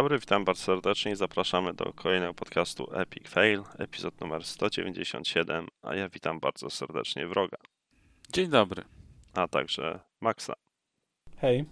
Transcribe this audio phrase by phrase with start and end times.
[0.00, 5.68] Dzień dobry, witam bardzo serdecznie i zapraszamy do kolejnego podcastu Epic Fail, epizod numer 197,
[5.82, 7.56] a ja witam bardzo serdecznie wroga.
[8.32, 8.84] Dzień dobry.
[9.34, 10.52] A także Maxa.
[11.36, 11.64] Hej.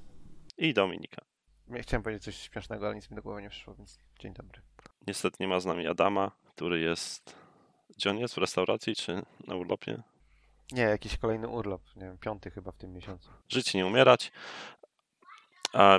[0.58, 1.24] I Dominika.
[1.68, 4.62] Ja chciałem powiedzieć coś śmiesznego, ale nic mi do głowy nie przyszło, więc dzień dobry.
[5.06, 7.36] Niestety nie ma z nami Adama, który jest...
[7.96, 8.34] Gdzie on jest?
[8.34, 10.02] W restauracji czy na urlopie?
[10.72, 13.30] Nie, jakiś kolejny urlop, nie wiem, piąty chyba w tym miesiącu.
[13.48, 14.32] Żyć nie umierać.
[15.72, 15.98] A,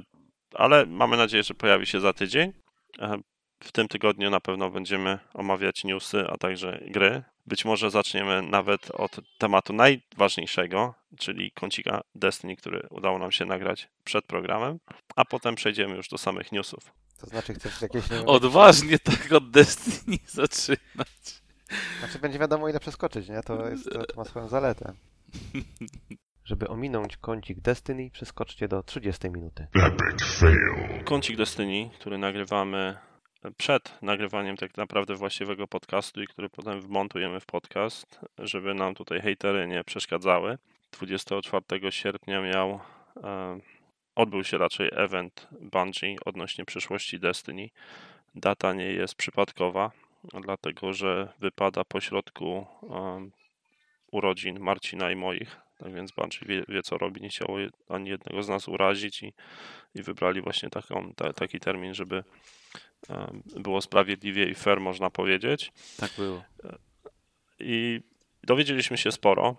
[0.54, 2.54] ale mamy nadzieję, że pojawi się za tydzień.
[3.64, 7.24] W tym tygodniu na pewno będziemy omawiać newsy, a także gry.
[7.46, 13.90] Być może zaczniemy nawet od tematu najważniejszego, czyli kącika Destiny, który udało nam się nagrać
[14.04, 14.80] przed programem,
[15.16, 16.92] a potem przejdziemy już do samych newsów.
[17.18, 18.04] To znaczy chcesz jakieś...
[18.26, 21.42] Odważnie tak od Destiny zaczynać.
[22.00, 23.44] Znaczy będzie wiadomo ile przeskoczyć, nie?
[23.44, 24.94] To, jest, to, to ma swoją zaletę.
[26.50, 29.68] Żeby ominąć kącik Destiny, przeskoczcie do 30 minuty.
[31.06, 32.98] Kącik Destiny, który nagrywamy
[33.58, 39.22] przed nagrywaniem tak naprawdę właściwego podcastu i który potem wmontujemy w podcast, żeby nam tutaj
[39.22, 40.58] hejtery nie przeszkadzały.
[40.92, 42.80] 24 sierpnia miał,
[43.24, 43.60] e,
[44.16, 47.70] odbył się raczej event Bungie odnośnie przyszłości Destiny.
[48.36, 49.92] Data nie jest przypadkowa,
[50.42, 53.30] dlatego że wypada pośrodku e,
[54.12, 55.69] urodzin Marcina i moich.
[55.80, 57.58] Tak więc Bungie wie, wie, co robi, nie chciało
[57.90, 59.34] ani jednego z nas urazić i,
[59.96, 62.24] i wybrali właśnie taką, ta, taki termin, żeby
[63.56, 65.72] było sprawiedliwie i fair, można powiedzieć.
[65.98, 66.44] Tak było.
[67.60, 68.02] I
[68.44, 69.56] dowiedzieliśmy się sporo.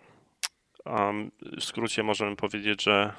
[1.41, 3.12] W skrócie możemy powiedzieć, że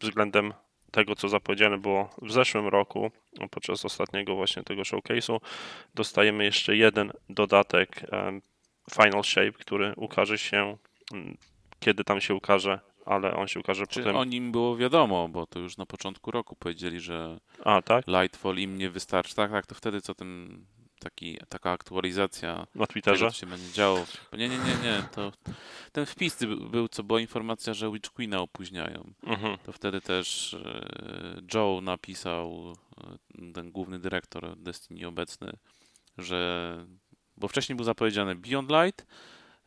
[0.00, 0.52] względem
[0.90, 3.10] tego, co zapowiedziane było w zeszłym roku,
[3.50, 5.40] podczas ostatniego właśnie tego showcase'u,
[5.94, 8.00] dostajemy jeszcze jeden dodatek
[8.92, 10.76] Final Shape, który ukaże się,
[11.82, 14.16] kiedy tam się ukaże ale on się ukaże Czy potem.
[14.16, 18.06] o nim było wiadomo, bo to już na początku roku powiedzieli, że A, tak?
[18.06, 19.34] Lightfall im nie wystarczy.
[19.34, 20.64] Tak, tak, to wtedy co ten
[21.00, 24.04] taki, taka aktualizacja na Twitterze tego, się będzie działo.
[24.32, 25.02] Nie, nie, nie, nie.
[25.14, 25.32] To
[25.92, 26.38] ten wpis
[26.70, 29.12] był, co była informacja, że Witch Queena opóźniają.
[29.22, 29.58] Mhm.
[29.58, 35.52] To wtedy też e, Joe napisał, e, ten główny dyrektor Destiny obecny,
[36.18, 36.86] że
[37.36, 39.06] bo wcześniej był zapowiedziany Beyond Light,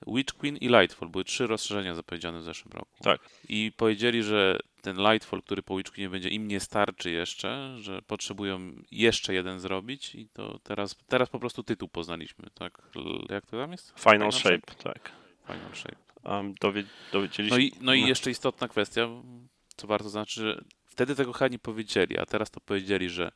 [0.08, 1.10] Witch Queen i Lightfall.
[1.10, 3.04] Były trzy rozszerzenia zapowiedziane w zeszłym roku.
[3.04, 3.22] Tak.
[3.50, 8.02] I powiedzieli, że ten Lightfall, który po Witch Queenie będzie, im nie starczy jeszcze, że
[8.02, 12.82] potrzebują jeszcze jeden zrobić i to teraz, teraz po prostu tytuł poznaliśmy, tak?
[13.30, 14.00] Jak to tam jest?
[14.00, 15.12] Final, Final Shape, shape, tak.
[15.48, 15.98] Final Shape.
[16.24, 17.58] Um, dowie, dowiedzieliśmy...
[17.58, 19.08] No i, no i jeszcze istotna kwestia,
[19.78, 23.32] co warto znaczy, że wtedy tego chyba nie powiedzieli, a teraz to powiedzieli, że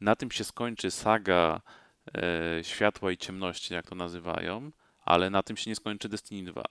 [0.00, 1.60] na tym się skończy saga
[2.14, 4.70] e, światła i ciemności, jak to nazywają,
[5.04, 6.62] ale na tym się nie skończy Destiny 2.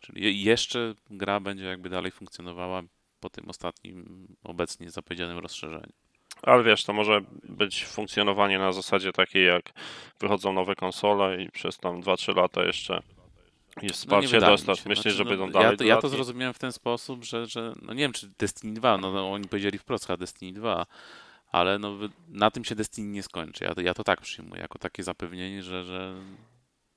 [0.00, 2.82] Czyli jeszcze gra będzie jakby dalej funkcjonowała
[3.20, 5.92] po tym ostatnim obecnie zapowiedzianym rozszerzeniu.
[6.42, 9.72] Ale wiesz, to może być funkcjonowanie na zasadzie takiej, jak
[10.20, 13.02] wychodzą nowe konsole i przez tam 2-3 lata jeszcze
[13.82, 14.84] jest wsparcie no dostać.
[14.86, 15.70] Myślę, znaczy, że no, będą dalej.
[15.70, 18.74] Ja to, ja to zrozumiałem w ten sposób, że, że no nie wiem, czy Destiny
[18.74, 20.86] 2, no, no oni powiedzieli wprost, chyba Destiny 2,
[21.52, 23.64] ale no, na tym się Destiny nie skończy.
[23.64, 26.14] Ja to, ja to tak przyjmuję, jako takie zapewnienie, że, że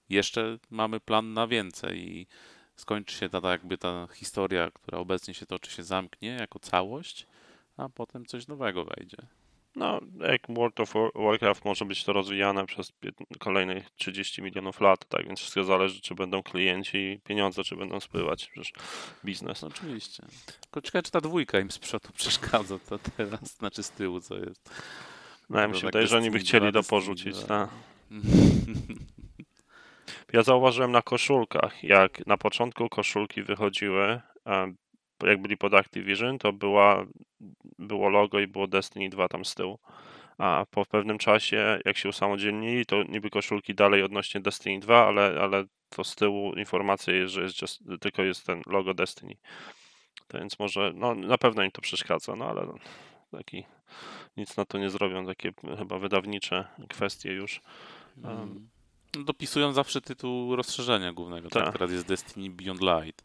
[0.09, 2.27] jeszcze mamy plan na więcej i
[2.75, 7.27] skończy się ta, jakby ta historia, która obecnie się toczy, się zamknie jako całość,
[7.77, 9.17] a potem coś nowego wejdzie.
[9.75, 12.91] No, jak World of Warcraft może być to rozwijane przez
[13.39, 17.99] kolejnych 30 milionów lat, tak więc wszystko zależy, czy będą klienci i pieniądze, czy będą
[17.99, 18.73] spływać, przecież
[19.25, 19.61] biznes.
[19.61, 20.23] No, oczywiście.
[20.61, 24.37] Tylko ciekawe, czy ta dwójka im z przodu przeszkadza, to teraz, znaczy z tyłu, co
[24.37, 24.69] jest.
[25.49, 27.69] No, ja mi się wydaje, że oni by chcieli to porzucić, tak.
[30.33, 34.21] Ja zauważyłem na koszulkach, jak na początku koszulki wychodziły,
[35.23, 37.05] jak byli pod Activision, to była,
[37.79, 39.79] było logo i było Destiny 2 tam z tyłu.
[40.37, 45.41] A po pewnym czasie, jak się usamodzielnili, to niby koszulki dalej odnośnie Destiny 2, ale,
[45.41, 49.35] ale to z tyłu informacja jest, że jest just, tylko jest ten logo Destiny.
[50.27, 52.67] To więc może, no na pewno im to przeszkadza, no ale
[53.31, 53.63] taki
[54.37, 57.61] nic na to nie zrobią, takie chyba wydawnicze kwestie już.
[58.23, 58.72] Um,
[59.19, 61.63] dopisują zawsze tytuł rozszerzenia głównego, tak?
[61.63, 61.73] tak?
[61.73, 63.23] Teraz jest Destiny Beyond Light.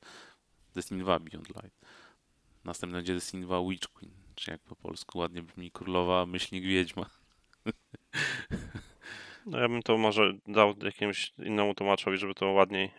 [0.74, 1.80] Destiny 2 Beyond Light.
[2.64, 7.06] Następny będzie Destiny 2 Witch Queen, czy jak po polsku ładnie brzmi Królowa Myślnik Wiedźma.
[9.46, 12.90] No ja bym to może dał jakiemuś innemu tłumaczowi, żeby to ładniej,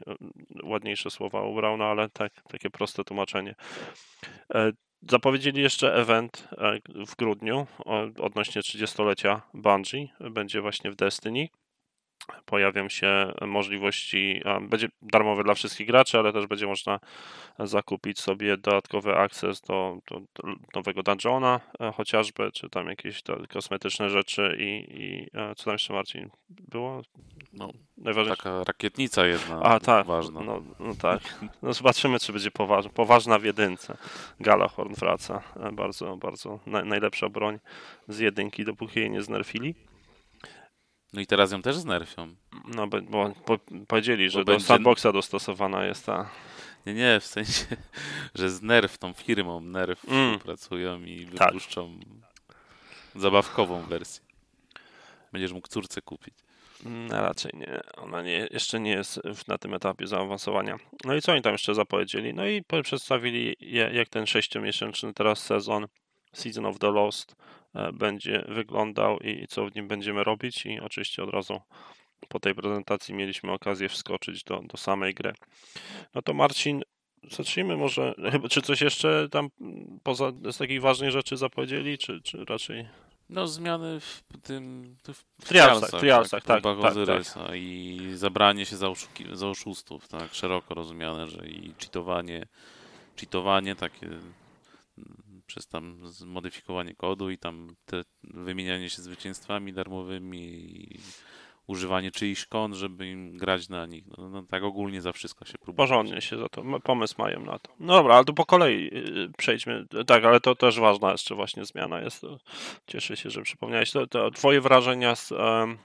[0.64, 3.56] ładniejsze słowa ubrał, no ale tak, takie proste tłumaczenie.
[4.54, 4.72] E,
[5.10, 7.68] zapowiedzieli jeszcze event e, w grudniu
[8.20, 10.08] odnośnie 30-lecia Bungie.
[10.20, 11.48] Będzie właśnie w Destiny.
[12.46, 17.00] Pojawią się możliwości, będzie darmowe dla wszystkich graczy, ale też będzie można
[17.60, 24.10] zakupić sobie dodatkowy akces do, do, do nowego dungeona e, chociażby, czy tam jakieś kosmetyczne
[24.10, 27.02] rzeczy i, i e, co tam jeszcze Marcin było?
[27.54, 28.44] No, Najważniejsze.
[28.44, 30.42] Taka rakietnica jedna A, tak, ważna.
[30.42, 31.20] No, no tak.
[31.62, 33.98] No zobaczymy, czy będzie poważna, poważna w jedynce.
[34.40, 35.42] Galahorn wraca.
[35.60, 37.60] E, bardzo, bardzo na, najlepsza broń
[38.08, 39.76] z jedynki, dopóki jej nie znerfili.
[41.14, 42.36] No i teraz ją też znerfią.
[42.76, 43.58] No, bo, bo po,
[43.88, 46.30] powiedzieli, że Bo do będzie- sandboxa dostosowana jest ta.
[46.86, 47.66] Nie, nie, w sensie,
[48.36, 50.32] że z Nerf, tą firmą Nerf Mm.
[50.32, 51.48] współpracują i Tak.
[51.48, 52.00] wypuszczą
[53.16, 54.24] zabawkową wersję.
[55.32, 56.34] Będziesz mógł córce kupić.
[56.86, 57.80] No, raczej nie.
[57.98, 60.78] Ona nie, jeszcze nie jest w- na tym etapie zaawansowania.
[61.06, 62.34] No i co oni tam jeszcze zapowiedzieli?
[62.34, 65.88] No i przedstawili, ja- jak ten sześciomiesięczny teraz sezon
[66.34, 67.36] Season of the Lost
[67.94, 70.66] będzie wyglądał i co w nim będziemy robić.
[70.66, 71.62] I oczywiście od razu
[72.28, 75.34] po tej prezentacji mieliśmy okazję wskoczyć do, do samej gry.
[76.16, 76.82] No to Marcin,
[77.32, 82.22] zacznijmy może, chyba, czy coś jeszcze tam mm, poza z takich ważnych rzeczy zapowiedzieli, czy,
[82.22, 82.88] czy raczej...
[83.30, 84.96] No zmiany w tym
[85.42, 86.92] w, Trialsach, trialsach, tak, próbach tak, tak.
[86.92, 92.46] Ozyrysa i zabranie się za, oszuki- za oszustów, tak, szeroko rozumiane, że i cheatowanie,
[93.20, 94.10] cheatowanie takie
[95.50, 101.00] przez tam zmodyfikowanie kodu i tam te wymienianie się zwycięstwami darmowymi i
[101.68, 104.04] używanie czyichś kont, żeby im grać na nich.
[104.18, 105.78] No, no tak ogólnie za wszystko się próbuje.
[105.78, 107.72] Porządnie się za to, pomysł mają na to.
[107.80, 109.86] No dobra, ale to po kolei yy, przejdźmy.
[110.08, 112.22] Tak, ale to też ważna jeszcze właśnie zmiana jest.
[112.88, 113.92] Cieszę się, że przypomniałeś.
[113.92, 115.78] To, to twoje wrażenia z em,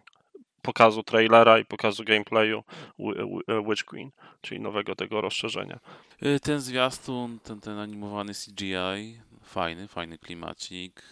[0.63, 2.65] pokazu trailera i pokazu gameplayu
[2.99, 5.79] Wi- Witch Queen, czyli nowego tego rozszerzenia.
[6.23, 9.21] Y, Ten zwiastun, ten, ten animowany CGI,
[9.55, 11.03] fajny, fajny klimacik.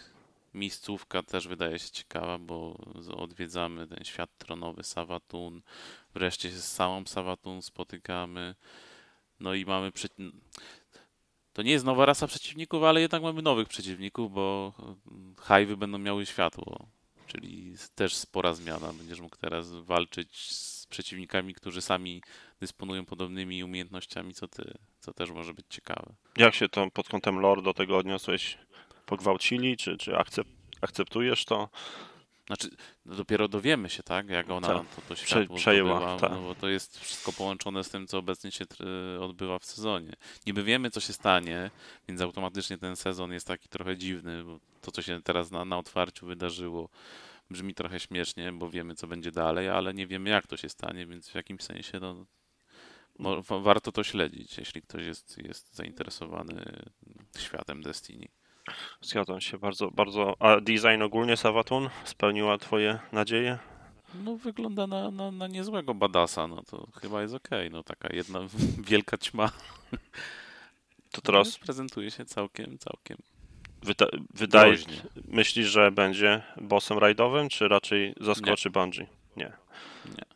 [0.55, 2.77] Miejscówka też wydaje się ciekawa, bo
[3.17, 5.62] odwiedzamy ten świat tronowy Savatun.
[6.15, 8.55] Wreszcie się z samą Savatun spotykamy.
[9.41, 9.93] No i mamy.
[9.93, 10.09] Prze...
[11.53, 14.73] To nie jest nowa rasa przeciwników, ale jednak mamy nowych przeciwników, bo
[15.39, 16.87] hajwy będą miały światło.
[17.27, 18.93] Czyli też spora zmiana.
[18.93, 22.23] Będziesz mógł teraz walczyć z przeciwnikami, którzy sami
[22.62, 26.14] dysponują podobnymi umiejętnościami co ty, co też może być ciekawe.
[26.37, 28.59] Jak się to pod kątem lore do tego odniosłeś?
[29.06, 30.47] Pogwałcili, czy, czy akcep,
[30.81, 31.69] akceptujesz to?
[32.47, 32.69] Znaczy,
[33.06, 34.82] no dopiero dowiemy się, tak, jak ona Tak.
[34.97, 36.31] to, to światło przejęła, zdobyła, tak.
[36.31, 38.65] no bo to jest wszystko połączone z tym, co obecnie się
[39.20, 40.12] odbywa w sezonie.
[40.47, 41.70] Niby wiemy, co się stanie,
[42.08, 45.79] więc automatycznie ten sezon jest taki trochę dziwny, bo to, co się teraz na, na
[45.79, 46.88] otwarciu wydarzyło,
[47.50, 51.06] brzmi trochę śmiesznie, bo wiemy, co będzie dalej, ale nie wiemy, jak to się stanie,
[51.06, 52.26] więc w jakimś sensie no,
[53.19, 56.82] wa- warto to śledzić, jeśli ktoś jest, jest zainteresowany
[57.38, 58.29] światem Destiny.
[59.00, 60.37] Zgadzam się bardzo, bardzo.
[60.38, 63.59] A design ogólnie Savatun spełniła twoje nadzieje?
[64.14, 67.70] No wygląda na, na, na niezłego badasa, no to chyba jest okej.
[67.70, 68.41] No taka jedna
[68.91, 69.51] wielka ćma.
[71.10, 73.19] To teraz No, prezentuje się całkiem, całkiem
[73.82, 74.77] wyda, wydaje,
[75.29, 79.06] myślisz, że będzie bossem rajdowym, czy raczej zaskoczy Bungie?
[79.37, 79.53] Nie.
[80.06, 80.31] Nie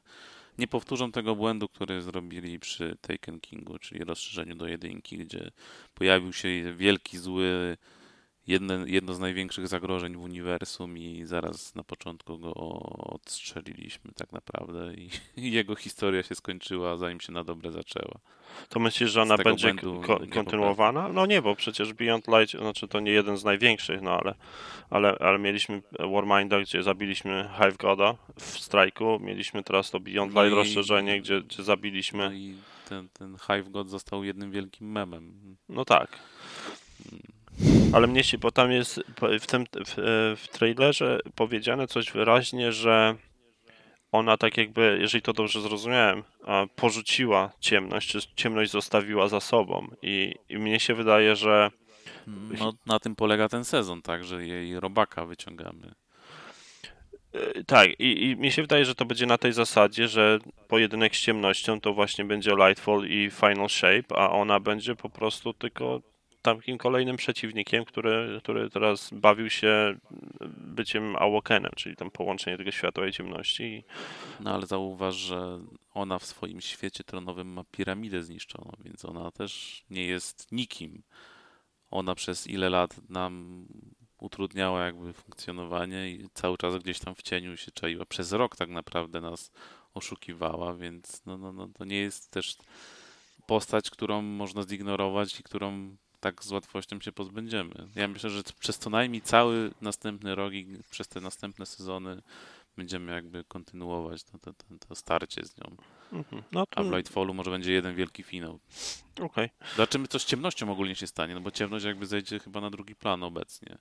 [0.68, 5.50] powtórzą tego błędu, który zrobili przy Taken Kingu, czyli rozszerzeniu do jedynki, gdzie
[5.94, 7.76] pojawił się wielki, zły,
[8.46, 12.54] jedne, jedno z największych zagrożeń w uniwersum i zaraz na początku go
[13.16, 15.10] odstrzeliliśmy tak naprawdę i,
[15.46, 18.14] i jego historia się skończyła, zanim się na dobre zaczęła.
[18.68, 19.74] To myślisz, że ona będzie
[20.06, 21.08] ko- kontynuowana?
[21.08, 24.34] No nie, bo przecież Beyond Light, znaczy to nie jeden z największych, no ale,
[24.90, 30.42] ale, ale mieliśmy Warminda, gdzie zabiliśmy Hive Goda w strajku, mieliśmy teraz to Beyond No
[30.42, 32.54] Light i- rozszerzenie, gdzie, gdzie No zabiliśmy, i
[32.88, 35.56] ten, ten Hive God został jednym wielkim memem.
[35.68, 36.18] no tak.
[37.92, 39.00] Ale mnie się, bo tam jest
[39.40, 43.14] w tym w, e, w trailerze powiedziane coś wyraźnie, że
[44.12, 49.88] ona tak jakby, jeżeli to dobrze zrozumiałem, a, porzuciła ciemność, czy ciemność zostawiła za sobą
[50.02, 51.70] i, i mnie się wydaje, że
[52.58, 55.94] No, na tym polega ten sezon, tak, że jej robaka wyciągamy.
[57.32, 61.16] E, Tak, i, i mi się wydaje, że to będzie na tej zasadzie, że pojedynek
[61.16, 66.00] z ciemnością to właśnie będzie Lightfall i Final Shape, a ona będzie po prostu tylko
[66.54, 69.96] takim kolejnym przeciwnikiem, który, który teraz bawił się
[70.56, 73.84] byciem Awokenem, czyli tam połączenie tego światła i ciemności.
[74.40, 75.60] No ale zauważ, że
[75.94, 81.02] ona w swoim świecie tronowym ma piramidę zniszczoną, więc ona też nie jest nikim.
[81.90, 83.66] Ona przez ile lat nam
[84.18, 88.04] utrudniała jakby funkcjonowanie i cały czas gdzieś tam w cieniu się czaiła.
[88.04, 89.52] Przez rok tak naprawdę nas
[89.94, 92.56] oszukiwała, więc no, no, no, to nie jest też
[93.46, 95.96] postać, którą można zignorować i którą
[96.26, 97.88] tak z łatwością się pozbędziemy.
[97.95, 102.23] Ja myślę, że przez co najmniej cały następny rok i przez te następne sezony
[102.76, 104.52] będziemy jakby kontynuować to, to,
[104.88, 105.76] to, starcie z nią.
[106.12, 106.42] Mhm.
[106.52, 108.59] No to A w Lightfallu może będzie jeden wielki finał.
[109.21, 109.50] okej.
[109.76, 112.95] Zobaczymy, co z ciemnością ogólnie się stanie, no bo ciemność jakby zejdzie chyba na drugi
[112.95, 113.78] plan obecnie.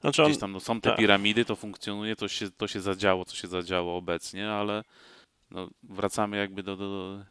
[0.00, 0.98] Znaczy on, Gdzieś tam no, są te tak.
[0.98, 4.84] piramidy, to funkcjonuje, to się, to się zadziało, co się zadziało obecnie, ale
[5.50, 7.24] no, wracamy jakby do, do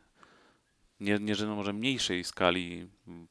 [0.99, 2.87] nie, nie, że no może mniejszej skali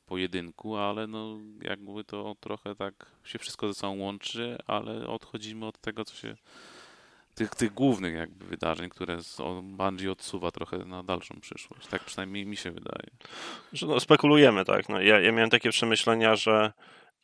[0.06, 5.78] pojedynku, ale no jakby to trochę tak się wszystko ze sobą łączy, ale odchodzimy od
[5.78, 6.36] tego, co się
[7.34, 9.18] tych, tych głównych jakby wydarzeń, które
[9.62, 11.86] Bungie odsuwa trochę na dalszą przyszłość.
[11.86, 13.10] Tak przynajmniej mi się wydaje.
[13.72, 14.88] że no, spekulujemy, tak.
[14.88, 16.72] No, ja, ja miałem takie przemyślenia, że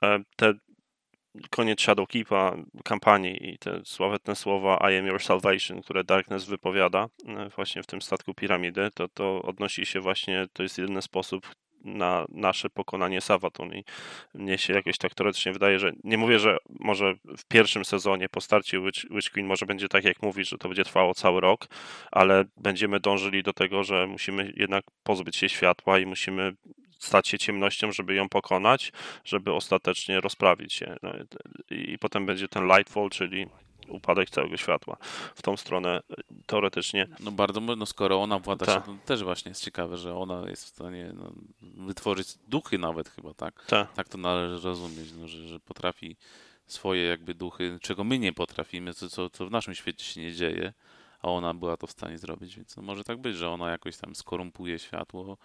[0.03, 0.55] e, te
[1.50, 7.49] koniec Shadowkeepa, kampanii i te sławetne słowa I am your salvation, które Darkness wypowiada e,
[7.49, 11.47] właśnie w tym statku piramidy, to, to odnosi się właśnie, to jest jedyny sposób
[11.85, 13.85] na nasze pokonanie Savatun i
[14.35, 18.41] mnie się jakoś tak teoretycznie wydaje, że nie mówię, że może w pierwszym sezonie po
[18.41, 21.67] starcie Witch, Witch Queen może będzie tak jak mówisz, że to będzie trwało cały rok,
[22.12, 26.53] ale będziemy dążyli do tego, że musimy jednak pozbyć się światła i musimy
[27.05, 28.93] stać się ciemnością, żeby ją pokonać,
[29.25, 30.97] żeby ostatecznie rozprawić się.
[31.03, 31.11] No,
[31.71, 33.47] i- I potem będzie ten lightfall, czyli
[33.89, 34.97] upadek całego światła.
[35.35, 36.15] W tą stronę e,
[36.47, 40.49] teoretycznie No bardzo, no skoro ona włada się, to też właśnie jest ciekawe, że ona
[40.49, 41.33] jest w stanie no,
[41.63, 43.65] wytworzyć duchy nawet chyba, tak?
[43.67, 46.17] ta, Tak to należy rozumieć, no, że, że potrafi
[46.67, 50.33] swoje jakby duchy, czego my nie potrafimy, co, co, co w naszym świecie się nie
[50.33, 50.73] dzieje,
[51.23, 53.97] a ona była to w stanie zrobić, więc no, może tak być, że ona jakoś
[53.97, 55.37] tam skorumpuje światło,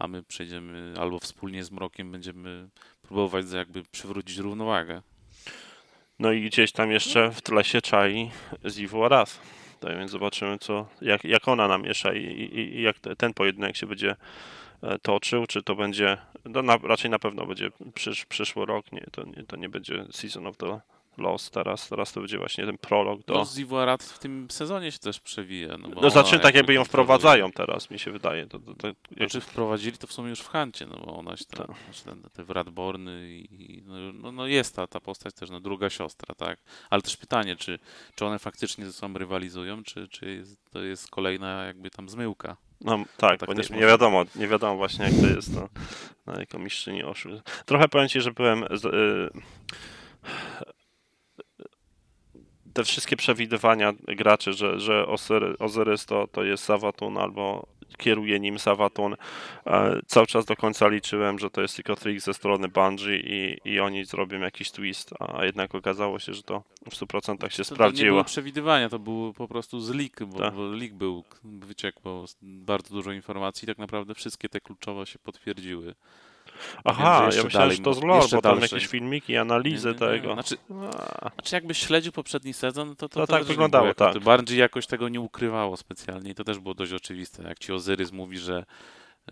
[0.00, 2.68] a my przejdziemy albo wspólnie z mrokiem będziemy
[3.02, 5.02] próbować jakby przywrócić równowagę.
[6.18, 8.30] No i gdzieś tam jeszcze w tle się czai
[8.68, 9.40] Zivu Arath.
[9.80, 13.76] Tak więc zobaczymy, co, jak, jak ona namiesza i, i, i jak te- ten pojedynek
[13.76, 14.16] się będzie
[14.82, 19.06] e, toczył, czy to będzie, no na, raczej na pewno będzie przysz, przyszły rok, nie,
[19.12, 20.80] to, nie, to nie będzie Season of the
[21.20, 23.34] Lost teraz, teraz to będzie właśnie ten prolog do...
[23.34, 25.76] No, Zivuarat w tym sezonie się też przewija.
[25.78, 28.46] No, No znaczy tak jakby ją wprowadzają teraz, mi się wydaje.
[28.46, 31.36] To, to, to, jak, Znaczy wprowadzili to w sumie już w Hancie, no bo ona
[31.36, 31.76] się tam, Tak.
[31.84, 35.90] znaczy ten, te Wradborny i no, no, no jest ta, ta postać też, no druga
[35.90, 36.58] siostra, tak?
[36.90, 37.78] Ale też pytanie, czy,
[38.14, 42.56] czy one faktycznie ze sobą rywalizują, czy, czy jest, to jest kolejna jakby tam zmyłka?
[42.80, 45.54] no tak, tak bo nie, nie wiadomo, nie wiadomo właśnie jak to jest
[46.26, 47.42] no, jako mistrzyni oszust.
[47.66, 49.30] Trochę powiem Ci, że byłem z, y,
[52.80, 55.06] te wszystkie przewidywania graczy, że, że
[55.58, 57.66] Ozyrys to, to jest Savatun albo
[57.98, 59.16] kieruje nim Savatun.
[59.66, 63.58] E, cały czas do końca liczyłem, że to jest tylko trik ze strony Bungie i,
[63.64, 67.00] i oni zrobią jakiś twist, a jednak okazało się, że to w 100%
[67.32, 68.10] się To, to nie sprawdziło.
[68.10, 70.54] były przewidywania, to było po prostu z leak, bo, Tak.
[70.54, 75.94] bo leak był, wyciekło bardzo dużo informacji i tak naprawdę wszystkie te kluczowe się potwierdziły.
[76.84, 78.76] Aha, ja myślałem, dalej że to z lore, bo tam dalsze.
[78.76, 80.12] jakieś filmiki, analizy Nie, nie, nie.
[80.12, 80.32] tego.
[80.34, 80.56] Znaczy,
[81.20, 84.22] A, Znaczy jakbyś śledził poprzedni sezon, to, to, To to tak wyglądało, było tak.
[84.22, 87.42] Bardziej jakoś tego nie ukrywało specjalnie i to też było dość oczywiste.
[87.42, 88.64] Jak ci Ozyrys mówi, że,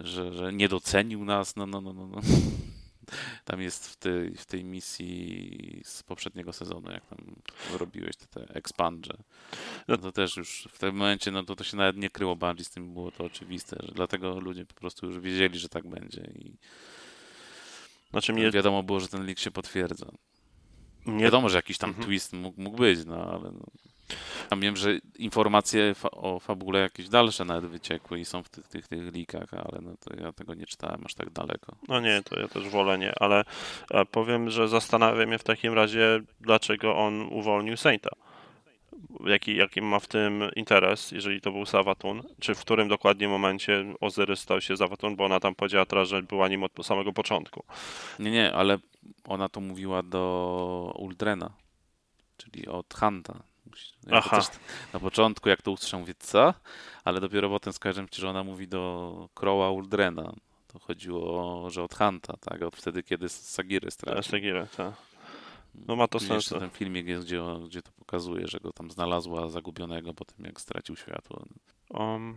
[0.01, 2.07] że, że nie docenił nas, no, no, no, no.
[2.07, 2.21] no.
[3.45, 7.19] Tam jest w tej, w tej misji z poprzedniego sezonu, jak tam
[7.79, 9.15] robiłeś te, te expandże.
[9.89, 12.65] No to też już w tym momencie, no to, to się nawet nie kryło Bungie,
[12.65, 16.21] z tym było to oczywiste, że dlatego ludzie po prostu już wiedzieli, że tak będzie
[16.35, 16.53] i
[18.11, 20.07] Znaczy mnie, wiadomo było, że ten leak się potwierdza.
[21.07, 22.07] mnie Wiadomo, że jakiś tam Mhm.
[22.07, 23.65] twist mógł, mógł być, no ale no.
[24.49, 28.69] Tam wiem, że informacje fa o fabule jakieś dalsze nawet wyciekły i są w tych,
[28.69, 31.77] tych, tych leakach, ale no to ja tego nie czytałem aż tak daleko.
[31.88, 33.45] No nie, to ja też wolę nie, ale
[33.91, 38.11] e, powiem, że zastanawia mnie w takim razie, dlaczego on uwolnił Sainta.
[39.26, 42.23] Jaki, jaki ma w tym interes, jeżeli to był Savatun?
[42.40, 46.23] Czy w którym dokładnie momencie Ozyrys stał się Savatun, bo ona tam powiedziała teraz, że
[46.23, 47.64] była nim od samego początku.
[48.19, 48.78] Nie, nie, ale
[49.25, 51.50] ona to mówiła do Uldrena,
[52.37, 53.43] czyli od Hanta.
[54.07, 54.40] Ja Aha.
[54.93, 56.55] na początku, jak to usłyszałem, mówię, co?
[57.05, 60.33] Ale dopiero potem skojarzyłem się, że ona mówi do Crowa Uldrena.
[60.67, 62.62] To chodziło, że od Hanta, tak?
[62.62, 64.23] Od wtedy, kiedy Sagiry stracił.
[64.23, 64.93] Sagire, tak.
[65.87, 66.49] No ma to sens.
[66.49, 70.61] ten filmik jest, gdzie, gdzie to pokazuje, że go tam znalazła zagubionego po tym, jak
[70.61, 71.45] stracił światło.
[71.91, 72.37] Um,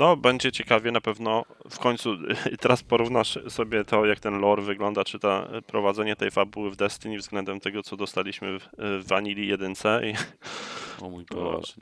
[0.00, 1.44] no, będzie ciekawie na pewno.
[1.70, 2.16] W końcu
[2.60, 7.18] teraz porównasz sobie to, jak ten lore wygląda, czy ta prowadzenie tej fabuły w Destiny
[7.18, 9.72] względem tego, co dostaliśmy w, w Vanilli 1
[10.04, 10.14] i
[11.00, 11.72] O mój Boże,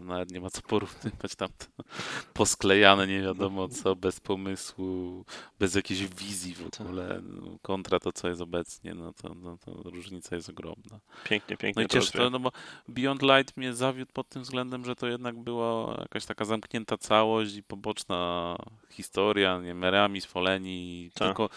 [0.00, 1.48] nawet nie ma co porównywać tam.
[1.58, 1.82] To
[2.34, 5.24] posklejane nie wiadomo co, bez pomysłu,
[5.58, 9.90] bez jakiejś wizji w ogóle, no, kontra to, co jest obecnie, no to, no to
[9.90, 11.00] różnica jest ogromna.
[11.24, 12.52] pięknie, No pięknie i to cieszy to, no bo
[12.88, 17.47] Beyond Light mnie zawiódł pod tym względem, że to jednak była jakaś taka zamknięta całość
[17.56, 18.56] i poboczna
[18.90, 21.28] historia, nie Merami, Sfoleni, Tak.
[21.28, 21.48] tylko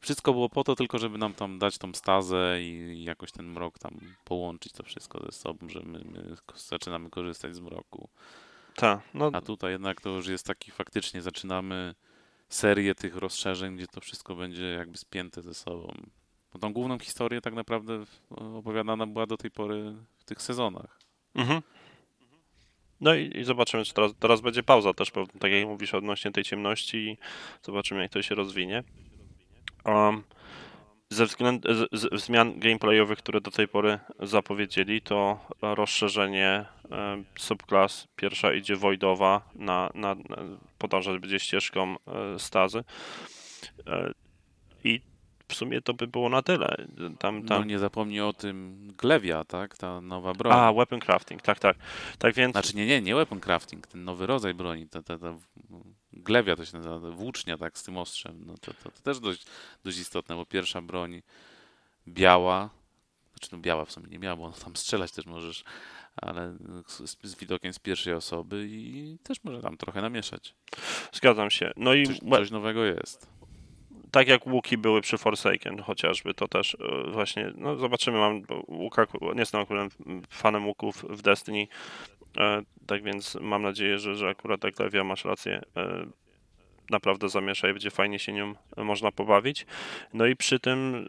[0.00, 3.78] Wszystko było po to tylko, żeby nam tam dać tą stazę i, jakoś ten mrok
[3.78, 8.08] tam połączyć to wszystko ze sobą, że my, my zaczynamy korzystać z mroku.
[8.74, 11.94] Tak, no A tutaj jednak to już jest taki faktycznie zaczynamy
[12.48, 15.94] serię tych rozszerzeń, gdzie to wszystko będzie jakby spięte ze sobą.
[16.52, 21.00] Bo tą główną historię tak naprawdę opowiadana była do tej pory w tych sezonach.
[21.34, 21.62] Mhm.
[23.00, 26.32] No i, i zobaczymy, czy teraz, teraz będzie pauza też, bo tak jak mówisz odnośnie
[26.32, 27.18] tej ciemności i
[27.62, 28.82] zobaczymy, jak to się rozwinie.
[29.84, 30.22] Um,
[31.10, 31.68] ze względu
[32.12, 38.08] zmian gameplayowych, które do tej pory zapowiedzieli, to rozszerzenie e, subklas.
[38.16, 40.36] Pierwsza idzie Voidowa, na, na, na,
[40.78, 42.84] podążać będzie ścieżką e, stazy.
[43.86, 44.12] E,
[44.84, 45.00] I
[45.50, 46.76] w sumie to by było na tyle.
[47.18, 47.58] Tam, tam...
[47.58, 49.76] No nie zapomnij o tym Glewia, tak?
[49.76, 50.52] Ta nowa broń.
[50.56, 51.76] A, weapon crafting, tak, tak.
[52.18, 52.52] Tak więc...
[52.52, 55.34] Znaczy nie, nie, nie weapon crafting, ten nowy rodzaj broni, ta, ta, ta
[56.12, 58.42] Glewia to się nazywa, włócznia, tak, z tym ostrzem.
[58.46, 59.46] No to, to, to też dość,
[59.84, 61.22] dość istotne, bo pierwsza broń
[62.08, 62.70] biała,
[63.30, 65.64] znaczy no biała w sumie nie miała, bo tam strzelać też możesz,
[66.16, 70.54] ale z, z, widokiem z pierwszej osoby i też może tam trochę namieszać.
[71.12, 71.72] Zgadzam się.
[71.76, 73.39] No i coś, coś nowego jest
[74.12, 79.06] tak jak łuki były przy Forsaken chociażby, to też e, właśnie, no zobaczymy, mam łuka,
[79.34, 79.92] nie jestem akurat
[80.30, 81.66] fanem łuków w Destiny,
[82.38, 86.06] e, tak więc mam nadzieję, że, że akurat tak Lewia masz rację, e,
[86.90, 89.66] naprawdę zamiesza i będzie fajnie się nią można pobawić.
[90.14, 91.06] No i przy tym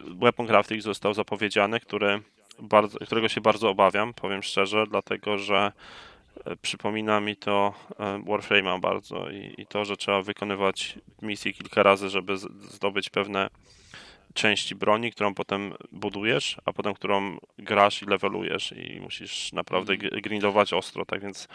[0.00, 2.20] Weapon Crafting został zapowiedziany, który
[2.58, 5.72] bardzo, którego się bardzo obawiam, powiem szczerze, dlatego że
[6.62, 12.08] Przypomina mi to e, Warframe'a bardzo i, i, to, że trzeba wykonywać misje kilka razy,
[12.08, 12.38] żeby
[12.70, 13.50] zdobyć pewne
[14.36, 20.20] części broni, którą potem budujesz, a potem którą grasz i levelujesz i musisz naprawdę mm.
[20.20, 21.48] grindować ostro, tak więc...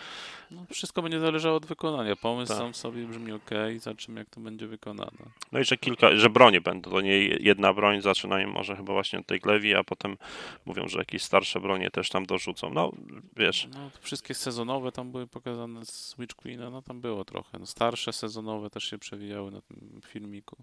[0.51, 2.15] No, wszystko będzie zależało od wykonania.
[2.15, 2.57] Pomysł tak.
[2.57, 5.31] sam sobie brzmi ok, zobaczymy jak to będzie wykonane.
[5.51, 9.19] No i że kilka, że bronie będą, to nie jedna broń, zaczynają może chyba właśnie
[9.19, 10.17] od tej glewi, a potem
[10.65, 12.73] mówią, że jakieś starsze bronie też tam dorzucą.
[12.73, 12.91] No,
[13.37, 13.67] wiesz...
[13.73, 17.59] No, wszystkie sezonowe tam były pokazane z Witch Queena, no tam było trochę.
[17.59, 20.57] No, starsze sezonowe też się przewijały na tym filmiku.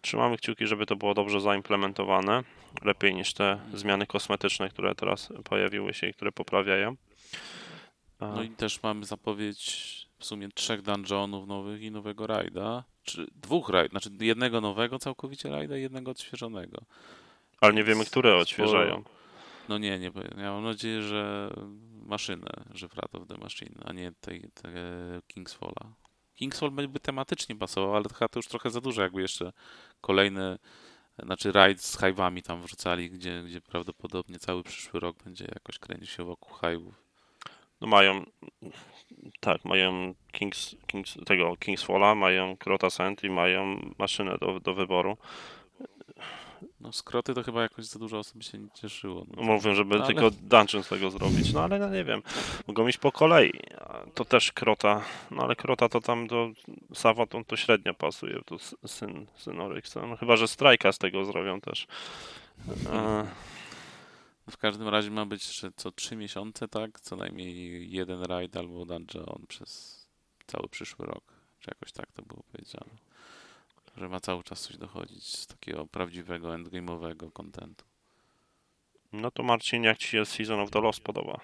[0.00, 2.44] Trzymamy kciuki, żeby to było dobrze zaimplementowane.
[2.82, 6.96] Lepiej niż te zmiany kosmetyczne, które teraz pojawiły się i które poprawiają.
[8.20, 12.84] No i też mamy zapowiedź w sumie trzech dungeonów nowych i nowego rajda.
[13.02, 16.82] Czy dwóch rajd, znaczy jednego nowego całkowicie rajda i jednego odświeżonego.
[17.60, 19.04] Ale nie wiemy, które odświeżają.
[19.68, 20.10] No nie, nie.
[20.36, 21.50] Ja mam nadzieję, że
[22.06, 24.72] maszynę, że Wrath of the Machine, a nie tej, tej
[25.26, 25.92] Kingsfalla.
[26.34, 29.52] Kingsfall by tematycznie pasował, ale chyba to już trochę za dużo, jakby jeszcze
[30.00, 30.58] kolejne,
[31.18, 36.06] znaczy rajd z hive'ami tam wrzucali, gdzie, gdzie prawdopodobnie cały przyszły rok będzie jakoś kręcił
[36.06, 36.92] się wokół hive'ów.
[37.80, 38.24] No mają,
[39.40, 45.16] tak, mają Kings, Kings, tego Kingsfalla, mają Krota Sand i mają maszynę do, do wyboru.
[46.80, 49.26] No skroty to chyba jakoś za dużo osób się nie cieszyło.
[49.36, 50.14] No, Mówię, żeby no, ale...
[50.14, 52.22] tylko dungeon z tego zrobić, no ale no nie wiem,
[52.66, 53.52] mogą iść po kolei.
[54.14, 56.50] To też krota, no ale krota to tam do
[56.94, 60.06] Sawa to, to średnio pasuje, to syn, syn Oryxa.
[60.06, 61.86] No chyba, że strajka z tego zrobią też.
[62.92, 63.24] A...
[64.50, 67.00] W każdym razie ma być że co trzy miesiące, tak?
[67.00, 70.02] Co najmniej jeden raid albo dungeon przez
[70.46, 71.24] cały przyszły rok.
[71.60, 72.96] Czy jakoś tak to było powiedziane
[73.96, 77.84] że ma cały czas coś dochodzić z takiego prawdziwego endgame'owego kontentu.
[79.12, 81.40] No to Marcin, jak ci się Season of the Lost podoba?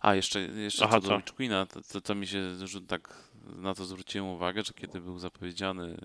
[0.00, 2.42] A, jeszcze, jeszcze Aha, co do Witch Queena, to, to, to, mi się
[2.88, 5.96] tak na to zwróciłem uwagę, że kiedy był zapowiedziany,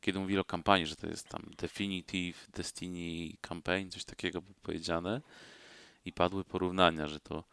[0.00, 5.20] kiedy mówili o kampanii, że to jest tam Definitive Destiny Campaign, coś takiego było powiedziane
[6.04, 7.44] i padły porównania, że to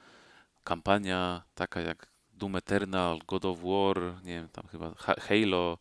[0.63, 5.78] kampania taka jak Doom Eternal, God of War, nie wiem, tam chyba Halo,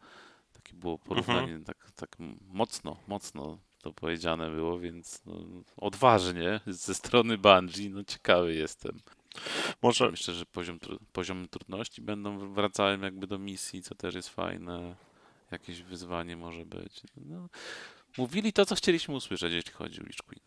[0.64, 1.64] takie było porównanie, mhm.
[1.64, 2.16] tak, tak
[2.48, 5.34] mocno, mocno to powiedziane było, więc no,
[5.76, 9.00] odważnie ze strony Bungie, no ciekawy jestem.
[9.82, 10.10] Może...
[10.10, 10.78] Myślę, że poziom,
[11.12, 14.96] poziom trudności będą wracały jakby do misji, co też jest fajne.
[15.50, 17.02] Jakieś wyzwanie może być.
[17.16, 17.48] No,
[18.18, 20.40] mówili to, co chcieliśmy usłyszeć, jeśli chodzi o Lich Queen.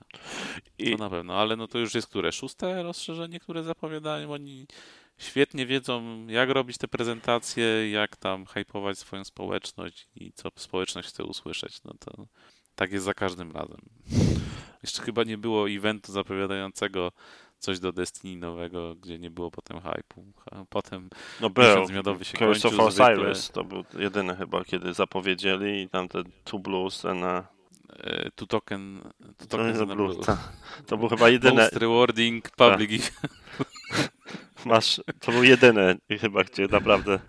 [0.77, 0.91] I...
[0.91, 2.31] To na pewno, ale no to już jest które?
[2.31, 4.31] Szóste rozszerzenie, które zapowiadają.
[4.33, 4.67] Oni
[5.17, 11.23] świetnie wiedzą, jak robić te prezentacje, jak tam hypować swoją społeczność i co społeczność chce
[11.23, 11.83] usłyszeć.
[11.83, 12.27] No to
[12.75, 13.81] tak jest za każdym razem.
[14.83, 17.11] Jeszcze chyba nie było eventu zapowiadającego
[17.59, 20.23] coś do Destiny nowego, gdzie nie było potem hype'u.
[20.69, 21.09] Potem
[21.41, 21.89] no był.
[21.89, 22.85] miodowy się Curse kończył.
[22.85, 27.57] of Osiris to był jedyny chyba, kiedy zapowiedzieli i tam te Two Blues and a...
[27.99, 29.01] E, two Token,
[29.37, 30.15] two token to, blue.
[30.15, 30.37] to,
[30.87, 31.61] to był chyba jedyny...
[31.61, 33.11] Most rewarding public
[34.65, 37.19] Masz, to był jedyny chyba, gdzie naprawdę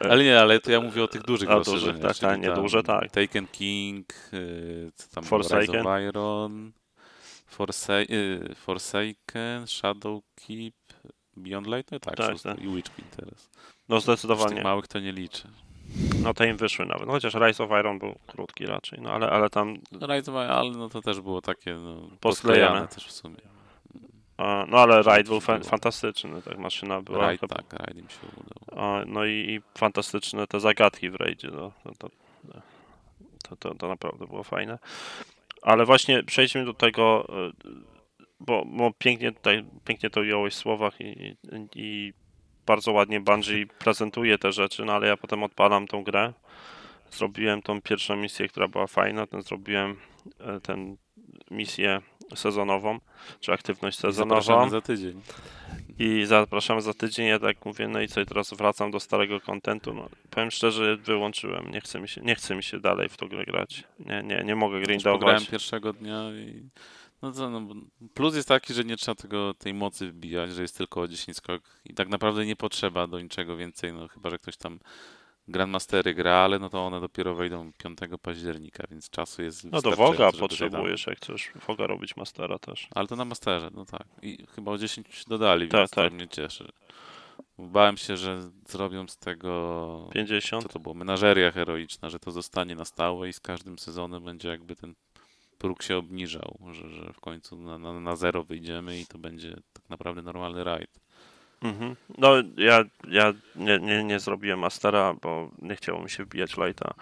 [0.00, 2.02] Ale nie, ale to ja mówię o tych dużych rozszerzeniach.
[2.02, 3.10] tak, tak, nie, duże, tak.
[3.10, 5.86] Taken King, y, co tam Rise Forsaken.
[5.86, 6.72] of Iron,
[7.46, 10.74] Forsa y, Forsaken, Shadowkeep,
[11.36, 12.58] Beyond Light, no tak, Tak, tak.
[12.64, 12.82] i
[13.16, 13.50] teraz.
[13.88, 14.62] No Już tych zdecydowanie.
[14.62, 15.48] małych to nie liczę.
[16.22, 17.06] No te im wyszły nawet.
[17.06, 20.34] No, chociaż Rise of Iron był krótki raczej, no ale, ale tam, No Rise of
[20.44, 23.59] Iron, ale no to też było takie no, posklejane też w sumie.
[24.68, 27.18] No ale Raid był Coś fa- fantastyczny, tak maszyna była.
[27.18, 29.04] Raid, chyba- tak, im się udało.
[29.06, 32.08] No i, i fantastyczne te zagadki w Raidzie, no, to, to,
[33.48, 34.78] to, to, to naprawdę było fajne.
[35.62, 37.70] Ale właśnie przejdźmy do tego, y,
[38.40, 41.36] bo, bo pięknie tutaj, pięknie to ująłeś w słowach i,
[41.74, 42.12] i,
[42.66, 46.32] bardzo ładnie Bungie prezentuje te rzeczy, no ale ja potem odpalam tą grę.
[47.10, 49.96] Zrobiłem tą pierwszą misję, która była fajna, ten zrobiłem
[50.40, 50.96] e, tę
[51.50, 52.00] misję
[52.34, 52.98] sezonową,
[53.40, 54.40] czy aktywność sezonową.
[54.40, 55.20] Zapraszamy za tydzień.
[55.98, 57.26] I zapraszamy za tydzień.
[57.26, 59.94] Ja tak mówię, no i co, i teraz wracam do starego kontentu.
[59.94, 61.70] No, powiem szczerze, wyłączyłem.
[61.70, 63.84] Nie chce mi się, nie chce mi się dalej w grę grać.
[63.98, 65.48] Nie, nie, nie mogę pograłem grindować.
[65.48, 66.68] pierwszego dnia i
[67.22, 67.74] no co, no,
[68.14, 71.36] plus jest taki, że nie trzeba tego, tej mocy wbijać, że jest tylko o 10
[71.36, 74.78] skok i tak naprawdę nie potrzeba do niczego więcej, no chyba, że ktoś tam
[75.50, 79.90] Grandmastery gra, ale no to one dopiero wejdą 5 października, więc czasu jest No do
[79.90, 82.88] Woga potrzebujesz, jak chcesz Woga robić Mastera też.
[82.94, 84.06] Ale to na Masterze, no tak.
[84.22, 86.08] I chyba o 10 dodali, Tak, więc tak.
[86.10, 86.72] to mnie cieszy.
[87.58, 90.62] Bałem się, że zrobią z tego 50?
[90.62, 94.48] co to było, menażeria heroiczna, że to zostanie na stałe i z każdym sezonem będzie
[94.48, 94.94] jakby ten
[95.58, 99.56] próg się obniżał, że, że w końcu na, na, na zero wyjdziemy i to będzie
[99.72, 101.00] tak naprawdę normalny rajd.
[101.62, 101.96] Mhm.
[102.18, 106.94] No ja, ja nie, nie, nie zrobiłem Mastera, bo nie chciało mi się wbijać Lighta.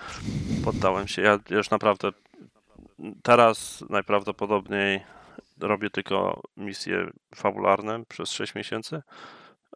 [0.64, 1.23] Poddałem się.
[1.23, 2.12] Ja już naprawdę
[3.23, 5.01] teraz najprawdopodobniej
[5.61, 9.03] robię tylko misje fabularne przez 6 miesięcy.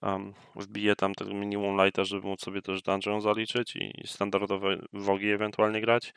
[0.03, 5.31] Um, wbiję tam tego minimum lighta, żeby móc sobie też dungeon zaliczyć i standardowe wogi
[5.31, 6.14] ewentualnie grać.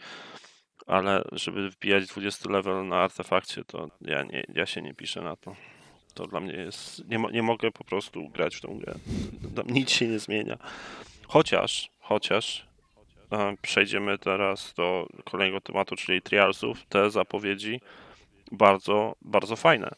[0.88, 5.36] Ale żeby wbijać 20 level na artefakcie, to ja, nie, ja się nie piszę na
[5.36, 5.56] to.
[6.16, 7.08] To dla mnie jest.
[7.08, 8.96] Nie, nie mogę po prostu grać w tą grę.
[9.56, 10.58] Tam nic się nie zmienia.
[11.28, 12.68] Chociaż, chociaż
[13.32, 16.86] e, przejdziemy teraz do kolejnego tematu, czyli trialsów.
[16.86, 17.82] Te zapowiedzi
[18.52, 19.90] bardzo, bardzo fajne.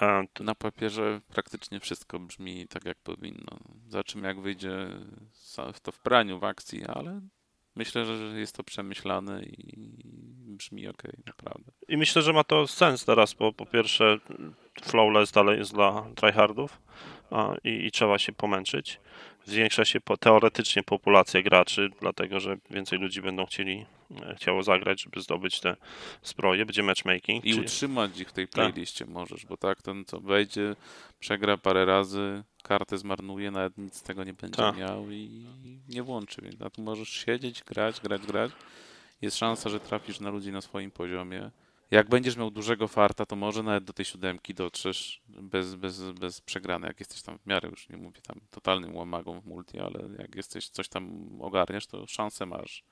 [0.00, 3.58] E, Na papierze praktycznie wszystko brzmi tak, jak powinno.
[3.88, 4.88] Zobaczymy, jak wyjdzie
[5.82, 7.20] to w praniu, w akcji, ale
[7.76, 9.74] myślę, że jest to przemyślane i
[10.56, 11.72] brzmi ok, naprawdę.
[11.88, 14.18] I myślę, że ma to sens teraz, bo po pierwsze
[14.82, 16.82] Flawless dalej jest dla tryhardów
[17.30, 19.00] a, i, i trzeba się pomęczyć.
[19.44, 23.86] Zwiększa się po, teoretycznie populacja graczy, dlatego że więcej ludzi będą chcieli
[24.22, 25.76] e, chciało zagrać, żeby zdobyć te
[26.22, 26.66] zbroje.
[26.66, 27.44] Będzie matchmaking.
[27.44, 30.76] I czyli- utrzymać ich w tej playliście możesz, bo tak, ten co wejdzie,
[31.20, 34.76] przegra parę razy, kartę zmarnuje, nawet nic z tego nie będzie Tak.
[34.76, 35.46] miał i
[35.88, 38.52] nie włączy, więc a tu możesz siedzieć, grać, grać, grać.
[39.22, 41.50] Jest szansa, że trafisz na ludzi na swoim poziomie.
[41.92, 46.40] Jak będziesz miał dużego farta, to może nawet do tej siódemki dotrzesz bez, bez, bez
[46.40, 46.86] przegrany.
[46.86, 50.34] Jak jesteś tam w miarę, już nie mówię tam totalnym łamagą w multi, ale jak
[50.34, 52.84] jesteś coś tam ogarniesz, to szansę masz.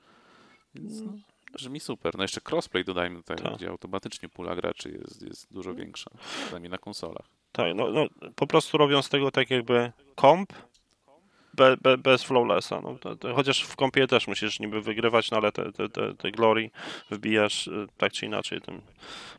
[0.75, 1.13] Więc no,
[1.53, 2.17] brzmi super.
[2.17, 3.57] No jeszcze crossplay dodajmy do tego, Tak.
[3.57, 6.11] gdzie automatycznie pula graczy jest, jest dużo większa,
[6.45, 7.27] przynajmniej na konsolach.
[7.53, 10.53] Tak, no, no po prostu robią z tego tak jakby komp
[11.55, 12.81] be, be, bez flawlessa.
[12.81, 16.15] No, to, to, chociaż w kompie też musisz niby wygrywać, no ale te, te, te,
[16.15, 16.71] te glory
[17.11, 18.61] wbijasz y, tak czy inaczej.
[18.61, 18.83] Tym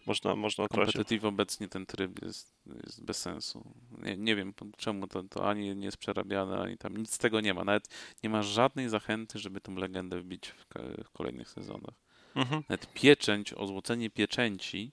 [0.05, 0.67] można, można.
[0.67, 3.63] Competitive obecnie ten tryb jest, jest bez sensu.
[3.97, 7.41] Nie, nie wiem czemu to, to ani nie jest przerabiane, ani tam nic z tego
[7.41, 7.63] nie ma.
[7.63, 10.65] Nawet nie ma żadnej zachęty, żeby tą legendę wbić w,
[11.03, 11.95] w kolejnych sezonach.
[12.35, 12.63] Mhm.
[12.69, 14.91] Nawet pieczęć, ozłocenie pieczęci,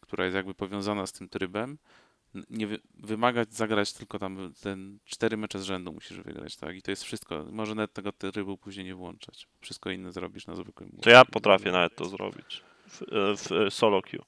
[0.00, 1.78] która jest jakby powiązana z tym trybem,
[2.50, 6.76] nie wy, wymagać zagrać tylko tam ten cztery mecze z rzędu musisz wygrać, tak?
[6.76, 7.44] I to jest wszystko.
[7.50, 9.46] Może nawet tego trybu później nie włączać.
[9.60, 10.98] Wszystko inne zrobisz na zwykłym.
[11.02, 13.02] To ja potrafię nawet to zrobić w,
[13.70, 14.24] w solo queue.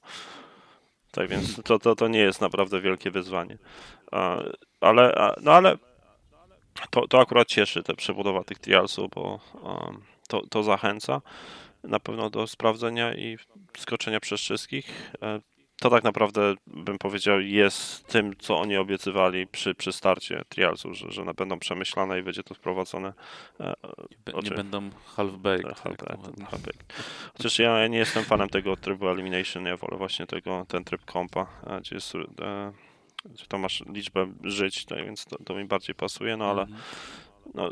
[1.11, 3.57] Tak więc to, to, to nie jest naprawdę wielkie wyzwanie.
[4.81, 5.77] Ale, no ale
[6.89, 9.39] to, to akurat cieszy te przebudowa tych trialsów, bo
[10.27, 11.21] to, to zachęca
[11.83, 13.37] na pewno do sprawdzenia i
[13.77, 15.11] skoczenia przez wszystkich.
[15.79, 20.97] E, To tak naprawdę bym powiedział jest tym, co oni obiecywali przy, przy starcie trialsów,
[20.97, 23.13] że, że będą przemyślane i będzie to wprowadzone
[23.59, 23.73] e,
[24.33, 25.67] Oczy- nie będą half-baked.
[25.67, 26.93] jak to tak, half-baked.
[27.37, 31.47] Chociaż ja nie jestem fanem tego trybu Elimination, ja wolę właśnie tego, ten tryb kompa,
[31.67, 32.71] e, gdzie jest, e,
[33.25, 36.79] gdzie to masz liczbę żyć, tak, więc to, to mi bardziej pasuje, no ale Mhm.
[37.53, 37.71] no,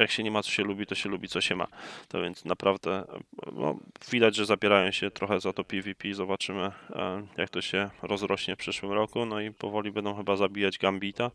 [0.00, 1.66] jak się nie ma co się lubi, to się lubi co się ma.
[2.08, 3.04] To więc naprawdę
[3.52, 3.78] no,
[4.10, 6.14] widać, że zabierają się trochę za to PvP.
[6.14, 9.26] Zobaczymy, e, jak to się rozrośnie w przyszłym roku.
[9.26, 11.30] No i powoli będą chyba zabijać Gambita,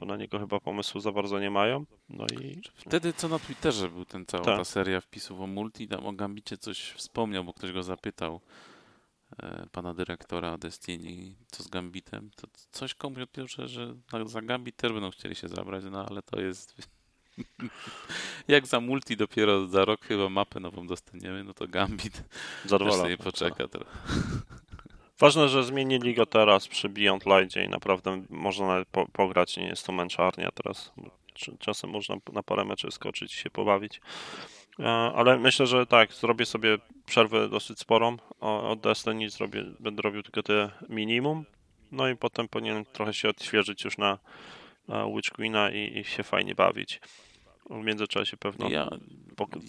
[0.00, 1.84] bo na niego chyba pomysłu za bardzo nie mają.
[2.08, 4.58] No i Wtedy co na Twitterze był ten cała Tak.
[4.58, 8.40] ta seria wpisów o multi, tam o Gambicie coś wspomniał, bo ktoś go zapytał
[9.42, 13.94] e, pana dyrektora Destiny, co z Gambitem, to coś komuś odpiął, że, że
[14.24, 16.99] za Gambit też będą chcieli się zabrać, no ale to jest
[18.48, 23.02] jak za multi dopiero za rok chyba mapę nową dostaniemy, no to Gambit też zadowolony.
[23.02, 23.90] sobie poczeka trochę.
[25.20, 29.66] Ważne, że zmienili go teraz przy Beyond Light i naprawdę można nawet po, pograć, nie
[29.66, 30.92] jest to męczarnia teraz.
[31.58, 34.00] Czasem można na parę meczy skoczyć i się pobawić.
[34.78, 40.22] E, Ale myślę, że tak, zrobię sobie przerwę dosyć sporą od Destiny, zrobię, będę robił
[40.22, 41.44] tylko te minimum,
[41.92, 44.18] no i potem powinienem trochę się odświeżyć już na,
[44.88, 47.00] na Witch Queena i, i się fajnie bawić.
[47.70, 48.88] W międzyczasie pewno Ja,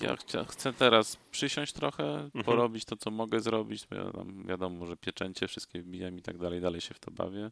[0.02, 2.46] ja chcia, chcę teraz przysiąść trochę, Mhm.
[2.46, 3.88] porobić to, co mogę zrobić.
[3.92, 7.52] Ja tam wiadomo, że pieczęcie wszystkie wbijam i tak dalej, dalej się w to bawię.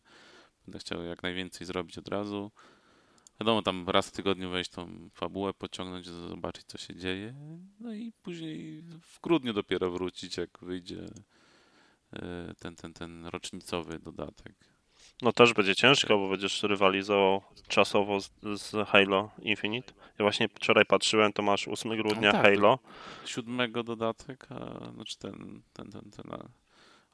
[0.65, 2.51] Będę chciał jak najwięcej zrobić od razu.
[3.39, 7.33] Wiadomo, tam raz w tygodniu wejść tą fabułę, pociągnąć, zobaczyć, co się dzieje.
[7.79, 11.05] No i później w grudniu dopiero wrócić, jak wyjdzie
[12.13, 14.55] e, ten, ten, ten rocznicowy dodatek.
[15.21, 19.93] No też będzie ciężko, bo będziesz rywalizował czasowo z, z Halo Infinite.
[20.19, 22.79] Ja właśnie wczoraj patrzyłem, to masz 8 grudnia tak, to- Halo.
[23.25, 26.39] Siódmego dodatek, a, znaczy ten, ten, ten, ten a,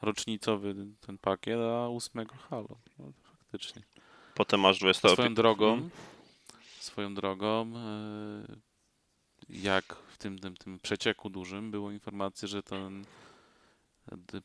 [0.01, 2.77] rocznicowy ten pakiet, a ósmego Halo.
[2.99, 3.05] No,
[3.39, 3.81] faktycznie.
[4.35, 5.09] Potem masz 20.
[5.09, 5.89] Swoją drogą, Mhm.
[6.79, 8.55] swoją drogą, e,
[9.49, 13.05] jak w tym, tym, tym przecieku dużym było informacje, że ten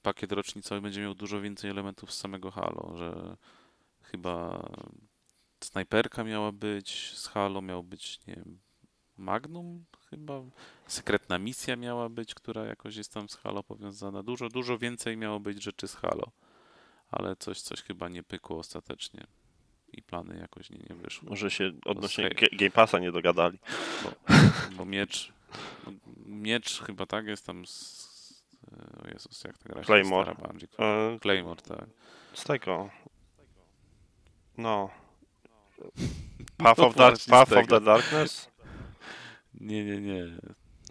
[0.02, 3.36] pakiet rocznicowy będzie miał dużo więcej elementów z samego Halo, że
[4.02, 4.62] chyba
[5.60, 8.58] snajperka miała być z Halo, miał być, nie wiem,
[9.16, 10.42] Magnum chyba,
[10.86, 14.22] sekretna misja miała być, która jakoś jest tam z Halo powiązana.
[14.22, 16.30] Dużo, dużo więcej miało być rzeczy z Halo,
[17.10, 19.26] ale coś, coś chyba nie pykło ostatecznie
[19.92, 21.28] i plany jakoś nie, nie wyszły.
[21.28, 23.58] Może się odnośnie Game Passa nie dogadali.
[24.76, 25.32] Bo miecz,
[25.86, 25.92] no,
[26.26, 28.09] miecz chyba tak jest tam z,
[29.04, 30.32] o Jezus, jak ta gra się Claymore.
[30.32, 30.68] stara Bungie.
[30.78, 31.86] E, Claymore, tak.
[32.34, 32.90] z tego.
[34.58, 34.90] No.
[36.56, 38.50] Path, No of, Dark, Path of the Darkness?
[39.54, 40.24] Nie, nie, nie.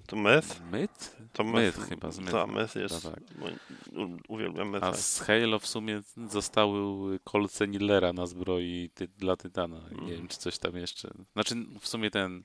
[0.08, 0.62] To Myth?
[0.72, 1.16] Myth?
[1.34, 2.54] To Myth chyba, z Ta, Mythem.
[2.54, 3.04] Myth jest.
[3.04, 3.24] Tak, tak.
[3.38, 3.58] mój-
[4.06, 4.84] u- Uwielbiam Myth.
[4.86, 9.82] A z Halo w sumie zostały kolce Nillera na zbroi ty, dla Tytana.
[10.02, 11.10] Nie wiem, czy coś tam jeszcze.
[11.34, 12.44] Znaczy, w sumie ten,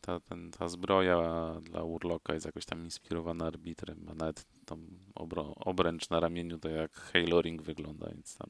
[0.00, 1.16] ta, ten, ta zbroja
[1.62, 6.68] dla Urloka jest jakoś tam inspirowana arbitrem, a nawet tam obro, obręcz na ramieniu to
[6.68, 8.48] jak Halo Ring wygląda, więc tam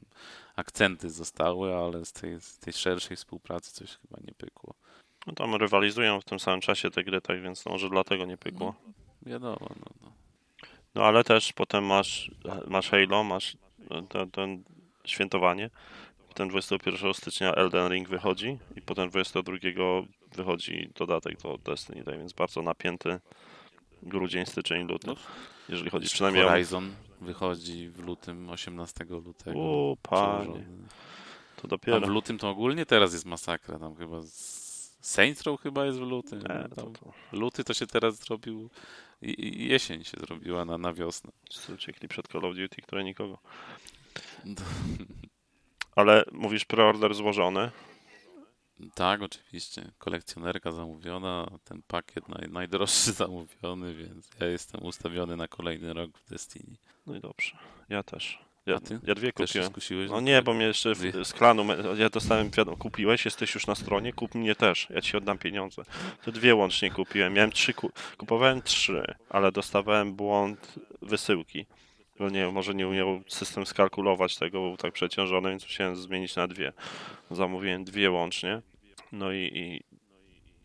[0.55, 4.73] akcenty zostały, ale z tej, z tej szerszej współpracy coś chyba nie pykło.
[5.27, 8.75] No tam rywalizują w tym samym czasie te gry, tak więc może dlatego nie pykło.
[9.21, 10.11] Wiadomo, no, no.
[10.95, 12.31] No ale też potem masz,
[12.67, 13.57] masz Halo, masz
[14.09, 14.63] ten, ten
[15.05, 15.69] świętowanie.
[16.27, 19.53] Potem 21 stycznia Elden Ring wychodzi i potem 22
[20.35, 23.19] wychodzi dodatek do Destiny, tak więc bardzo napięty
[24.03, 25.07] grudzień, styczeń, luty.
[25.07, 25.15] No.
[25.69, 26.49] Jeżeli chodzi przynajmniej o...
[26.49, 26.91] Horizon
[27.21, 29.59] wychodzi w lutym, 18 lutego.
[29.59, 30.45] O, panie,
[31.55, 32.07] to Tam w dopiero.
[32.07, 33.79] lutym to ogólnie teraz jest masakra.
[33.79, 34.61] Tam chyba z...
[35.01, 36.39] Saints Row chyba jest w lutym.
[36.39, 38.69] Nie, to, to Luty to się teraz zrobił.
[39.21, 41.31] Jesień się zrobiła na, na wiosnę.
[41.49, 43.37] wszyscy uciekli przed Call of Duty, które nikogo.
[44.45, 44.55] No.
[45.95, 47.71] Ale mówisz preorder złożony.
[48.95, 49.91] Tak, oczywiście.
[49.97, 56.29] Kolekcjonerka zamówiona, ten pakiet naj, najdroższy zamówiony, więc ja jestem ustawiony na kolejny rok w
[56.29, 56.75] Destiny.
[57.07, 57.57] No i dobrze.
[57.89, 58.39] Ja też.
[58.65, 58.99] Ja, A ty?
[59.03, 59.69] ja dwie Też kupiłem.
[59.71, 60.09] skusiłeś?
[60.09, 61.65] No nie, bo mnie jeszcze w, z klanu,
[61.97, 65.81] ja dostałem wiadomo, kupiłeś, jesteś już na stronie, kup mnie też, ja ci oddam pieniądze.
[66.25, 71.65] To dwie łącznie kupiłem, miałem trzy, ku, kupowałem trzy, ale dostawałem błąd wysyłki.
[72.19, 76.47] No nie, może nie umiał system skalkulować tego, był tak przeciążony, więc musiałem zmienić na
[76.47, 76.73] dwie.
[77.31, 78.61] Zamówiłem dwie łącznie,
[79.11, 79.81] no i, i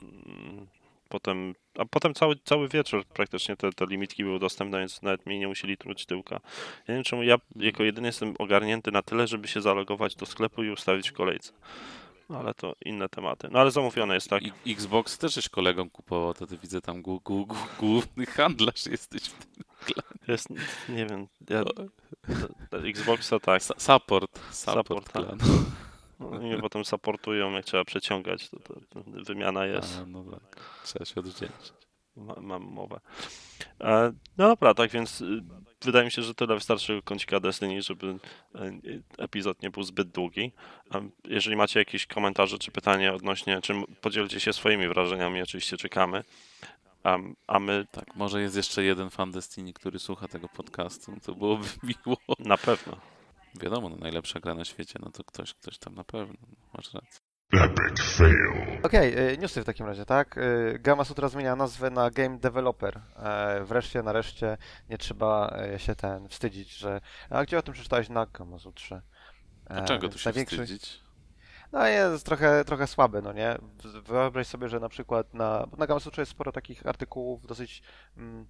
[0.02, 0.66] mm,
[1.08, 5.38] potem, a potem cały, cały wieczór praktycznie te, te limitki były dostępne, więc nawet mi
[5.38, 6.34] nie musieli truć tyłka.
[6.34, 6.40] Ja
[6.88, 10.62] nie wiem czemu ja jako jedyny jestem ogarnięty na tyle, żeby się zalogować do sklepu
[10.64, 11.52] i ustawić w kolejce.
[12.30, 13.48] No, ale to inne tematy.
[13.50, 14.42] No ale zamówione jest tak.
[14.42, 17.02] I- Xbox też żeś kolegom kupował, to ty widzę tam
[17.78, 19.64] główny handlarz jesteś w tym.
[20.28, 20.48] Jest,
[20.88, 21.62] nie wiem, ja,
[22.72, 23.62] Xboxa tak.
[23.62, 25.24] Support, support, Support, tak.
[26.20, 29.98] No, I mnie potem supportują, jak trzeba przeciągać, to, to, wymiana jest.
[30.02, 31.72] A, no tak, trzeba się odwdzięczyć.
[32.16, 33.00] ma, mam mowę.
[33.80, 35.42] E, no dobra, tak więc y,
[35.82, 38.18] wydaje mi się, że tyle wystarczy kącika Destiny, żeby
[38.54, 38.72] e,
[39.18, 40.52] epizod nie był zbyt długi.
[41.24, 46.24] Jeżeli macie jakieś komentarze czy pytania odnośnie, czy podzielcie się swoimi wrażeniami, oczywiście czekamy.
[47.04, 51.34] A, a my Tak, może jest jeszcze jeden fan Destiny, który słucha tego podcastu, to
[51.34, 51.66] byłoby
[52.06, 52.16] miło.
[52.38, 52.96] na pewno.
[53.62, 56.34] Wiadomo, no najlepsza gra na świecie, no to ktoś, ktoś tam na pewno,
[56.74, 57.20] masz rację.
[57.52, 58.78] Epic fail.
[58.82, 60.38] Okej, y, newsy w takim razie, tak?
[60.38, 63.00] Y, Gamma Sutra zmienia nazwę na Game Developer.
[63.16, 64.56] E, Wreszcie, nareszcie
[64.90, 67.00] nie trzeba e, się ten wstydzić, że...
[67.30, 69.02] A gdzie o tym przeczytałeś na Gamma Sutrze?
[69.70, 71.00] Dlaczego tu się największy- wstydzić?
[71.72, 73.58] No jest trochę, trochę słaby, no nie?
[74.04, 77.82] Wyobraź sobie, że na przykład na, bo na Gamma Sutrze jest sporo takich artykułów dosyć
[78.16, 78.46] mm,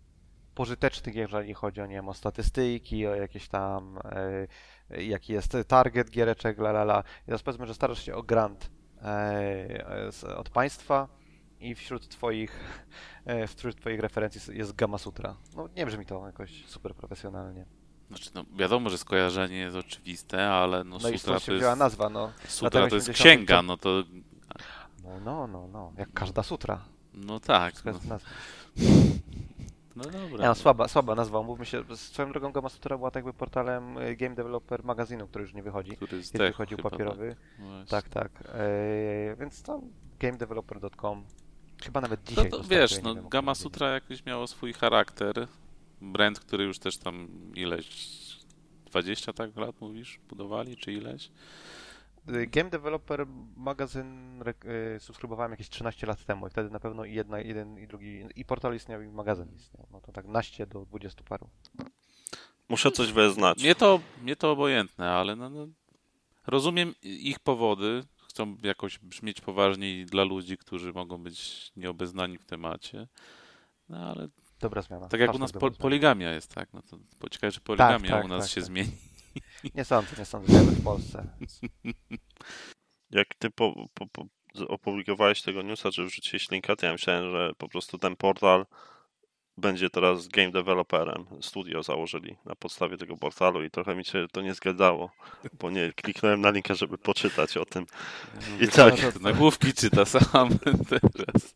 [0.55, 3.99] pożytecznych, jeżeli chodzi o, nie wiem, o statystyki, o jakieś tam,
[4.91, 7.03] jaki jest target giereczek, la la la.
[7.23, 8.71] I teraz powiedzmy, że starasz się o grant
[9.03, 11.09] e, z, od państwa
[11.61, 12.61] i wśród twoich,
[13.25, 15.37] e, wśród twoich referencji jest Gamma Sutra.
[15.57, 17.67] No nie brzmi to jakoś super profesjonalnie.
[18.09, 22.09] Znaczy, no, wiadomo, że skojarzenie jest oczywiste, ale no, No sutra to jest, wzięła nazwa,
[22.09, 22.33] no.
[22.49, 23.15] sutra to jest 80.
[23.15, 24.03] księga, no to,
[25.03, 25.93] No, no, no, no.
[25.99, 26.85] Jak każda sutra.
[27.15, 27.93] no tak, no.
[29.97, 30.49] No dobra.
[30.49, 31.85] no, słaba, słaba nazwa, mówmy się.
[31.97, 35.63] Swoją drogą Gamma Sutra była tak jakby portalem y, Game Developer magazynu, który już nie
[35.63, 35.97] wychodzi.
[35.97, 37.29] Który Kiedyś Tech wychodził chyba, papierowy.
[37.29, 37.87] Tak, Właśnie.
[37.89, 38.33] Tak, tak.
[38.55, 39.81] E, więc tam
[40.21, 41.25] gamedeveloper.com
[41.85, 45.49] chyba nawet No dzisiaj to dostarczuje, wiesz, no, której Sutra jakoś miało swój charakter.
[46.01, 47.87] Brand, który już też tam ileś
[48.87, 51.31] 20 tak lat mówisz, budowali, czy ileś?
[52.29, 54.43] Y, Game Developer magazyn
[54.97, 58.25] y, subskrybowałem jakieś 13 lat temu i wtedy na pewno i jedna, jeden i drugi,
[58.37, 59.87] i portal istniał i magazyn istniał.
[59.91, 61.49] No to tak naście do 20 paru.
[62.69, 63.59] Muszę coś wyznać.
[63.59, 65.67] Mnie to, mnie to obojętne, ale no, no,
[66.47, 68.05] rozumiem ich powody.
[68.29, 73.09] Chcą jakoś brzmieć poważniej dla ludzi, którzy mogą być nieobeznani w temacie.
[73.89, 74.29] No ale
[74.61, 75.09] Dobra zmiana.
[75.09, 76.73] tak jak u nas po, poligamia jest, tak?
[76.73, 78.65] No to poczekaj, że poligamia tak, u nas tak, się tak.
[78.65, 78.93] zmieni.
[79.75, 81.27] Nie sądzę, nie sądzę, żyjemy w Polsce.
[83.11, 84.27] Jak ty po, po, po,
[84.69, 88.67] opublikowałeś tego newsa, czy wrzuciłeś linka, to ja myślałem, że po prostu ten portal
[89.59, 91.27] będzie teraz game developerem.
[91.41, 95.11] Studio założyli na podstawie tego portalu i trochę mi się to nie zgadzało,
[95.53, 97.87] bo nie kliknąłem na linka, żeby poczytać o tym.
[98.61, 99.21] I tak.
[99.21, 100.49] Nagłówki czyta sam
[100.91, 101.55] teraz.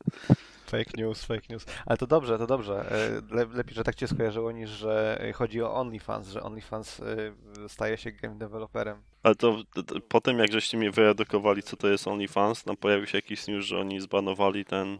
[0.71, 1.67] Fake news, fake news.
[1.87, 2.91] Ale to dobrze, to dobrze.
[3.31, 7.33] E, Le, lepiej, że tak cię skojarzyło, niż że chodzi o OnlyFans, że OnlyFans y,
[7.69, 9.03] staje się game developerem.
[9.23, 12.77] Ale to, to, to po tym, jak żeście mi wyedukowali, co to jest OnlyFans, tam
[12.77, 14.99] pojawił się jakiś news, że oni zbanowali ten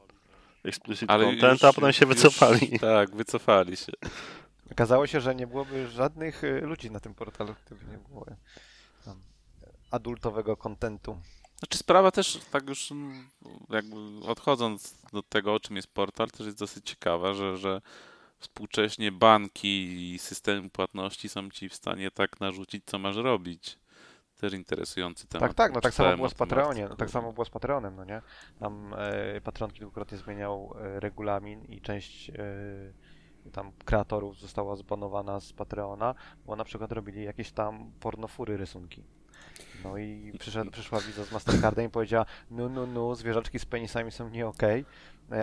[0.65, 2.79] explicit Ale content, już- a potem się już- wycofali.
[2.81, 3.93] Tak, wycofali się.
[4.73, 8.27] Okazało się, że nie byłoby żadnych y, ludzi na tym portalu, gdyby nie było
[9.91, 11.19] adultowego kontentu.
[11.61, 13.29] Znaczy sprawa też, tak już mm,
[13.71, 13.97] jakby
[14.27, 17.81] odchodząc do tego, o czym jest portal, też jest dosyć ciekawa, że, że
[18.39, 23.79] współcześnie banki i systemy płatności są ci w stanie tak narzucić, co masz robić.
[24.37, 25.49] Też interesujący temat.
[25.49, 28.05] Tak, tak, no tak samo było z Patreonie, no, tak samo było z Patreonem, no
[28.05, 28.23] nie?
[28.59, 32.35] Tam e, Patreon kilkukrotnie zmieniał e, regulamin i część e,
[33.53, 36.15] tam kreatorów została zbanowana z Patreona,
[36.47, 39.05] bo na przykład robili jakieś tam pornofury rysunki.
[39.85, 44.13] No i przyszedł, przyszła widza z Mastercardem i powiedziała, no, no, no, zwierzaczki z penisami
[44.13, 44.85] są nie okej, e,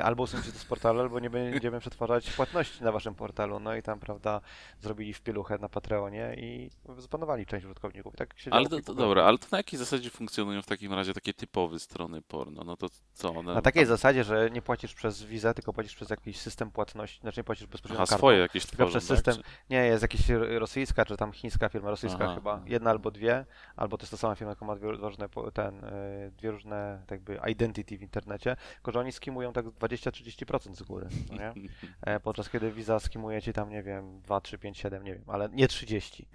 [0.04, 3.60] albo usuńcie to z portalu, albo nie będziemy przetwarzać płatności na waszym portalu.
[3.60, 4.42] No i tam, prawda,
[4.80, 8.14] zrobili w pieluchę na Patreonie i zbanowali część użytkowników.
[8.14, 10.94] I tak się Ale to, to dobra, ale to na jakiej zasadzie funkcjonują w takim
[10.94, 12.64] razie takie typowe strony porno?
[12.64, 13.54] No to co one.
[13.54, 17.22] Na takiej tam- zasadzie, że nie płacisz przez Visa, tylko płacisz przez jakiś system płatności,
[17.22, 18.18] znaczy nie płacisz bezpośrednio kartą.
[18.18, 19.18] swoje jakieś Tylko tworzą, przez tak?
[19.18, 19.44] system.
[19.70, 20.22] Nie, jest jakaś
[20.60, 22.36] rosyjska, czy tam chińska firma, rosyjska Aha.
[22.36, 23.46] chyba, jedna albo dwie,
[23.76, 27.40] albo to jest ta sama firma, która ma dwie różne, ten, y, dwie różne jakby
[27.48, 31.54] identity w internecie, tylko że oni skimują tak 20-30% z góry, no nie?
[32.02, 35.24] E, podczas kiedy Visa skimuje ci tam, nie wiem, 2, 3, 5, 7, nie wiem,
[35.28, 36.26] ale nie 30.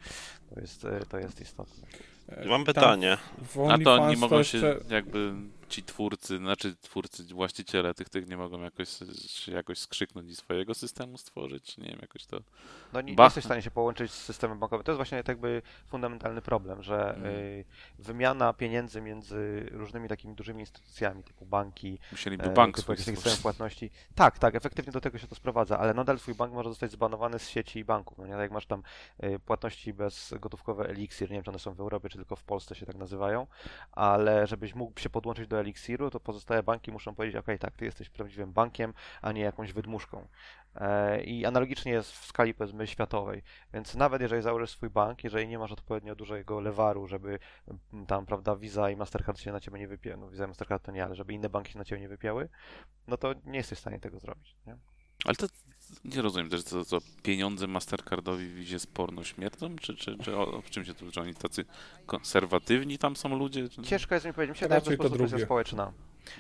[0.55, 1.87] To jest, y, to jest istotne.
[2.29, 3.17] E, Mam pytanie.
[3.71, 5.33] A to oni mogą się jakby
[5.69, 8.89] ci twórcy, znaczy twórcy, właściciele tych tych nie mogą jakoś
[9.49, 11.79] jakoś skrzyknąć i swojego systemu stworzyć?
[11.79, 12.41] Nie wiem, jakoś to.
[12.93, 14.85] No nie, nie jesteś w stanie się połączyć z systemem bankowym.
[14.85, 17.35] To jest właśnie tak jakby fundamentalny problem, że Mhm.
[17.35, 17.65] y,
[17.99, 22.97] wymiana pieniędzy między różnymi takimi dużymi instytucjami, typu banki, Musieliby e, bank typu swój
[23.37, 23.91] płatności.
[24.15, 27.39] Tak, tak, efektywnie do tego się to sprowadza, ale nadal twój bank może zostać zbanowany
[27.39, 28.19] z sieci banków.
[28.19, 28.83] No nie, tak jak masz tam
[29.25, 32.75] y, płatności bezgotówkowe Elixir, nie wiem czy one są w Europie, czy tylko w Polsce
[32.75, 33.47] się tak nazywają,
[33.93, 37.85] ale żebyś mógł się podłączyć do Elixiru, to pozostałe banki muszą powiedzieć, ok, tak, ty
[37.85, 40.27] jesteś prawdziwym bankiem, a nie jakąś wydmuszką.
[40.75, 43.43] E, I analogicznie jest w skali powiedzmy światowej,
[43.75, 47.39] więc nawet jeżeli założysz swój bank, jeżeli nie masz odpowiednio dużego lewaru, żeby
[47.93, 50.85] mm, tam, prawda, Visa i Mastercard się na ciebie nie wypięły, no Visa i Mastercard
[50.85, 52.49] to nie, ale żeby inne banki się na ciebie nie wypięły,
[53.07, 54.77] no to nie jesteś w stanie tego zrobić, nie?
[55.25, 55.47] Ale to
[56.05, 60.71] nie rozumiem też, co, co pieniądze Mastercardowi z porno śmierdzą, czy, czy, czy o, w
[60.71, 61.65] czym się to, że oni tacy
[62.07, 63.69] konserwatywni tam są ludzie?
[63.69, 63.83] Czy...
[63.83, 65.93] Ciężko jest mi powiedzieć, mi się wydaje, że po to presja społeczna.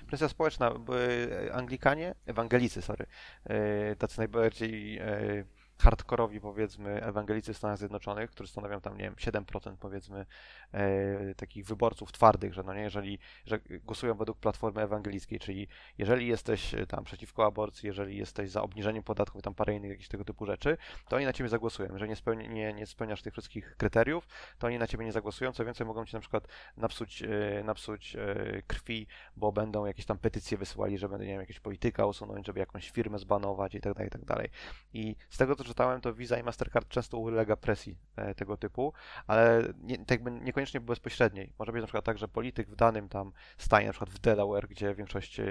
[0.06, 3.06] Presja społeczna, bo e, Anglikanie, ewangelicy, sorry,
[3.44, 5.44] e, tacy najbardziej e,
[5.82, 10.26] hardkorowi powiedzmy ewangelicy w Stanach Zjednoczonych, którzy stanowią tam, nie wiem, 7% powiedzmy
[10.72, 15.68] e, takich wyborców twardych, że no nie, jeżeli że głosują według platformy ewangelickiej, czyli
[15.98, 20.08] jeżeli jesteś e, tam przeciwko aborcji, jeżeli jesteś za obniżeniem podatków tam parę innych jakichś
[20.08, 20.76] tego typu rzeczy,
[21.08, 21.92] to oni na ciebie zagłosują.
[21.92, 24.26] Jeżeli nie, spełni, nie, nie spełniasz tych wszystkich kryteriów,
[24.58, 28.16] to oni na ciebie nie zagłosują, co więcej mogą ci na przykład napsuć, e, napsuć
[28.16, 29.06] e, krwi,
[29.36, 32.90] bo będą jakieś tam petycje wysyłali, że będą, nie wiem, jakiegoś polityka usunąć, żeby jakąś
[32.90, 34.48] firmę zbanować i tak dalej, i tak dalej.
[34.94, 38.92] I z tego, co czytałem, to Visa i Mastercard często ulega presji e, tego typu,
[39.26, 41.52] ale nie, tak niekoniecznie bezpośredniej.
[41.58, 44.68] Może być na przykład tak, że polityk w danym tam stanie, na przykład w Delaware,
[44.68, 45.44] gdzie większość e,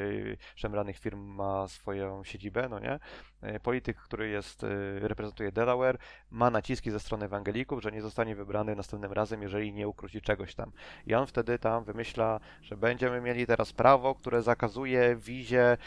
[0.55, 2.99] szemranych firm ma swoją siedzibę, no nie?
[3.41, 4.65] E, Polityk, który jest,
[4.99, 5.97] reprezentuje Delaware,
[6.31, 10.55] ma naciski ze strony ewangelików, że nie zostanie wybrany następnym razem, jeżeli nie ukróci czegoś
[10.55, 10.71] tam.
[11.05, 15.77] I on wtedy tam wymyśla, że będziemy mieli teraz prawo, które zakazuje wizie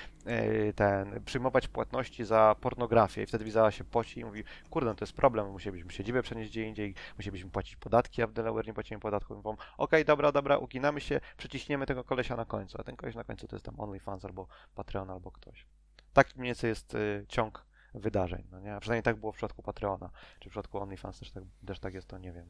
[0.74, 3.22] ten, przyjmować płatności za pornografię.
[3.22, 6.51] I wtedy wiza się poci i mówi, kurde, no to jest problem, musielibyśmy siedzibę przenieść
[6.51, 9.37] gdzie indziej, musielibyśmy płacić podatki, a w Delaware nie płacimy podatków.
[9.37, 13.25] Mówią, okej, dobra, dobra, uginamy się, przyciśniemy tego kolesia na końcu, a ten koleś na
[13.25, 15.67] końcu to jest tam OnlyFans albo Patreon albo ktoś.
[16.12, 18.75] Tak mniej więcej jest y, ciąg wydarzeń, no nie?
[18.75, 20.11] A przynajmniej tak było w przypadku Patreona,
[20.41, 22.47] czy w przypadku OnlyFans też tak, też tak jest, to nie wiem.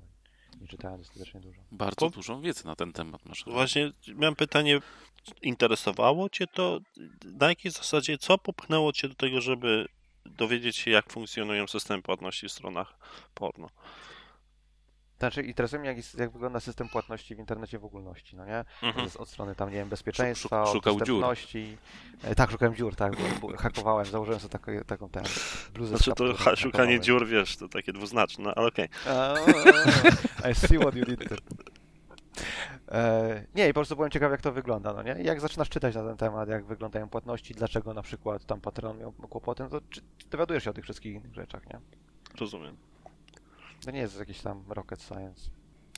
[0.61, 1.61] Nie czytałem dostatecznie dużo.
[1.73, 3.45] Bardzo Po- dużą wiedzę na ten temat masz.
[3.47, 4.81] Właśnie miałem pytanie,
[5.43, 6.81] interesowało Cię to?
[7.25, 9.87] Na jakiej zasadzie, co popchnęło Cię do tego, żeby
[10.27, 12.95] dowiedzieć się, jak funkcjonują systemy płatności w stronach
[13.35, 13.69] porno?
[15.19, 18.65] Znaczy, interesuje jak, jest, jak wygląda system płatności w internecie w ogólności, no nie?
[18.83, 19.09] Mhm.
[19.19, 20.99] od strony tam, nie wiem, bezpieczeństwa, Szuk- szukał dziur.
[21.01, 21.77] dostępności.
[22.23, 23.13] E, tak, szukałem dziur, tak,
[23.59, 25.23] hakowałem, założyłem sobie taką, taką tę
[25.75, 28.89] bluzę Znaczy to ha, szukanie dziur, wiesz, to takie dwuznaczne, no, ale okej.
[29.09, 29.35] A,
[30.51, 31.41] I see what you did there.
[32.89, 35.17] E, nie, i po prostu byłem ciekaw, jak to wygląda, no nie?
[35.23, 38.99] I jak zaczynasz czytać na ten temat, jak wyglądają płatności, dlaczego na przykład tam Patreon
[38.99, 41.81] miał kłopoty, no to czy, dowiadujesz się o tych wszystkich innych rzeczach, nie?
[42.41, 42.77] Rozumiem.
[43.85, 45.51] To nie jest jakiś tam rocket science.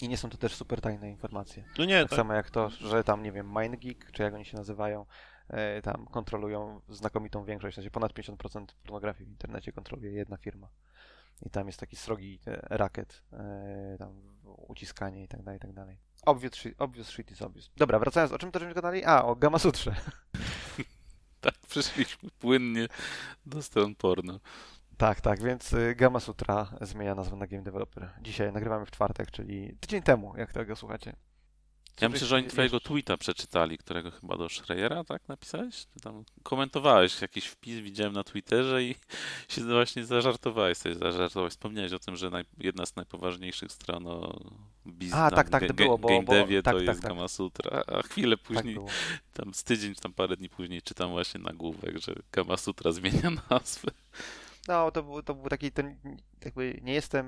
[0.03, 1.64] I nie są to też super tajne informacje.
[1.78, 4.45] No nie, Tak tak, samo jak to, że tam, nie wiem, MindGeek, czy jak oni
[4.45, 5.07] się nazywają,
[5.49, 10.68] e, tam kontrolują znakomitą większość, w sensie ponad 50% pornografii w internecie kontroluje jedna firma.
[11.43, 13.22] I tam jest taki srogi e, rakiet,
[13.99, 14.37] tam
[14.68, 15.99] uciskanie i tak dalej, i tak dalej.
[16.27, 17.70] Obvious shit, obvious shit is obvious.
[17.77, 19.05] Dobra, wracając, o czym to żeśmy gadali?
[19.05, 19.95] A, o Gamma Sutrze.
[21.41, 22.89] Tak, przyszliśmy płynnie
[23.47, 24.41] do stron porno.
[24.97, 28.11] Tak, tak, więc y, Gamma Sutra zmienia nazwę na Game Developer.
[28.20, 31.16] Dzisiaj nagrywamy w czwartek, czyli tydzień temu, jak tego słuchacie.
[32.01, 35.86] Ja myślę, że oni twojego tweeta przeczytali, którego chyba do Schreiera, tak napisałeś?
[35.94, 38.94] Czy tam komentowałeś jakiś wpis, widziałem na Twitterze i
[39.49, 41.53] się właśnie zażartowałeś sobie, zażartowałeś.
[41.53, 44.40] Wspomniałeś o tym, że naj, jedna z najpoważniejszych stron o
[44.86, 47.11] biz, A, tak, tak, to było, bo- game devie tak, to tak, jest tak.
[47.11, 48.78] Gamma Sutra, a chwilę Tak później,
[49.32, 53.90] tam z tydzień, tam parę dni później czytam właśnie nagłówek, że Gamma Sutra zmienia nazwę.
[54.68, 55.97] No, to był, to był taki, ten,
[56.44, 57.26] jakby nie jestem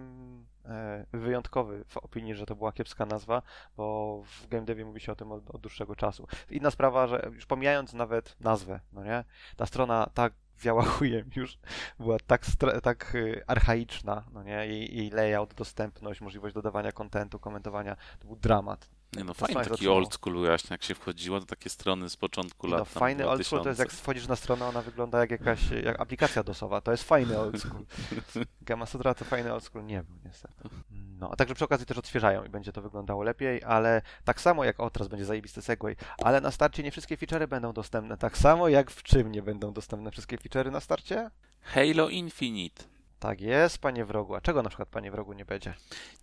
[1.13, 3.43] wyjątkowy w opinii, że to była kiepska nazwa,
[3.77, 6.27] bo w game devie mówi się o tym od, od dłuższego czasu.
[6.51, 9.25] Inna sprawa, że już pomijając nawet nazwę, no nie,
[9.57, 11.59] ta strona tak wiała chujem już,
[11.99, 12.43] była tak,
[12.83, 18.37] tak y, archaiczna, no nie, jej, jej layout, dostępność, możliwość dodawania kontentu, komentowania, to był
[18.37, 18.98] dramat.
[19.17, 22.67] Nie no, fajny taki old school właśnie, jak się wchodziło, to takie strony z początku
[22.67, 24.03] lat No tam fajny old school to jest jak 2000.
[24.03, 26.81] wchodzisz na stronę, ona wygląda jak jakaś jak aplikacja dosowa.
[26.81, 27.85] To jest fajny old school.
[28.61, 30.69] Gamma Sutra to fajny old school nie był niestety.
[30.91, 34.65] No, a także przy okazji też odświeżają i będzie to wyglądało lepiej, ale tak samo
[34.65, 38.17] jak o, teraz będzie zajebisty segway, ale na starcie nie wszystkie feature'y będą dostępne.
[38.17, 41.31] Tak samo jak w czym nie będą dostępne wszystkie feature'y na starcie?
[41.63, 42.85] Halo Infinite.
[43.19, 44.35] Tak jest, panie wrogu.
[44.35, 45.75] A czego na przykład panie wrogu nie będzie?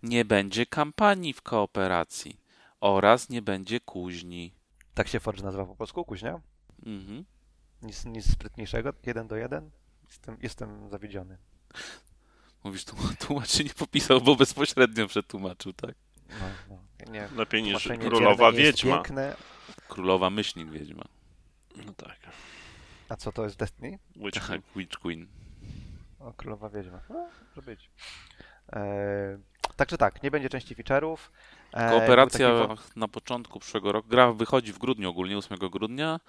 [0.02, 2.45] Nie będzie kampanii w kooperacji
[2.94, 4.54] oraz nie będzie kuźni.
[4.94, 6.40] Tak się Forge nazywa po polsku, kuźnia?
[6.86, 7.24] Mhm.
[7.82, 9.70] Nic, nic sprytniejszego, jeden do jeden?
[10.08, 11.38] Jestem, jestem zawiedziony.
[12.64, 15.94] Mówisz, tłum- tłumacz się nie popisał, bo bezpośrednio przetłumaczył, tak?
[16.28, 17.12] No, no.
[17.12, 18.94] Nie, lepiej niż królowa wiedźma.
[18.94, 19.36] Piękne.
[19.88, 21.04] Królowa myślnik wiedźma.
[21.86, 22.16] No tak.
[23.08, 23.98] A co to jest Destiny?
[24.16, 25.26] Witch Tak, Witch Queen.
[26.20, 27.00] O, królowa wiedźma.
[27.08, 27.90] No, może być.
[28.72, 29.38] Eee,
[29.76, 31.16] także tak, nie będzie części feature'ów.
[31.72, 34.08] Eee, Kooperacja na początku przyszłego roku.
[34.08, 36.20] Gra wychodzi w grudniu ogólnie, 8 grudnia.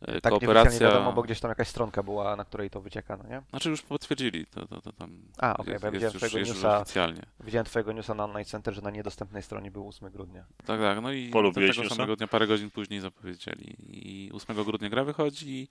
[0.00, 0.88] E, Tak, Kooperacja.
[0.88, 3.42] wiadomo, bo gdzieś tam jakaś stronka była, na której to wycieka, no nie?
[3.50, 4.46] Znaczy już potwierdzili.
[4.46, 7.22] To, to, to tam A, okej, jest widziałem już, twojego jest już newsa, oficjalnie.
[7.40, 10.44] widziałem twojego newsa na Online Center, że na niedostępnej stronie był 8 grudnia.
[10.66, 11.02] Tak, tak.
[11.02, 11.96] No i Polubiłeś tego newsa?
[11.96, 13.76] samego dnia, parę godzin później zapowiedzieli.
[13.88, 15.68] I 8 grudnia gra wychodzi.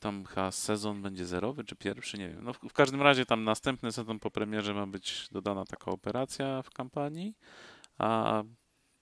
[0.00, 2.44] tam chyba sezon będzie zerowy, czy pierwszy, nie wiem.
[2.44, 6.62] No w, w każdym razie tam następny sezon po premierze ma być dodana taka operacja
[6.62, 7.34] w kampanii,
[7.98, 8.42] a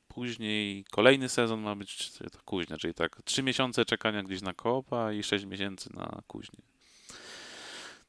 [0.08, 5.12] później kolejny sezon ma być to kuźnia, czyli tak 3 miesiące czekania gdzieś na koopa
[5.12, 6.58] i 6 miesięcy na kuźnię.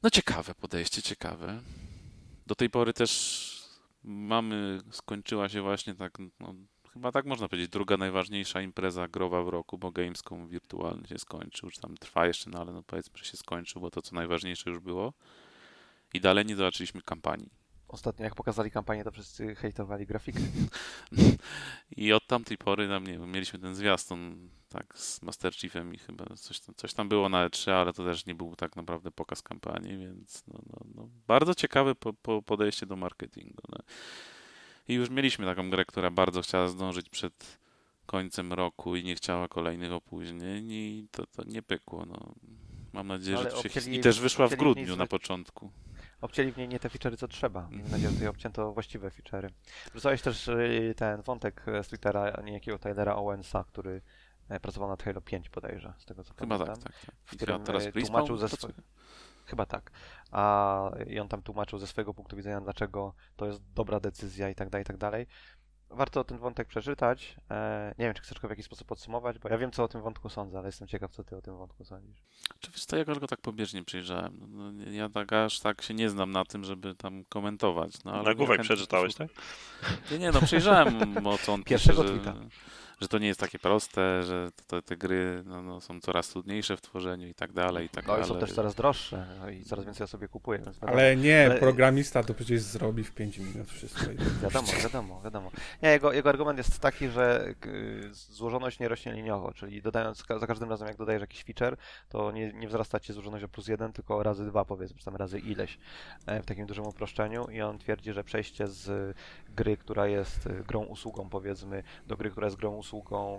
[0.02, 1.60] No ciekawe podejście, ciekawe.
[2.46, 3.50] Do tej pory też
[4.04, 6.54] mamy, skończyła się właśnie tak, no,
[6.92, 11.70] chyba tak można powiedzieć, druga najważniejsza impreza growa w roku, bo Gamescom wirtualny się skończył,
[11.70, 14.70] czy tam trwa jeszcze, no ale no powiedzmy, że się skończył, bo to co najważniejsze
[14.70, 15.12] już było.
[16.14, 17.63] I dalej nie zobaczyliśmy kampanii.
[17.94, 20.40] Ostatnio jak pokazali kampanię, to wszyscy hejtowali grafikę.
[21.96, 26.24] I od tamtej pory nam, nie mieliśmy ten zwiastun tak z Master Chiefem i chyba
[26.36, 29.42] coś tam, coś tam było na E3, ale to też nie był tak naprawdę pokaz
[29.42, 33.62] kampanii, więc no, no, no, bardzo ciekawe po, po podejście do marketingu.
[33.68, 33.78] No.
[34.88, 37.58] I już mieliśmy taką grę, która bardzo chciała zdążyć przed
[38.06, 42.06] końcem roku i nie chciała kolejnych opóźnień i to, to nie pykło.
[42.06, 42.34] No.
[42.92, 43.90] Mam nadzieję, Ale że to się...
[43.90, 45.70] I też wyszła w grudniu na początku.
[46.24, 47.68] Obcięli w niej nie te feature'y, co trzeba.
[47.68, 49.48] Miejmy nadzieję, że tutaj obcięto właściwe feature'y.
[49.92, 54.02] Wrzucałeś też y, ten wątek e, z Twittera niejakiego Tylera Owensa, który
[54.48, 56.92] e, pracował nad Halo 5 bodajże, z tego co Chyba tak, pamiętam.
[56.92, 57.06] tak.
[57.06, 57.14] tak.
[57.24, 58.72] w którym, teraz Respawn tłumaczył ze pracuje.
[58.72, 58.82] swo-
[59.46, 59.90] Chyba tak.
[60.30, 64.54] A i on tam tłumaczył ze swojego punktu widzenia, dlaczego to jest dobra decyzja i
[64.54, 65.26] tak dalej, i tak dalej.
[65.94, 67.36] Warto ten wątek przeczytać.
[67.50, 69.88] E, nie wiem, czy chcesz go w jakiś sposób podsumować, bo ja wiem, co o
[69.88, 72.22] tym wątku sądzę, ale jestem ciekaw, co ty o tym wątku sądzisz.
[72.56, 74.38] Oczywiście to ja go tak pobieżnie przyjrzałem.
[74.40, 78.04] No, no, ja tak aż tak się nie znam na tym, żeby tam komentować.
[78.04, 79.28] No, ale Nagłówek przeczytałeś, tak?
[80.10, 82.34] Nie, nie, no przejrzałem o co on Pierwszego pisze, tweeta.
[82.34, 82.48] że,
[83.00, 86.76] że to nie jest takie proste, że to, te gry no, no, są coraz trudniejsze
[86.76, 88.28] w tworzeniu i tak dalej, i tak No i dalej.
[88.34, 90.92] są też coraz droższe no i coraz więcej osób je kupuje, więc wiadomo.
[90.92, 94.10] Ale nie, Ale- programista to przecież zrobi w 5 minut wszystko.
[94.12, 95.50] i- Wiadomo, wiadomo, wiadomo.
[95.82, 97.54] Nie, jego, jego argument jest taki, że
[98.12, 101.76] złożoność nie rośnie liniowo, czyli dodając za każdym razem, jak dodajesz jakiś feature,
[102.08, 105.16] to nie, nie wzrasta ci złożoność o plus jeden, tylko razy dwa powiedzmy, czy tam
[105.16, 105.78] razy ileś
[106.26, 109.16] e, w takim dużym uproszczeniu i on twierdzi, że przejście z
[109.48, 112.83] gry, która jest y, grą usługą powiedzmy, do gry, która jest grą usługą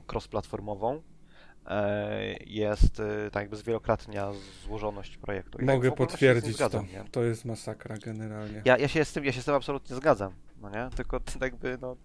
[0.08, 1.02] cross-platformową,
[1.68, 4.32] e, jest y, tak jakby zwielokrotnia
[4.64, 5.58] złożoność projektu.
[5.58, 6.94] I tak Mogę potwierdzić zgadzam, to.
[6.94, 7.04] nie?
[7.12, 8.62] To jest masakra generalnie.
[8.66, 10.90] Ja, ja, się z tym, ja się z tym absolutnie zgadzam, no nie?
[10.96, 11.96] Tylko ty jakby, no,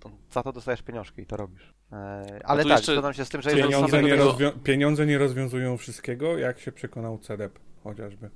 [0.00, 1.74] to za to dostajesz pieniążki i to robisz.
[1.92, 5.18] E, ale tak, jeszcze zgadzam się z tym, że Pieniądze nie, tego- rozwią- pieniądze nie
[5.18, 8.30] rozwiązują wszystkiego, jak się przekonał CDEP chociażby.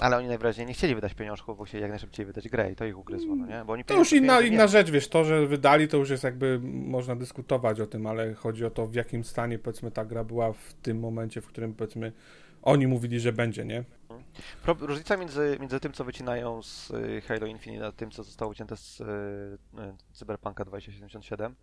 [0.00, 2.84] Ale oni najwyraźniej nie chcieli wydać pieniążków, bo chcieli jak najszybciej wydać grę i to
[2.84, 3.64] ich ugryzło, no nie?
[3.64, 6.24] Bo oni To już inna, inna nie- rzecz, wiesz, to, że wydali, to już jest
[6.24, 10.24] jakby, można dyskutować o tym, ale chodzi o to, w jakim stanie, powiedzmy, ta gra
[10.24, 12.12] była w tym momencie, w którym, powiedzmy,
[12.62, 13.84] oni mówili, że będzie, nie?
[14.80, 18.76] Różnica między, między tym, co wycinają z y, Halo Infinite, a tym, co zostało ucięte
[18.76, 19.06] z y, y,
[20.12, 21.54] Cyberpunka 2077,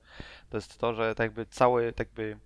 [0.49, 2.37] to jest to, że tak jakby całe, tak jakby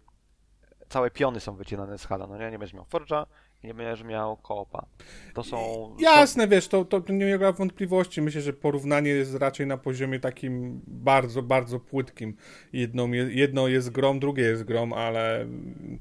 [0.89, 2.51] całe piony są wycinane z Halo, no nie?
[2.51, 3.25] Nie będziesz miał Forge'a
[3.63, 4.85] nie będziesz miał Koopa.
[5.33, 5.57] To są...
[5.99, 8.21] Jasne, wiesz, to, to, to nie ulega wątpliwości.
[8.21, 12.35] Myślę, że porównanie jest raczej na poziomie takim bardzo, bardzo płytkim.
[12.73, 15.99] Jedną, jedno jest grom, drugie jest grom, ale mm,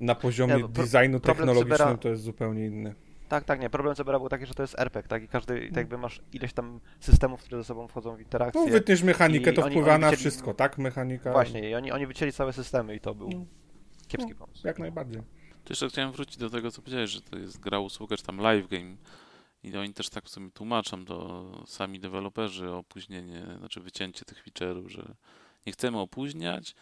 [0.00, 2.94] na poziomie Nie, pro- designu technologicznym Cybera- to jest zupełnie inny.
[3.28, 3.70] Tak, tak, nie.
[3.70, 5.22] Problem Cybera był taki, że to jest RPG, tak?
[5.22, 8.60] I każdy, i tak jakby masz ileś tam systemów, które ze sobą wchodzą w interakcję.
[8.60, 10.78] No, wytniesz mechanikę, to oni- wpływa oni na wycięli- wszystko, tak?
[10.78, 11.32] Mechanika.
[11.32, 13.44] Właśnie, i oni, oni wycięli całe systemy i to był No.
[14.08, 14.66] kiepski No, pomysł.
[14.66, 15.22] Jak najbardziej.
[15.68, 18.40] To jeszcze chciałem wrócić do tego, co powiedziałeś, że to jest gra usługa, czy tam
[18.40, 18.96] live game.
[19.62, 24.88] I oni też tak w sumie tłumaczą to sami deweloperzy opóźnienie, znaczy wycięcie tych feature'ów,
[24.88, 25.14] że
[25.66, 26.74] nie chcemy opóźniać,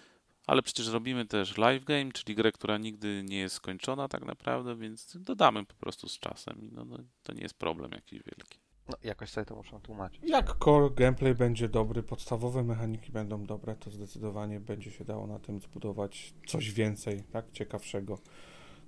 [0.46, 4.76] ale przecież robimy też live game, czyli grę, która nigdy nie jest skończona tak naprawdę,
[4.76, 8.58] więc dodamy po prostu z czasem i no, no, to nie jest problem jakiś wielki.
[8.88, 10.20] No, jakoś sobie to muszą tłumaczyć.
[10.24, 15.38] Jak core gameplay będzie dobry, podstawowe mechaniki będą dobre, to zdecydowanie będzie się dało na
[15.38, 17.52] tym zbudować coś więcej, tak?
[17.52, 18.18] Ciekawszego.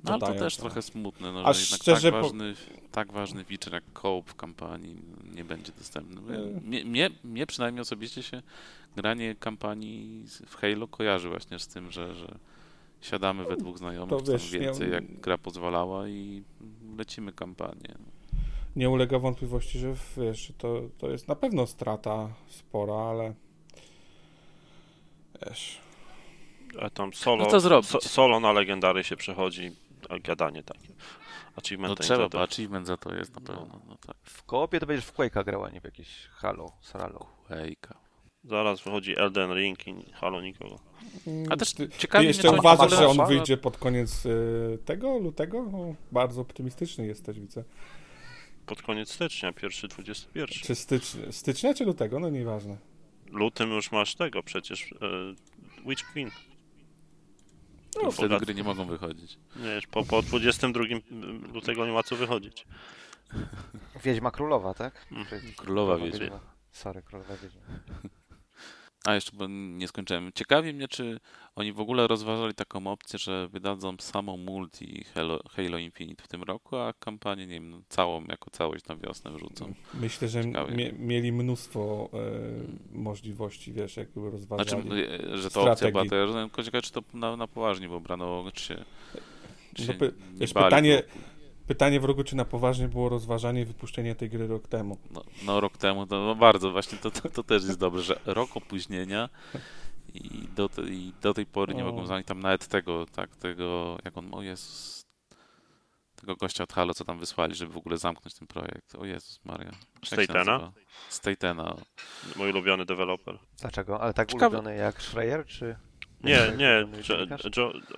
[0.04, 0.62] No ale to też no.
[0.62, 2.54] trochę smutne, no, A że jednak szczerze tak, po- ważny,
[2.92, 4.96] tak ważny feature jak koop w kampanii
[5.34, 6.36] nie będzie dostępny.
[6.36, 6.64] Mm.
[6.64, 8.42] Mnie, mnie, mnie przynajmniej osobiście się
[8.96, 12.34] granie kampanii w Halo kojarzy właśnie z tym, że, że
[13.00, 16.42] siadamy we dwóch znajomych, To wiesz, nie- więcej, jak gra pozwalała i
[16.98, 17.94] lecimy kampanię.
[18.76, 23.34] Nie ulega wątpliwości, że wiesz, to, to jest na pewno strata spora, ale
[25.46, 25.80] wiesz,
[26.80, 29.72] A tam solo, No to so, solo na legendary się przechodzi,
[30.24, 30.88] gadanie takie.
[30.88, 33.46] No Achievementy trzeba, bo achievement za to jest na No.
[33.46, 33.80] pewno.
[33.88, 37.26] No tak, W koopie to będziesz w Quake'a grał, a nie w jakieś Halo, Saralo.
[37.48, 37.94] Quake'a.
[38.44, 40.78] Zaraz wychodzi Elden Ring i halo nikogo.
[41.50, 41.88] A też mnie,
[42.24, 45.62] jeszcze uważasz, że on wyjdzie pod koniec y, tego lutego?
[45.72, 47.64] No, bardzo optymistyczny jesteś, widzę.
[48.66, 50.46] Pod koniec stycznia, pierwszy 21.
[50.48, 52.20] Czy stycznia, stycznia czy lutego?
[52.20, 52.76] No nieważne.
[53.30, 54.92] Lutym już masz tego przecież.
[54.92, 54.96] E,
[55.88, 56.30] Witch Queen.
[58.02, 59.38] No, Wtedy gry nie mogą wychodzić.
[59.56, 60.84] Wiesz, po, po 22
[61.52, 62.66] lutego nie ma co wychodzić.
[64.04, 65.06] Wiedźma Królowa, tak?
[65.12, 65.26] Mm.
[65.26, 66.40] To jest- Królowa Wiedźma.
[66.72, 67.60] Sorry, Królowa Wiedźma.
[69.08, 70.30] A jeszcze, bo nie skończyłem.
[70.34, 71.20] Ciekawi mnie, czy
[71.56, 76.42] oni w ogóle rozważali taką opcję, że wydadzą samą multi Halo, Halo Infinite w tym
[76.42, 79.74] roku, a kampanię, nie wiem, no, całą, jako całość na wiosnę wrzucą.
[79.94, 80.42] Myślę, że
[80.98, 84.70] mieli mnóstwo e, możliwości, wiesz, jakby rozważali.
[84.82, 88.00] Znaczy, e, że to opcja była, rozumiem, tylko ciekawe, czy to na, na poważnie, bo
[88.00, 88.84] brano, czy się,
[89.74, 91.02] czy No się wiesz, bali pytanie-
[91.68, 94.98] Pytanie w rogu, czy na poważnie było rozważanie wypuszczenia tej gry rok temu.
[95.10, 98.20] No, no rok temu, to no bardzo właśnie, to, to, to też jest dobre, że
[98.26, 99.28] rok opóźnienia
[100.14, 101.86] i do, te, i do tej pory nie O.
[101.86, 105.02] mogą znaleźć tam nawet tego, tak, tego, jak on, o Jezus,
[106.20, 108.94] tego gościa od Halo, co tam wysłali, żeby w ogóle zamknąć ten projekt.
[108.94, 109.70] O Jezus Maria.
[110.02, 110.38] Się Statena?
[110.38, 110.72] nazywa?
[111.08, 111.76] Statena.
[112.36, 113.38] Mój ulubiony deweloper.
[113.60, 114.00] Dlaczego?
[114.00, 114.56] Ale tak Ciekawe.
[114.56, 115.76] ulubiony jak Schreier, czy...
[116.24, 116.86] Nie, nie,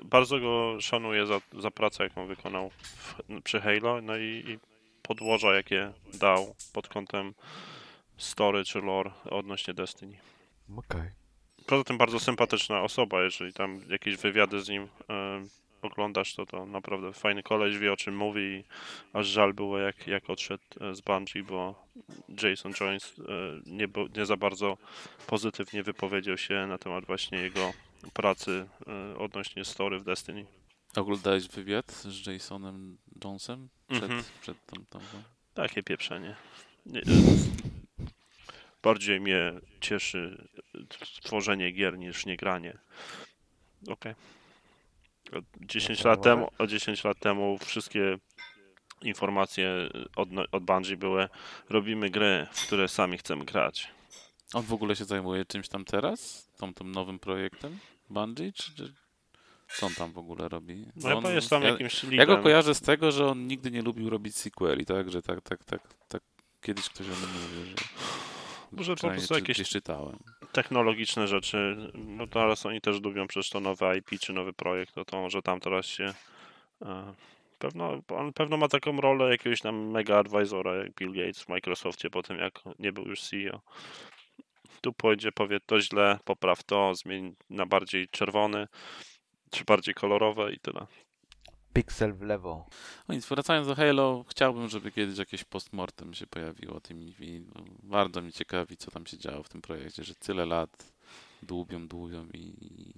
[0.05, 3.15] bardzo go szanuję za, za pracę, jaką wykonał w,
[3.45, 4.59] przy Halo, no i, i
[5.03, 7.35] podłoża, jakie dał pod kątem
[8.17, 10.17] story czy lore odnośnie Destiny.
[10.77, 11.11] Okej.
[11.67, 15.43] Poza tym bardzo sympatyczna osoba, jeżeli tam jakieś wywiady z nim e,
[15.83, 18.65] oglądasz, to to naprawdę fajny koleś, wie o czym mówi i
[19.13, 21.87] aż żal było jak, jak odszedł e, z Bungie, bo
[22.43, 23.23] Jason Jones e,
[23.67, 24.79] nie, nie za bardzo
[25.27, 27.73] pozytywnie wypowiedział się na temat właśnie jego
[28.15, 30.47] pracy e, odnośnie story w Destiny.
[30.97, 34.23] Oglądałeś wywiad z Jasonem Jonesem przed, Mhm.
[34.41, 35.23] przed tą, tą, tą?
[35.55, 36.37] Takie pieprzenie.
[36.87, 37.05] Nie, e,
[38.83, 40.49] bardziej mnie cieszy
[41.23, 42.79] tworzenie gier niż nie granie.
[43.89, 44.15] Okej.
[45.33, 48.19] O 10 No to lat temu, o 10 lat temu wszystkie
[49.03, 49.71] informacje
[50.17, 51.29] od, od Bungie były
[51.69, 53.89] robimy gry, w które sami chcemy grać.
[54.55, 56.49] On w ogóle się zajmuje czymś tam teraz?
[56.57, 57.79] Tą, tym nowym projektem
[58.11, 58.53] Bungie?
[58.53, 58.93] Czy, czy
[59.77, 60.87] co on tam w ogóle robi?
[60.97, 63.83] No on, jest tam ja, jakimś ja go kojarzę z tego, że on nigdy nie
[63.83, 65.11] lubił robić sequeli, tak?
[65.11, 66.23] Że tak, tak, tak, tak
[66.61, 67.85] kiedyś ktoś o tym mówił, że
[68.73, 70.19] Może po prostu jakieś czytałem.
[70.53, 71.77] technologiczne rzeczy.
[71.95, 75.43] No teraz oni też lubią przecież to nowe IP czy nowy projekt, to, to że
[75.43, 76.15] tam teraz się
[76.83, 77.15] e,
[77.59, 82.11] pewno, on pewno ma taką rolę jakiegoś tam mega advisora jak Bill Gates w Microsoftie
[82.11, 83.61] po tym jak nie był już CEO.
[84.81, 88.67] Tu pójdzie, powie to źle, popraw to, zmień na bardziej czerwony
[89.51, 90.87] czy bardziej kolorowe i tyle.
[91.73, 92.67] Pixel w lewo.
[93.09, 97.45] No nic, wracając do Halo, chciałbym, żeby kiedyś jakieś postmortem się pojawiło o tym i
[97.55, 100.93] no, bardzo mi ciekawi, co tam się działo w tym projekcie, że tyle lat
[101.43, 102.55] dłubią, dłubią i...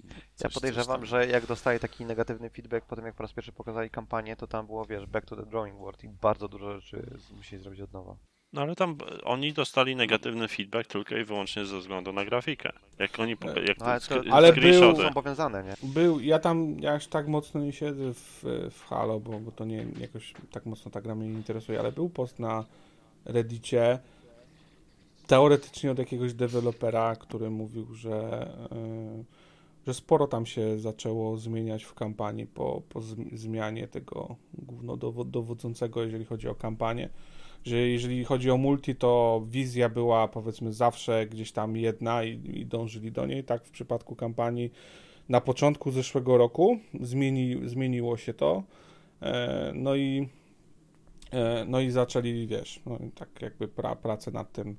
[0.09, 3.33] Ja coś- coś podejrzewam, że jak dostaje taki negatywny feedback po tym, jak po raz
[3.33, 6.81] pierwszy pokazali kampanię, to tam było, wiesz, back to the drawing board i bardzo dużo
[6.81, 8.15] rzeczy musieli zrobić od nowa.
[8.53, 12.71] No ale tam e, oni dostali negatywny feedback tylko i wyłącznie ze względu na grafikę.
[12.99, 15.73] Jak oni poka- jak No, ale to, Ale był- są powiązane, nie?
[15.89, 19.65] Był, ja tam ja aż tak mocno nie siedzę w, w Halo, bo, bo to
[19.65, 22.65] nie jakoś tak mocno ta gra mnie nie interesuje, ale był post na
[23.25, 23.99] Reddicie
[25.27, 31.93] teoretycznie od jakiegoś dewelopera, który mówił, że, y, że sporo tam się zaczęło zmieniać w
[31.93, 37.09] kampanii po, po zm- zmianie tego głównodowodzącego, jeżeli chodzi o kampanię.
[37.65, 42.65] Że jeżeli chodzi o multi, to wizja była powiedzmy zawsze gdzieś tam jedna i, i
[42.65, 43.43] dążyli do niej.
[43.43, 44.71] Tak w przypadku kampanii
[45.29, 48.63] na początku zeszłego roku zmieni, zmieniło się to.
[49.21, 50.29] E, no i
[51.31, 54.77] e, no i zaczęli, wiesz, no tak jakby pra, prace nad tym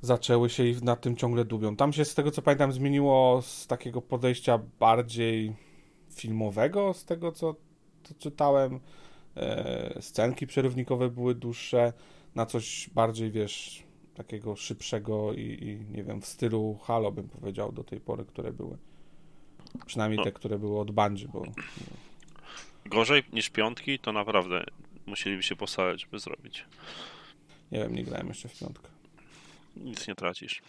[0.00, 1.76] zaczęły się i nad tym ciągle dubią.
[1.76, 5.56] Tam się z tego co pamiętam zmieniło z takiego podejścia bardziej
[6.10, 7.54] filmowego, z tego co
[8.18, 8.80] czytałem.
[9.38, 11.92] E, scenki przerywnikowe były dłuższe,
[12.34, 13.82] na coś bardziej, wiesz,
[14.14, 18.52] takiego szybszego i, i nie wiem, w stylu Halo bym powiedział do tej pory, które
[18.52, 18.78] były.
[19.86, 20.24] Przynajmniej No.
[20.24, 21.42] te, które były od Bungie, bo
[22.86, 24.64] Gorzej niż piątki, to naprawdę
[25.06, 26.64] musieliby się postarać, żeby zrobić.
[27.72, 28.88] nie wiem, nie grałem jeszcze w piątkę.
[29.76, 30.62] Nic nie tracisz.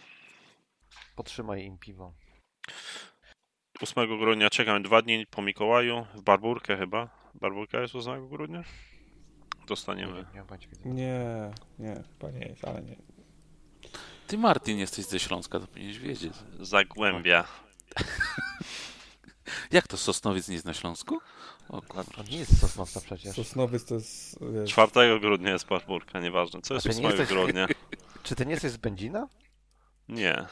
[1.16, 2.12] Potrzymaj im piwo.
[3.82, 7.19] 8 grudnia czekam dwa dni po Mikołaju, w Barburkę chyba.
[7.34, 8.58] Barburka jest 8 grudnia?
[8.58, 8.64] Nie,
[9.66, 10.24] Dostaniemy.
[10.34, 10.44] nie.
[10.92, 12.96] Nie, nie, chyba nie jest, ale nie.
[14.26, 16.32] Ty, Martin, jesteś ze Śląska, to powinieneś wiedzieć.
[16.60, 17.44] Zagłębia.
[19.72, 21.18] Jak to Sosnowiec nie jest na Śląsku?
[21.68, 22.04] O kurwa.
[22.04, 23.36] to nie jest Sosnowca przecież.
[23.36, 26.60] Sosnowiec to jest, wiesz, 4 grudnia jest Barburka, nieważne.
[26.62, 27.66] Co jest A ty nie 8 jesteś- grudnia?
[28.22, 29.28] Czy ty nie jesteś z Będzina?
[30.08, 30.46] Nie.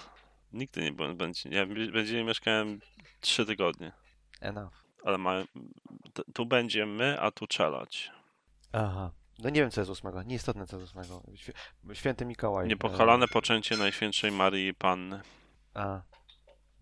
[0.53, 1.57] Nigdy nie byłem w Będzinie.
[1.57, 2.81] Ja w Będzinie mieszkałem
[3.21, 3.93] 3 tygodnie.
[4.41, 4.88] Enough.
[5.05, 5.35] Ale ma...
[6.15, 8.11] t- tu będzie my, a tu czelać.
[8.73, 9.11] Aha.
[9.39, 10.23] No nie wiem, co jest ósmego.
[10.23, 11.23] Nieistotne, co jest ósmego.
[11.35, 12.69] Świ- Święty Mikołaj.
[12.69, 15.17] Niepokalane poczęcie Najświętszej Marii Panny.
[15.17, 15.21] E,
[15.75, 16.03] A.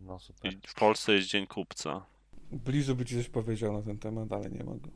[0.00, 0.52] No super.
[0.52, 2.06] I w Polsce jest Dzień Kupca.
[2.52, 4.90] Blizu by ci coś powiedział na ten temat, ale nie mogę.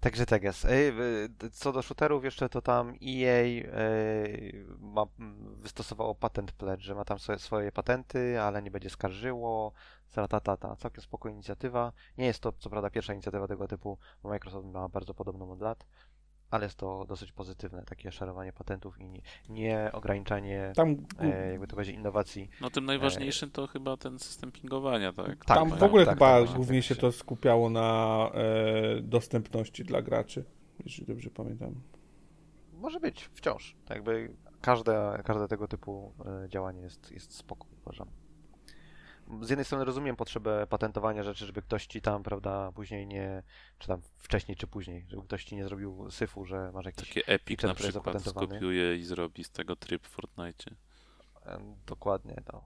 [0.00, 0.64] Także tak jest.
[0.64, 5.06] Y, Co do shooterów jeszcze, to tam EA y, ma,
[5.56, 9.72] wystosowało patent pledge, że ma tam swoje, swoje patenty, ale nie będzie skarżyło.
[10.14, 10.76] Zaratatata.
[10.76, 11.92] Całkiem spoko inicjatywa.
[12.18, 15.60] Nie jest to co prawda pierwsza inicjatywa tego typu, bo Microsoft ma bardzo podobną od
[15.60, 15.86] lat,
[16.50, 21.66] ale jest to dosyć pozytywne, takie szerowanie patentów i nie, nie ograniczanie, Tam, e, jakby
[21.66, 22.48] to powiedzieć, innowacji.
[22.60, 25.44] No tym najważniejszym to chyba ten system pingowania, tak?
[25.44, 27.00] Tak, tam tak, w ogóle tak, chyba tak, głównie tak, się tak.
[27.00, 30.44] to skupiało na e, dostępności dla graczy,
[30.84, 31.74] jeśli dobrze pamiętam.
[32.72, 33.76] Może być, wciąż.
[33.84, 36.12] Tak jakby każde, każde tego typu
[36.44, 38.08] e, działanie jest, jest spoko, uważam.
[39.42, 43.42] Z jednej strony rozumiem potrzebę patentowania rzeczy, żeby ktoś ci tam, prawda, później nie,
[43.78, 47.26] czy tam wcześniej czy później, żeby ktoś ci nie zrobił syfu, że masz jakiś Takie
[47.26, 50.64] Epic na przykład skopiuje i zrobi z tego tryb w Fortnite.
[51.86, 52.64] Dokładnie, no.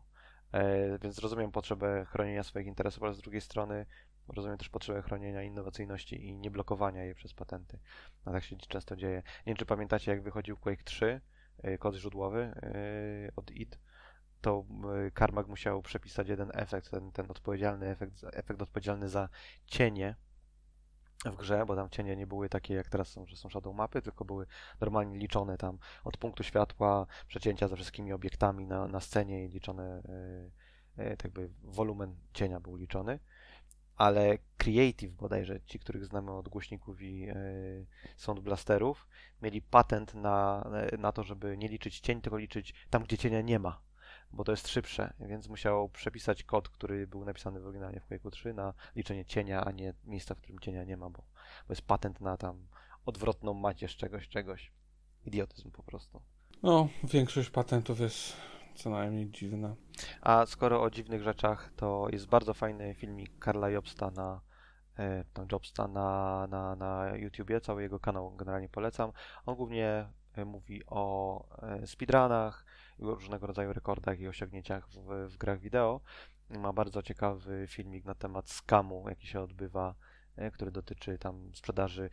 [0.52, 3.86] E, więc rozumiem potrzebę chronienia swoich interesów, ale z drugiej strony
[4.28, 7.78] rozumiem też potrzebę chronienia innowacyjności i nie blokowania jej przez patenty.
[8.24, 9.16] A tak się często dzieje.
[9.16, 11.20] Nie wiem, czy pamiętacie, jak wychodził Quake 3,
[11.62, 13.78] e, kod źródłowy e, od id,
[14.40, 14.64] to
[15.06, 19.28] e, Carmack musiał przepisać jeden efekt, ten, ten odpowiedzialny efekt, efekt odpowiedzialny za
[19.66, 20.14] cienie
[21.24, 24.02] w grze, bo tam cienie nie były takie jak teraz są, że są shadow mapy,
[24.02, 24.46] tylko były
[24.80, 30.02] normalnie liczone tam od punktu światła, przecięcia ze wszystkimi obiektami na, na scenie i liczone,
[30.96, 33.18] e, tak jakby wolumen cienia był liczony.
[33.96, 37.34] Ale Creative bodajże, ci, których znamy od głośników i e,
[38.16, 39.08] sound blasterów,
[39.42, 43.58] mieli patent na, na to, żeby nie liczyć cień, tylko liczyć tam, gdzie cienia nie
[43.58, 43.80] ma,
[44.32, 48.30] bo to jest szybsze, więc musiał przepisać kod, który był napisany w oryginalnie w Quake'u
[48.30, 51.22] 3 na liczenie cienia, a nie miejsca, w którym cienia nie ma, bo,
[51.68, 52.66] bo jest patent na tam
[53.06, 54.72] odwrotną macierz czegoś, czegoś.
[55.24, 56.22] Idiotyzm po prostu.
[56.62, 58.36] No, większość patentów jest
[58.74, 59.76] co najmniej dziwna.
[60.20, 64.40] A skoro o dziwnych rzeczach, to jest bardzo fajny filmik Karla Jobsta na,
[64.98, 69.12] e, tam Jobsta na, na, na YouTubie, cały jego kanał generalnie polecam.
[69.46, 72.64] On głównie e, mówi o e, speedrunach,
[72.98, 76.00] różnego rodzaju rekordach i osiągnięciach w, w grach wideo.
[76.50, 79.94] Ma bardzo ciekawy filmik na temat skamu, jaki się odbywa,
[80.36, 82.10] e, który dotyczy tam sprzedaży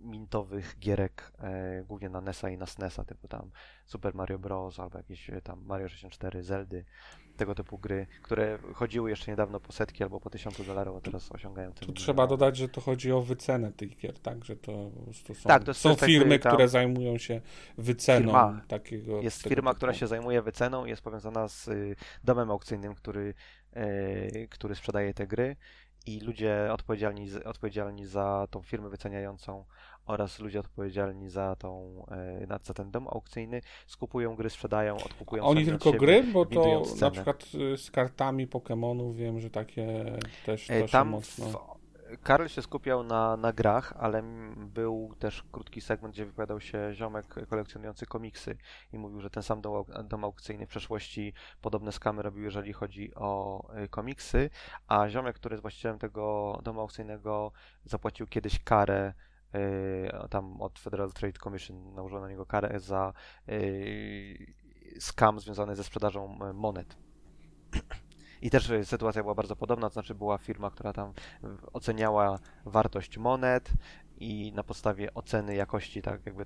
[0.00, 3.50] mintowych gierek, e, głównie na NESa i na SNESa, typu tam
[3.86, 4.80] Super Mario Bros.
[4.80, 6.84] albo jakieś e, tam Mario 64, Zeldy,
[7.36, 11.32] tego typu gry, które chodziły jeszcze niedawno po setki albo po tysiącu dolarów, a teraz
[11.32, 14.44] osiągają Tu ten trzeba dodać, że to chodzi o wycenę tych gier, tak?
[14.44, 17.40] Że to prostu są, Tak, to są tak firmy, tam- które zajmują się
[17.78, 18.60] wyceną Firma.
[18.68, 19.20] takiego.
[19.22, 19.76] Jest firma, typu.
[19.76, 23.34] która się zajmuje wyceną i jest powiązana z y, domem aukcyjnym, który,
[23.76, 25.56] y, który sprzedaje te gry
[26.14, 29.64] i ludzie odpowiedzialni, odpowiedzialni za tą firmę wyceniającą
[30.06, 32.04] oraz ludzie odpowiedzialni za, tą,
[32.48, 35.98] na- za ten dom aukcyjny skupują gry, sprzedają, odkupują Oni tylko siebie.
[35.98, 37.44] gry, bo to na przykład
[37.74, 40.04] y, z kartami Pokémonów wiem, że takie
[40.46, 41.44] też E, się Tam mocno.
[41.46, 41.77] w,
[42.22, 44.22] Karl się skupiał na, na grach, ale
[44.56, 48.56] był też krótki segment, gdzie wypowiadał się ziomek kolekcjonujący komiksy
[48.92, 53.14] i mówił, że ten sam dom, dom aukcyjny w przeszłości podobne skamy robił, jeżeli chodzi
[53.14, 54.50] o y, komiksy,
[54.86, 57.52] a ziomek, który jest właścicielem tego domu aukcyjnego,
[57.84, 59.12] zapłacił kiedyś karę
[59.54, 63.12] y, tam od Federal Trade Commission nałożono na niego karę za
[63.48, 64.54] y,
[65.00, 66.96] skam związany ze sprzedażą y, monet.
[68.42, 71.12] I też y, sytuacja była bardzo podobna, to znaczy była firma, która tam
[71.42, 73.70] w- oceniała wartość monet
[74.16, 76.44] i na podstawie oceny jakości, tak jakby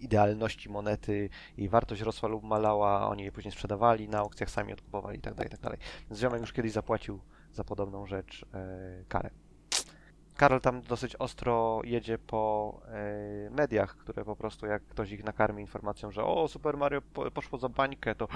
[0.00, 5.18] idealności monety i wartość rosła lub malała, oni je później sprzedawali na aukcjach, sami odkupowali
[5.18, 5.78] i tak dalej, i tak
[6.16, 7.20] ziomek już kiedyś zapłacił
[7.52, 9.30] za podobną rzecz e, karę.
[10.40, 15.60] Karol tam dosyć ostro jedzie po e, mediach, które po prostu jak ktoś ich nakarmi
[15.62, 18.28] informacją, że o, Super Mario po, poszło za bańkę, to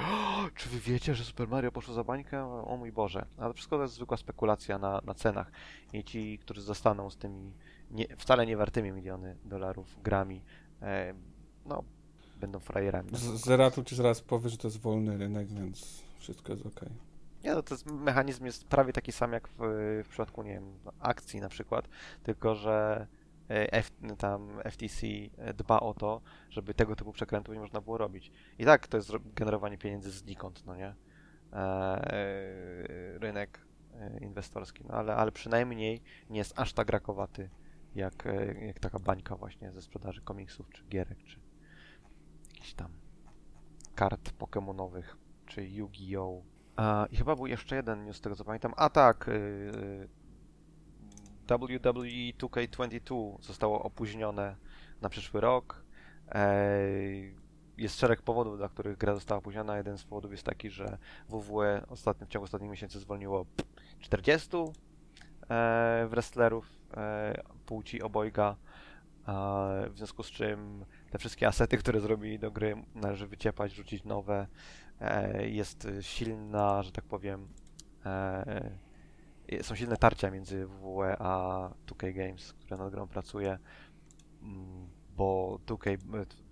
[0.57, 2.45] czy wy wiecie, że Super Mario poszło za bańkę?
[2.65, 3.27] O mój Boże.
[3.39, 5.53] Ale wszystko to jest zwykła spekulacja na, na cenach.
[5.93, 7.53] I ci, którzy zostaną z tymi
[7.91, 10.43] nie, wcale nie wartymi miliony dolarów grami,
[10.83, 11.15] e,
[11.67, 11.85] no,
[12.41, 13.11] będą frajerami.
[13.13, 16.89] Z- Zeratu ci zaraz powie, że to jest wolny rynek, więc wszystko jest okej.
[17.45, 19.55] Nie, no to mechanizm jest prawie taki sam jak w,
[20.05, 21.89] w przypadku, nie wiem, akcji na przykład,
[22.23, 23.07] tylko że
[23.51, 25.07] e, F, tam FTC
[25.55, 26.21] dba o to,
[26.51, 28.33] żeby tego typu przekrętów nie można było robić.
[28.59, 30.95] I tak to jest generowanie pieniędzy znikąd, no nie?
[31.53, 37.51] E, rynek e, inwestorski, no ale, ale przynajmniej nie jest aż tak rakowaty
[37.95, 41.41] jak, e, jak taka bańka właśnie ze sprzedaży komiksów, czy gierek, czy
[42.47, 42.93] jakichś tam
[43.95, 45.17] kart pokemonowych,
[45.47, 46.54] czy Yu-Gi-Oh!
[47.11, 48.75] I chyba był jeszcze jeden news, z tego co pamiętam.
[48.77, 50.09] A tak, y, y,
[51.49, 54.57] WWE 2K22 zostało opóźnione
[55.01, 55.85] na przyszły rok.
[56.29, 57.35] Ej,
[57.77, 59.77] Jest szereg powodów, dla których gra została opóźniona.
[59.77, 60.99] Jeden z powodów jest taki, że
[61.29, 63.47] WWE ostatnio, w ciągu ostatnich miesięcy zwolniło
[64.01, 64.57] 40
[65.51, 66.67] e, wrestlerów
[66.97, 68.57] e, płci obojga,
[69.29, 74.05] e, w związku z czym te wszystkie asety, które zrobili do gry należy wyciepać, rzucić
[74.05, 74.47] nowe.
[75.05, 77.49] E, jest silna, że tak powiem,
[78.07, 78.71] e,
[79.63, 83.59] są silne tarcia między WWE a 2K Games, które nad grą pracuje,
[84.43, 85.97] mm, bo 2K, e,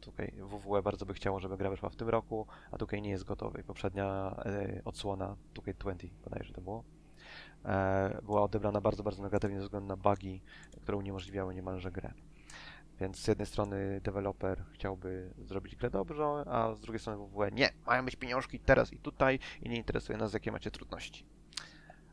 [0.00, 3.24] 2K, WWE bardzo by chciało, żeby gra wyszła w tym roku, a 2K nie jest
[3.24, 3.64] gotowy.
[3.64, 6.84] Poprzednia e, odsłona 2K20 bodajże to było,
[7.64, 10.42] e, była odebrana bardzo, bardzo negatywnie ze względu na bugi,
[10.82, 12.12] które uniemożliwiały niemalże grę.
[13.02, 17.70] Więc z jednej strony deweloper chciałby zrobić grę dobrze, a z drugiej strony WWE nie,
[17.86, 21.26] mają być pieniążki teraz i tutaj i nie interesuje nas, jakie macie trudności.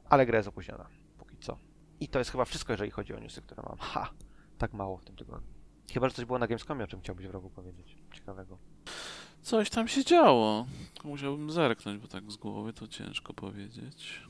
[0.10, 0.88] Ale gra jest opóźniona,
[1.18, 1.58] póki co.
[2.00, 3.78] I to jest chyba wszystko, jeżeli chodzi o newsy, które mam.
[3.78, 4.10] Ha!
[4.58, 5.48] Tak mało w tym tygodniu.
[5.94, 7.98] Chyba, że coś było na Gamescomie, o czym chciałbyś w rogu powiedzieć.
[8.14, 8.58] Ciekawego.
[9.42, 10.66] Coś tam się działo.
[11.04, 14.24] Musiałbym zerknąć, bo tak z głowy to ciężko powiedzieć.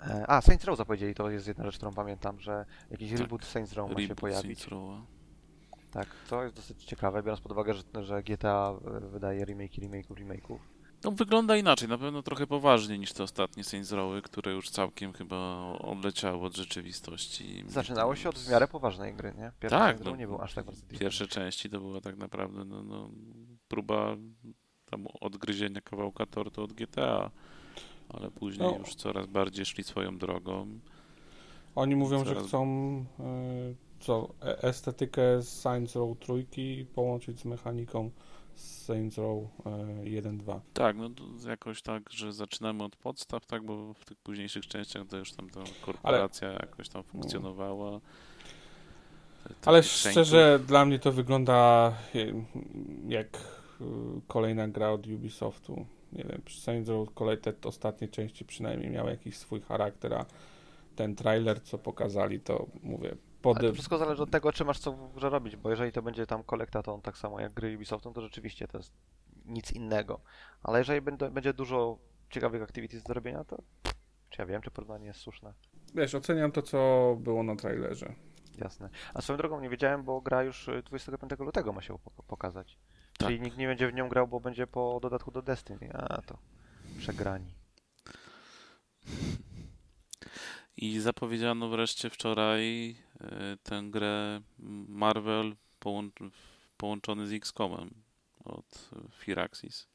[0.00, 3.20] E, A, Saints Row zapowiedzieli, to jest jedna rzecz, którą pamiętam, że jakiś Tak.
[3.20, 4.58] reboot Saints Row ma się Reboot pojawić.
[4.58, 5.13] Saints Row'a.
[5.94, 10.14] Tak, to jest dosyć ciekawe, biorąc pod uwagę, że, że GTA e, wydaje remake, remake'ów,
[10.14, 10.58] remake'ów.
[11.04, 15.12] No wygląda inaczej, na pewno trochę poważniej niż te ostatnie Saints Row'y, które już całkiem
[15.12, 15.36] chyba
[15.78, 17.64] odleciały od rzeczywistości.
[17.66, 19.52] Zaczynało się od w miarę poważnej gry, nie?
[19.60, 20.82] Pierwszy Tak, no, nie był aż tak bardzo.
[21.00, 23.10] Pierwsze części to była tak naprawdę no, no,
[23.68, 24.16] próba
[24.90, 27.30] tam odgryzienia kawałka tortu od GTA,
[28.08, 28.78] ale później No.
[28.78, 30.78] już coraz bardziej szli swoją drogą.
[31.74, 32.64] Oni mówią, Zaraz- że chcą
[33.20, 38.10] e, co, e- estetykę z Saints Row trójki połączyć z mechaniką
[38.54, 39.70] z Saints Row e,
[40.04, 40.60] 1-2.
[40.74, 41.10] Tak, no
[41.46, 45.50] jakoś tak, że zaczynamy od podstaw, tak, bo w tych późniejszych częściach to już tam
[45.50, 48.00] ta korporacja jakoś tam funkcjonowała.
[49.44, 52.18] Te- te Ale tych szczerze, dla mnie to wygląda e,
[53.08, 53.84] jak e,
[54.26, 55.86] kolejna gra od Ubisoftu.
[56.12, 57.08] Nie wiem, przy Saints Row
[57.42, 60.26] te ostatnie części przynajmniej miały jakiś swój charakter, a
[60.96, 63.58] ten trailer, co pokazali, to mówię, pod...
[63.58, 66.02] Ale to wszystko zależy od tego, czy masz co w grze robić, bo jeżeli to
[66.02, 68.92] będzie tam kolektaton tak samo jak gry Ubisoftu, to rzeczywiście to jest
[69.44, 70.20] nic innego.
[70.62, 71.98] Ale jeżeli będzie dużo
[72.30, 73.56] ciekawych activities do robienia, to
[74.30, 75.54] czy ja wiem, czy porównanie jest słuszne.
[75.94, 76.78] Wiesz, oceniam to, co
[77.20, 78.14] było na trailerze.
[78.58, 78.88] Jasne.
[79.14, 82.78] A swoją drogą nie wiedziałem, bo gra już y, 25 lutego ma się pok- pokazać.
[83.18, 83.28] Tak.
[83.28, 85.90] Czyli nikt nie będzie w nią grał, bo będzie po dodatku do Destiny.
[85.92, 86.38] A to
[86.98, 87.54] przegrani.
[90.76, 92.96] I zapowiedziano wreszcie wczoraj
[93.62, 94.40] tę grę
[94.88, 96.30] Marvel połącz-
[96.76, 97.90] połączony z XCOMem
[98.44, 99.86] od Firaxis.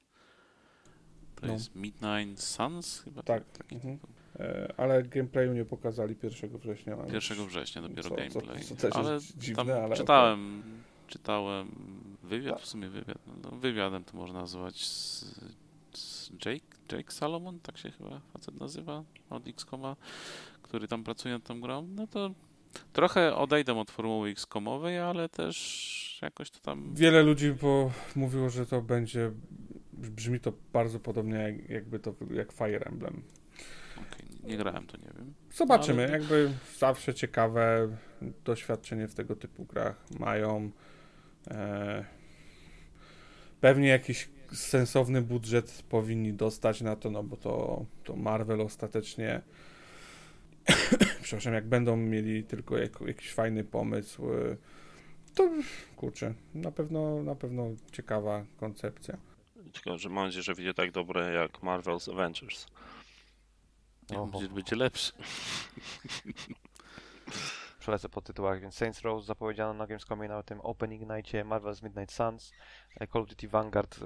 [1.35, 1.53] To No.
[1.53, 3.23] jest Midnight Suns chyba?
[3.23, 3.43] Tak.
[3.57, 3.99] Taki Mhm.
[4.39, 6.93] E, ale gameplayu nie pokazali 1 września.
[6.97, 8.63] ale 1 września dopiero Co- co- gameplay.
[8.63, 10.63] co też ale jest dziwne, ale czytałem,
[11.07, 11.67] czytałem
[12.23, 15.25] wywiad, w sumie wywiad, no, wywiadem to można nazwać z,
[15.93, 19.95] z Jake, Jake Salomon, tak się chyba facet nazywa, od XCOMa,
[20.61, 22.31] który tam pracuje nad tą grą, no to
[22.93, 26.93] trochę odejdę od formuły XCOMowej, ale też jakoś to tam...
[26.95, 27.53] Wiele ludzi
[28.15, 29.31] mówiło, że to będzie.
[29.93, 33.21] Brzmi to bardzo podobnie, jak, jakby to jak Fire Emblem.
[33.97, 35.33] okej, nie grałem, to nie wiem.
[35.53, 36.03] Zobaczymy.
[36.03, 37.87] Ale- Jakby zawsze ciekawe
[38.45, 40.71] doświadczenie w tego typu grach mają.
[41.47, 42.05] E,
[43.61, 49.41] pewnie jakiś sensowny budżet powinni dostać na to, no bo to, to Marvel ostatecznie.
[51.23, 54.57] Przepraszam, jak będą mieli tylko jak, jakiś fajny pomysł, e,
[55.35, 55.49] to
[55.95, 59.17] kurczę, na pewno, na pewno ciekawa koncepcja.
[59.73, 62.67] Tylko, że mam nadzieję, że wyjdzie tak dobre jak Marvel's Avengers.
[64.09, 65.13] Będzie, będzie lepszy.
[67.79, 72.15] Przelecę po tytułach, więc Saints Row zapowiedziano na Gamescomie na tym Open Ignite, Marvel's Midnight
[72.15, 72.51] Suns,
[73.13, 74.03] Call of Duty Vanguard e,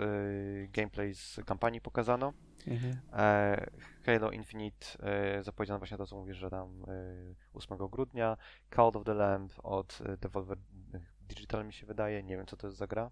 [0.68, 2.34] gameplay z kampanii pokazano.
[2.68, 2.98] Mhm.
[3.14, 3.66] E,
[4.06, 8.38] Halo Infinite e, zapowiedziano właśnie to, co mówisz, że tam e, 8 grudnia.
[8.76, 10.58] Cult of the Lamb od e, Devolver
[11.30, 13.12] Digital mi się wydaje, nie wiem co to jest za gra.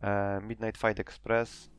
[0.00, 1.70] E, Midnight Fight Express.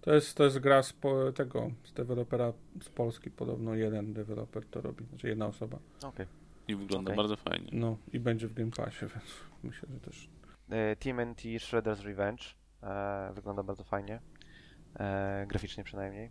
[0.00, 4.66] To jest, to jest gra z po, tego, z dewelopera z Polski, podobno jeden deweloper
[4.66, 5.78] to robi, znaczy jedna osoba.
[6.04, 6.26] Okej.
[6.68, 7.16] I wygląda Okej.
[7.16, 7.68] bardzo fajnie.
[7.72, 9.24] No i będzie w Game Passie, więc
[9.62, 10.28] myślę, że też.
[10.70, 12.44] E, TMNT Shredder's Revenge.
[12.82, 14.20] E, wygląda bardzo fajnie.
[15.00, 16.30] E, graficznie przynajmniej.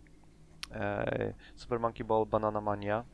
[0.70, 3.04] E, Super Monkey Ball Banana Mania.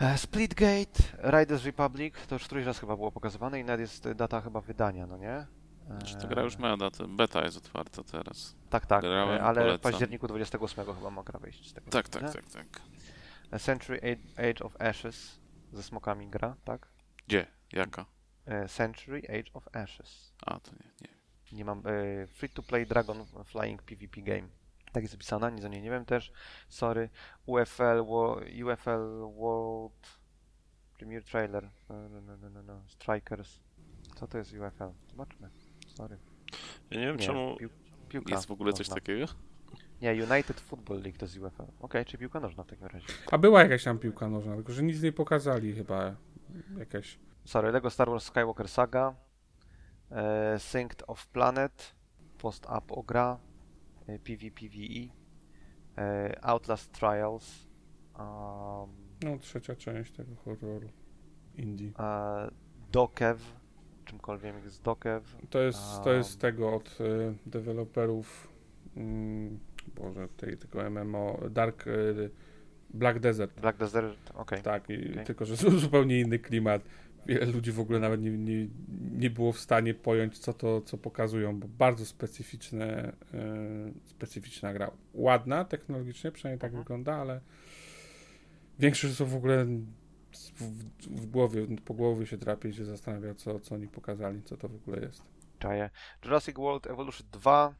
[0.00, 1.02] E, Splitgate,
[1.38, 5.06] Riders Republic, to już któryś raz chyba było pokazywane i nawet jest data chyba wydania,
[5.06, 5.46] no nie?
[5.86, 8.56] Znaczy, ta gra już ma datę, beta jest otwarta teraz.
[8.70, 9.92] Tak, tak, grałem, e, ale w polecam.
[9.92, 11.70] październiku 28 chyba ma gra wyjść.
[11.70, 12.66] Z tego Tak, tak, tak, tak.
[13.50, 14.00] E, Century
[14.36, 15.40] Age- of Ashes
[15.72, 16.88] ze smokami gra, tak?
[17.26, 17.46] Gdzie?
[17.72, 18.06] Jaka?
[18.46, 20.34] E, Century Age of Ashes.
[20.46, 21.19] A, to nie, nie.
[21.52, 21.82] Nie mam.
[21.86, 24.48] E, free to play Dragon Flying PvP game.
[24.92, 26.32] Tak jest zapisana, nic o niej nie wiem też.
[26.68, 27.08] Sorry.
[27.46, 30.20] UFL, Wo- UFL World
[30.98, 31.70] Premier trailer.
[31.88, 32.82] No, no, no, no, no, no.
[32.86, 33.60] Strikers.
[34.16, 34.90] Co to jest UFL?
[35.10, 35.50] Zobaczmy.
[35.96, 36.18] Sorry.
[36.90, 37.56] Ja nie wiem Nie, czemu.
[37.56, 37.68] pił,
[38.08, 38.94] piłka Jest w ogóle coś nożna.
[38.94, 39.26] takiego?
[40.02, 41.62] Nie, United Football League to jest UFL.
[41.80, 43.06] Okej, czy piłka nożna w takim razie.
[43.30, 46.16] A była jakaś tam piłka nożna, tylko że nic nie pokazali chyba.
[46.78, 47.18] Jakaś.
[47.44, 49.14] Sorry, Lego Star Wars Skywalker Saga.
[50.10, 51.94] E, Synced of Planet.
[52.38, 53.38] Post-up o gra.
[54.06, 55.12] E, PvPvE.
[55.98, 57.66] E, Outlast Trials.
[58.18, 58.90] Um,
[59.24, 60.88] No, trzecia część tego horroru.
[61.56, 61.90] Indie.
[61.98, 62.48] e,
[62.92, 63.40] Dokev.
[64.04, 65.26] Czymkolwiek jest Dokev.
[65.50, 66.40] To jest, to jest Um.
[66.40, 68.48] tego od y, deweloperów.
[68.96, 69.58] Mm,
[69.96, 71.38] Boże, tej, tego MMO.
[71.50, 71.86] Dark.
[71.86, 72.30] Y,
[72.94, 73.60] Black Desert.
[73.60, 74.30] Black Desert.
[74.34, 74.62] Okej.
[74.62, 75.24] Tak, i Okej.
[75.26, 76.82] tylko że zu- zupełnie inny klimat.
[77.26, 78.68] Wiele ludzi w ogóle nawet nie, nie,
[79.12, 84.90] nie było w stanie pojąć, co to co pokazują, bo bardzo specyficzne, e, specyficzna gra.
[85.14, 86.84] Ładna technologicznie, przynajmniej tak Mhm.
[86.84, 87.40] wygląda, ale
[88.78, 89.66] większość to w ogóle
[90.32, 90.62] w,
[91.10, 94.68] w głowie, po głowie się drapie i się zastanawia, co, co oni pokazali, co to
[94.68, 95.22] w ogóle jest.
[95.58, 95.90] Czaję.
[96.24, 97.74] Jurassic World Evolution 2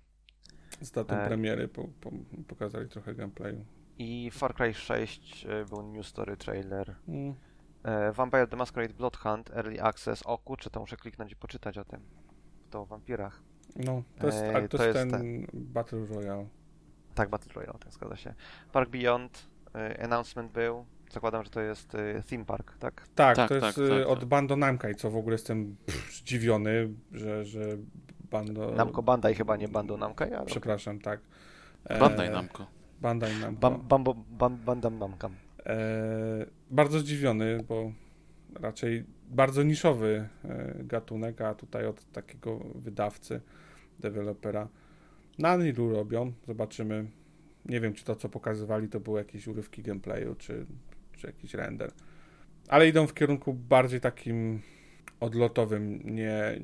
[0.80, 1.26] Z datą E.
[1.26, 2.10] premiery po, po,
[2.48, 3.64] pokazali trochę gameplayu.
[3.98, 6.94] i Far Cry 6 e, był New Story trailer.
[7.08, 7.34] Mm.
[7.84, 10.22] E, Vampire the Masquerade Bloodhunt Early Access.
[10.26, 12.00] O kurczę, to muszę kliknąć i poczytać o tym.
[12.70, 13.42] To o wampirach.
[13.76, 16.46] No, to jest, E, to, to jest jest ten Battle Royale.
[17.14, 18.34] Tak, Battle Royale, tak zgadza się.
[18.72, 20.84] Park Beyond, e, announcement był.
[21.10, 23.08] Zakładam, że to jest e, theme park, tak?
[23.14, 24.28] Tak, Tak, to jest tak, tak, od tak.
[24.28, 27.60] Bando Namkai, co w ogóle jestem pff, zdziwiony, że, że
[28.30, 28.70] Bando...
[28.70, 30.46] Namco Bandai chyba nie Bando Namkai, ale...
[30.46, 31.20] Przepraszam, tak.
[31.84, 32.66] E, Bandai Namco.
[33.00, 33.60] Bandai Namco.
[33.60, 35.32] Bam, bambo, bam, bandam Namkam.
[35.32, 35.36] E,
[36.70, 37.92] bardzo zdziwiony, bo
[38.54, 43.40] raczej bardzo niszowy e, gatunek, a tutaj od takiego wydawcy,
[43.98, 44.68] dewelopera.
[45.38, 47.06] Na Nilu robią, zobaczymy.
[47.64, 50.66] Nie wiem, czy to, co pokazywali, to były jakieś urywki gameplayu, czy,
[51.16, 51.90] czy jakiś render.
[52.68, 54.62] Ale idą w kierunku bardziej takim
[55.20, 56.00] odlotowym.
[56.04, 56.60] Nie,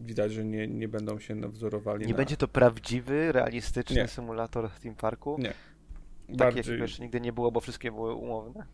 [0.00, 2.16] widać, że nie, nie będą się wzorowali Nie na...
[2.16, 4.08] będzie to prawdziwy, realistyczny Nie.
[4.08, 5.36] symulator theme parku?
[5.38, 5.52] Nie.
[6.26, 6.80] Takie bardziej...
[6.80, 8.66] jeszcze nigdy nie było, bo wszystkie były umowne.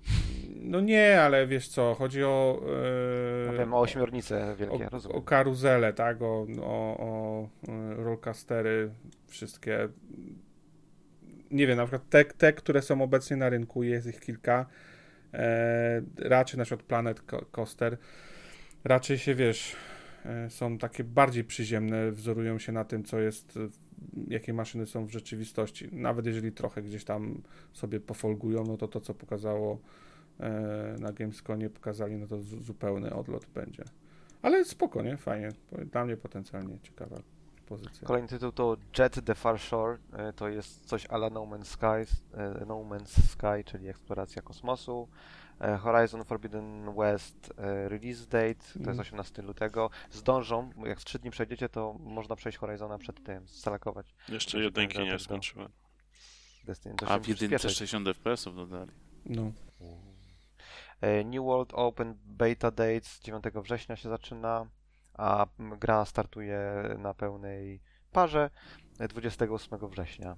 [0.61, 2.63] No nie, ale wiesz co, chodzi o...
[3.49, 5.19] E, wiem, o ośmiornice wielkie, o, rozumiem.
[5.19, 8.91] o karuzele, tak, o, o, o e, rollcastery,
[9.27, 9.89] wszystkie.
[11.51, 14.67] Nie wiem, na przykład te, te, które są obecnie na rynku, jest ich kilka.
[15.35, 17.99] E, raczej na przykład Planet Co- Coaster.
[18.85, 19.77] Raczej się wiesz,
[20.25, 23.59] e, są takie bardziej przyziemne, wzorują się na tym, co jest,
[24.29, 25.89] jakie maszyny są w rzeczywistości.
[25.93, 27.43] Nawet jeżeli trochę gdzieś tam
[27.73, 29.79] sobie pofolgują, no to to, co pokazało
[30.41, 33.85] e, na Gamesconie, pokazali, no to zu- zupełny odlot będzie.
[34.43, 35.49] Ale spokojnie, fajnie.
[35.93, 37.23] Dla mnie potencjalnie ciekawa
[37.69, 38.07] pozycja.
[38.09, 39.99] Kolejny tytuł to Jet the Far Shore.
[40.13, 45.09] E, To jest coś ala No Man's Sky, e, no Man's Sky, czyli eksploracja kosmosu.
[45.61, 47.53] E, Horizon Forbidden West
[47.89, 49.91] release date to jest 18 lutego.
[50.11, 54.59] Zdążą, bo jak w 3 dni przejdziecie, to można przejść Horizona przed tym, skalakować Jeszcze
[54.61, 55.69] jedynki nie skończyłem.
[56.65, 56.95] Destiny.
[56.95, 57.79] To A w jedynce przyspieszyć.
[57.79, 58.91] 60 FPS-ów dodali.
[59.27, 59.53] No.
[61.25, 64.67] New World Open Beta Dates 9 września się zaczyna,
[65.19, 66.61] a gra startuje
[66.99, 67.81] na pełnej
[68.13, 68.51] parze
[68.99, 70.37] e, 28 września.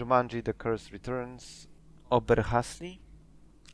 [0.00, 1.68] Jumanji The Curse Returns,
[2.10, 3.00] Oberhasli,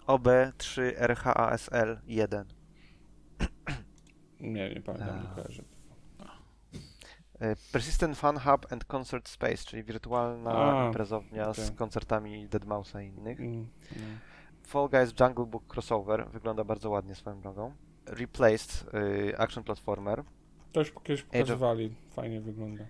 [0.07, 2.45] OB3RHASL 1.
[4.41, 5.63] Nie, nie pamiętam, nie kojarzę.
[7.41, 11.77] E, Persistent Fun Hub and Concert Space, czyli wirtualna A, imprezownia z okej.
[11.77, 13.41] koncertami Deadmausa i innych.
[13.41, 14.03] Mm, no.
[14.63, 17.75] Fall Guys Jungle Book Crossover wygląda bardzo ładnie swoją drogą.
[18.07, 20.25] Replaced y, Action Platformer.
[20.73, 22.85] To już kiedyś of- pokazywali, fajnie wygląda.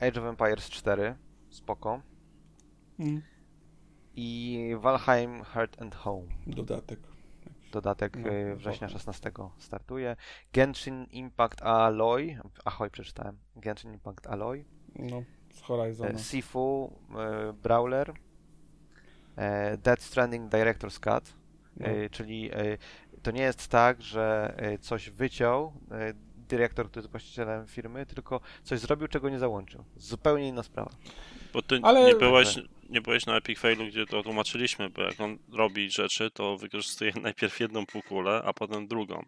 [0.00, 1.14] Age of Empires 4,
[1.50, 2.02] spoko.
[2.98, 3.22] Mm.
[4.16, 7.00] I Valheim Heart and Home, Dodatek.
[7.72, 8.98] dodatek No, y, września spoko.
[8.98, 10.16] 16 startuje.
[10.52, 14.64] Genshin Impact Alloy, Ahoj przeczytałem, Genshin Impact Alloy.
[14.96, 16.10] No, z Horizona.
[16.10, 16.98] E, Sifu
[17.50, 18.12] y, Brawler.
[19.36, 21.34] E, Dead Stranding Director's Cut,
[21.76, 21.88] No.
[21.88, 22.50] y, czyli
[23.22, 25.72] to nie jest tak, że y, coś wyciął
[26.10, 29.84] y, dyrektor, który jest właścicielem firmy, tylko coś zrobił, czego nie załączył.
[29.96, 30.90] Zupełnie inna sprawa.
[31.52, 32.58] Bo ty Ale- nie, byłeś,
[32.88, 37.12] nie byłeś na Epic Failu, gdzie to tłumaczyliśmy, bo jak on robi rzeczy, to wykorzystuje
[37.22, 39.24] najpierw jedną półkulę, a potem drugą.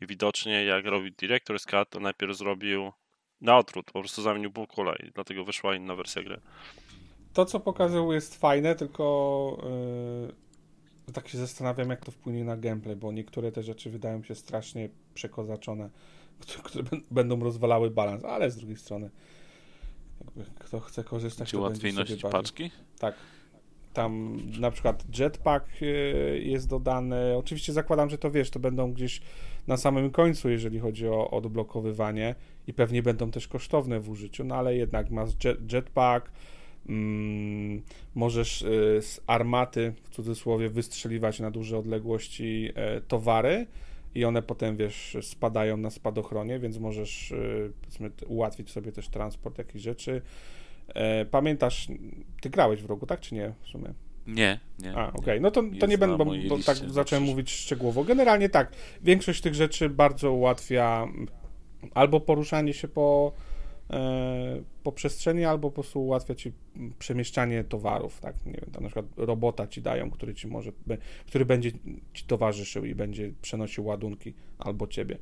[0.00, 2.92] I widocznie jak robi Director's Cut, to najpierw zrobił
[3.40, 6.40] na odwrót, po prostu zamienił półkulę i dlatego wyszła inna wersja gry.
[7.32, 9.58] To, co pokazał, jest fajne, tylko
[10.28, 10.43] yy,
[11.12, 14.88] tak się zastanawiam, jak to wpłynie na gameplay, bo niektóre te rzeczy wydają się strasznie
[15.14, 15.90] przekozaczone,
[16.40, 19.10] które, które bę- będą rozwalały balans, ale z drugiej strony,
[20.58, 22.32] kto chce korzystać, Czy to łatwiej będzie sobie nosić bawił.
[22.38, 22.70] paczki?
[22.98, 23.14] Tak.
[23.92, 25.86] tam na przykład jetpack e,
[26.38, 27.36] jest dodany.
[27.36, 29.20] Oczywiście zakładam, że to wiesz, to będą gdzieś
[29.66, 32.34] na samym końcu, jeżeli chodzi o odblokowywanie
[32.66, 36.30] i pewnie będą też kosztowne w użyciu, no ale jednak masz jet, jetpack,
[38.14, 38.66] możesz e,
[39.02, 43.66] z armaty, w cudzysłowie, wystrzeliwać na duże odległości e, towary
[44.14, 47.36] i one potem, wiesz, spadają na spadochronie, więc możesz e,
[47.80, 50.22] powiedzmy, ułatwić sobie też transport jakichś rzeczy.
[50.88, 51.88] E, Pamiętasz,
[52.40, 53.94] ty grałeś w rogu, tak czy nie w sumie?
[54.26, 54.96] Nie, nie.
[54.96, 58.04] A, okej, no to, to nie będę, bo, bo tak zacząłem mówić szczegółowo.
[58.04, 58.72] Generalnie tak,
[59.02, 61.08] większość tych rzeczy bardzo ułatwia
[61.94, 63.32] albo poruszanie się po,
[64.82, 66.52] po przestrzeni, albo po prostu ułatwia ci
[66.98, 70.72] przemieszczanie towarów, tak, nie wiem, tam na przykład robota ci dają, który ci może,
[71.26, 71.70] który będzie
[72.12, 75.18] ci towarzyszył i będzie przenosił ładunki, albo ciebie.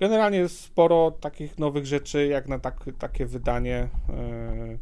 [0.00, 3.88] Generalnie jest sporo takich nowych rzeczy, jak na tak, takie wydanie.
[4.08, 4.78] E,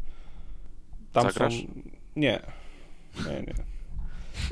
[1.12, 1.60] tam Zagrasz?
[1.60, 1.66] są...
[2.16, 2.40] Nie.
[3.26, 3.54] Nie, nie.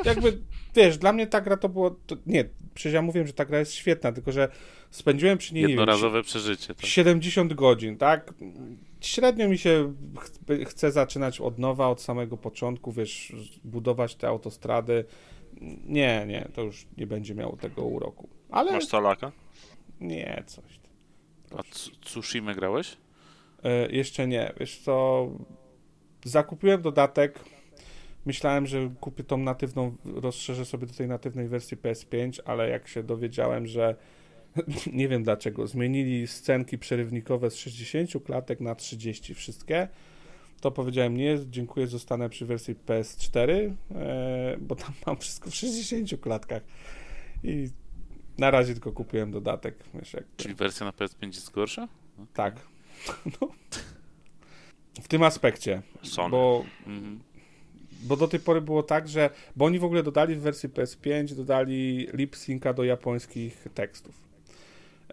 [0.04, 0.38] Jakby,
[0.74, 1.90] wiesz, dla mnie ta gra to było...
[1.90, 2.44] To, nie,
[2.74, 4.48] przecież ja mówiłem, że ta gra jest świetna, tylko że
[4.90, 6.74] spędziłem przy niej, nie wiem, Jednorazowe przeżycie.
[6.74, 6.86] Tak?
[6.86, 8.34] 70 godzin, tak?
[9.00, 13.32] Średnio mi się ch- chce zaczynać od nowa, od samego początku, wiesz,
[13.64, 15.04] budować te autostrady.
[15.84, 18.28] Nie, nie, to już nie będzie miało tego uroku.
[18.50, 19.32] Ale Masz salaka?
[20.00, 20.80] nie, coś.
[21.58, 22.96] A Tsu- Tsushima grałeś?
[23.64, 25.28] E, jeszcze nie, wiesz co,
[26.24, 27.38] zakupiłem dodatek,
[28.24, 33.02] myślałem, że kupię tą natywną, rozszerzę sobie do tej natywnej wersji PS5, ale jak się
[33.02, 33.96] dowiedziałem, że
[34.92, 39.88] nie wiem dlaczego, zmienili scenki przerywnikowe z 60 klatek na 30 wszystkie,
[40.60, 43.50] to powiedziałem nie, dziękuję, zostanę przy wersji PS4,
[43.94, 46.62] e, bo tam mam wszystko w 60 klatkach
[47.44, 47.68] i
[48.38, 51.88] na razie tylko kupiłem dodatek, wiesz, jak Czyli wersja na PS5 jest gorsza?
[52.34, 52.54] tak.
[53.40, 53.48] No.
[55.02, 56.30] W tym aspekcie, Sony.
[56.30, 57.20] bo, Mhm.
[58.02, 61.34] Bo do tej pory było tak, że bo oni w ogóle dodali w wersji PS5
[61.34, 64.20] dodali lip synca do japońskich tekstów.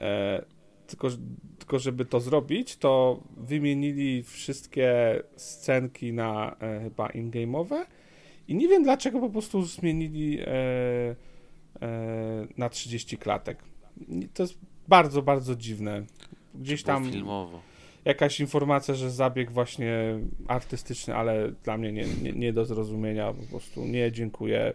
[0.02, 0.46] E,
[0.88, 1.08] tylko,
[1.60, 7.86] tylko żeby to zrobić, to wymienili wszystkie scenki na e, chyba in-game'owe
[8.48, 10.46] i nie wiem dlaczego po prostu zmienili e,
[11.82, 13.64] e, na 30 klatek.
[14.34, 16.06] To jest bardzo, bardzo dziwne.
[16.56, 17.62] Gdzieś tam filmowo.
[18.06, 23.44] Jakaś informacja, że zabieg właśnie artystyczny, ale dla mnie nie, nie, nie do zrozumienia, po
[23.44, 24.74] prostu nie, dziękuję.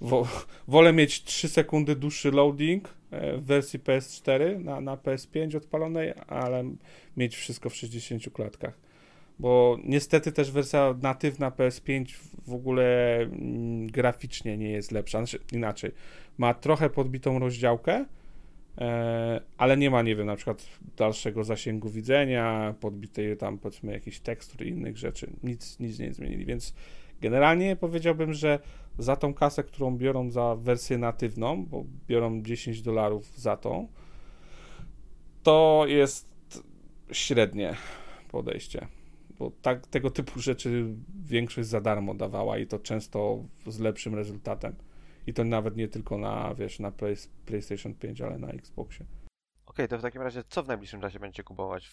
[0.00, 0.28] Wo,
[0.68, 6.64] wolę mieć 3 sekundy dłuższy loading e, w wersji PS4 na, na PS5 odpalonej, ale
[7.16, 8.84] mieć wszystko w 60 klatkach.
[9.38, 12.04] Bo niestety też wersja natywna PS5
[12.46, 15.18] w ogóle mm, graficznie nie jest lepsza.
[15.18, 15.90] Znaczy, inaczej,
[16.38, 18.04] ma trochę podbitą rozdziałkę,
[19.56, 20.66] ale nie ma, nie wiem, na przykład
[20.96, 25.30] dalszego zasięgu widzenia, podbitej tam powiedzmy jakichś tekstur i innych rzeczy.
[25.42, 26.74] Nic, nic nie zmienili, więc
[27.20, 28.58] generalnie powiedziałbym, że
[28.98, 33.88] za tą kasę, którą biorą za wersję natywną, bo biorą 10 dolarów za tą,
[35.42, 36.28] to jest
[37.12, 37.74] średnie
[38.30, 38.86] podejście.
[39.38, 40.86] Bo tak, tego typu rzeczy
[41.24, 44.74] większość za darmo dawała i to często z lepszym rezultatem.
[45.26, 47.14] I to nawet nie tylko na, wiesz, na Play,
[47.46, 49.06] PlayStation 5, ale na Xboxie.
[49.66, 51.90] Okej, to w takim razie co w najbliższym czasie będziecie kupować?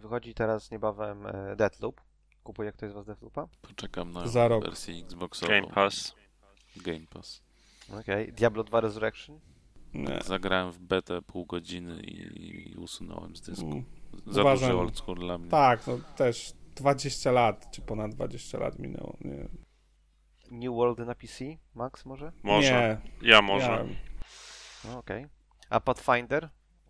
[0.00, 2.00] Wychodzi teraz niebawem e, Deathloop.
[2.42, 3.46] Kupuje ktoś z was Deathloopa?
[3.62, 4.64] Poczekam na Za rok.
[4.64, 5.52] wersję Xboxową.
[5.52, 6.14] Game Pass.
[6.76, 7.42] Game Pass.
[8.00, 8.32] Okej.
[8.32, 9.40] Diablo 2 Resurrection?
[9.94, 10.18] Nie.
[10.24, 13.66] Zagrałem w betę pół godziny i, i usunąłem z dysku.
[13.66, 13.84] Mm,
[14.26, 15.50] Za uważam- duży old school dla mnie.
[15.50, 19.16] Tak, no też 20 lat, czy ponad 20 lat minęło.
[19.20, 19.48] Nie.
[20.50, 21.44] New World na PC?
[21.74, 22.32] Max może?
[22.42, 22.98] Może.
[23.22, 23.66] Nie, Ja może.
[23.66, 23.84] Ja,
[24.84, 25.26] No, okej.
[25.70, 26.48] A Pathfinder?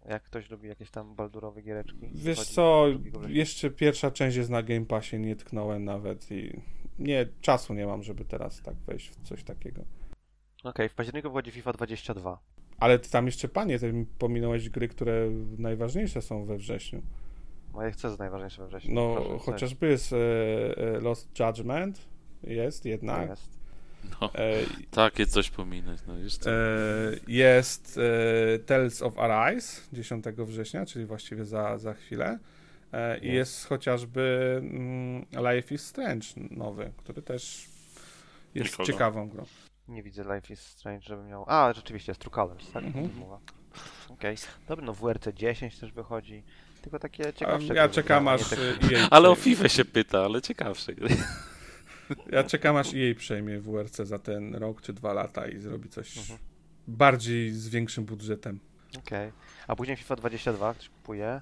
[0.09, 1.99] Jak ktoś lubi jakieś tam baldurowe giereczki?
[2.13, 3.37] wiesz Wychodzi co, 2 września.
[3.39, 6.61] jeszcze pierwsza część jest na Game Passie, nie tknąłem nawet i
[6.99, 9.83] nie, czasu nie mam, żeby teraz tak wejść w coś takiego.
[10.65, 12.39] Okej, w październiku wychodzi FIFA 22.
[12.79, 17.03] Ale ty tam jeszcze, panie, ty mi pominąłeś gry, które najważniejsze są we wrześniu.
[17.73, 18.95] Moje chcę z najważniejsze we wrześniu.
[18.95, 22.09] No, Proszę, co chociażby jest e, e, Lost Judgment,
[22.47, 23.29] jest jednak.
[23.31, 23.55] Jest.
[24.21, 24.55] No, E,
[24.91, 26.51] takie coś pominąć, no co?
[26.51, 26.55] E,
[27.29, 27.99] jest
[28.55, 32.39] e, Tales of Arise 10 września, czyli właściwie za, za chwilę.
[32.93, 33.35] E, I Jest.
[33.35, 37.69] jest chociażby mm, Life is Strange nowy, który też
[38.55, 38.87] jest Nikogo.
[38.93, 39.45] ciekawą grą.
[39.89, 41.45] Nie widzę Life is Strange, żeby miał...
[41.49, 42.85] A, rzeczywiście, jest True Colors, tak?
[42.85, 43.11] Mhm.
[43.19, 43.41] Mowa.
[44.09, 44.37] Okej.
[44.69, 46.43] Dobra, no WRC 10 też wychodzi.
[46.83, 48.59] Tylko takie ciekawsze ja czekam aż tak-
[49.11, 49.35] Ale o.
[49.35, 50.93] FIFA się pyta, ale ciekawsze.
[52.33, 56.19] Ja czekam aż EA przejmie WRC za ten rok czy dwa lata i zrobi coś
[56.19, 56.39] Mhm.
[56.89, 58.61] bardziej z większym budżetem.
[58.99, 59.33] Okej.
[59.69, 61.41] A później FIFA 22 ktoś kupuje.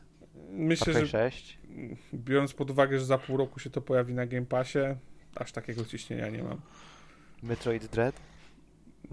[0.51, 1.59] Myślę, że 6.
[2.15, 4.79] biorąc pod uwagę, że za pół roku się to pojawi na Game Passie,
[5.35, 6.61] aż takiego ciśnienia nie mam.
[7.43, 8.21] Metroid Dread?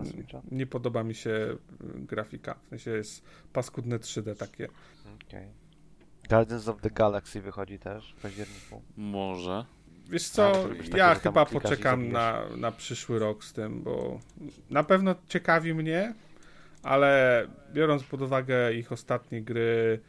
[0.06, 0.42] Switcha?
[0.52, 1.58] Nie podoba mi się y,
[1.96, 2.54] grafika.
[2.66, 3.24] W sensie jest
[3.54, 4.68] paskudne 3D takie.
[5.28, 5.48] Okej.
[6.30, 8.82] Guardians of the Galaxy wychodzi też w październiku.
[8.98, 9.66] Może.
[10.10, 14.20] Wiesz A, co, takie, ja chyba poczekam na, na przyszły rok z tym, bo
[14.70, 16.14] na pewno ciekawi mnie,
[16.84, 20.00] ale biorąc pod uwagę ich ostatnie gry,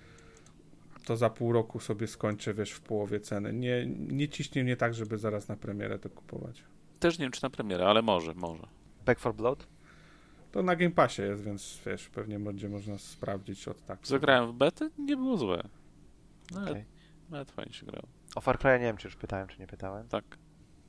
[1.04, 3.52] to za pół roku sobie skończę, wiesz, w połowie ceny.
[3.52, 6.64] Nie, nie ciśnie mnie tak, żeby zaraz na premierę to kupować.
[7.00, 8.66] Też nie wiem, czy na premierę, ale może, może.
[9.06, 9.66] Back for Blood?
[10.52, 14.06] To na Game Passie jest, więc wiesz, pewnie będzie można sprawdzić od tak.
[14.06, 15.62] Zagrałem w betę, nie było złe.
[16.52, 16.84] Nawet, Okej.
[17.30, 18.08] nawet fajnie się grało.
[18.34, 20.08] O Far Cry nie wiem, czy już pytałem, czy nie pytałem.
[20.08, 20.24] Tak.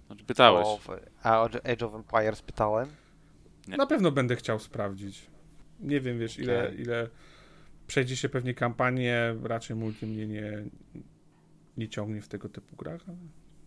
[0.08, 0.68] Znaczy, pytałeś.
[0.68, 0.80] O,
[1.24, 2.88] a o Age of Empires pytałem.
[3.68, 3.78] Nie.
[3.78, 5.28] Na pewno będę chciał sprawdzić.
[5.80, 6.82] Nie wiem, wiesz, ile, Okej.
[6.82, 7.10] ile
[7.88, 10.64] przejdzie się pewnie kampanię, raczej multi mnie nie,
[11.78, 13.02] nie ciągnie w tego typu grach.
[13.08, 13.18] ale-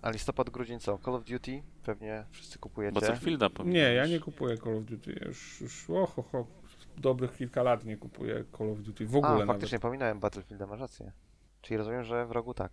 [0.03, 0.99] A listopad, grudzień co?
[0.99, 1.63] Call of Duty?
[1.83, 2.95] Pewnie wszyscy kupujecie.
[3.01, 3.97] Battlefielda Nie, pominąłeś.
[3.97, 5.21] ja nie kupuję Call of Duty.
[5.27, 6.47] Już, już oho, ho,
[6.99, 9.07] dobrych kilka lat nie kupuję Call of Duty.
[9.07, 9.47] W ogóle A, nawet.
[9.47, 11.13] faktycznie pominąłem Battlefielda, masz rację.
[11.63, 12.73] Czyli rozumiem, że w rogu tak.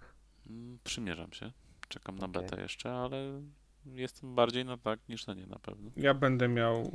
[0.49, 1.51] Mm, Przymierzam się.
[1.87, 3.41] Czekam na betę jeszcze, ale
[3.85, 5.91] jestem bardziej na tak niż na nie na pewno.
[5.97, 6.91] Ja będę miał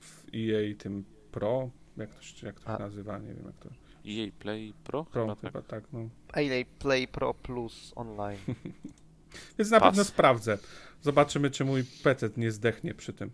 [0.00, 3.68] w EA tym Pro, jak to, się- jak to się nazywa, nie wiem jak to.
[4.06, 5.04] EA Play Pro?
[5.04, 5.52] Pro, Chyba tak.
[5.52, 6.00] chyba tak, no.
[6.36, 8.38] EA Play Pro Plus online.
[9.58, 9.88] Więc na Pas.
[9.88, 10.58] pewno sprawdzę.
[11.02, 13.30] Zobaczymy, czy mój PC nie zdechnie przy tym.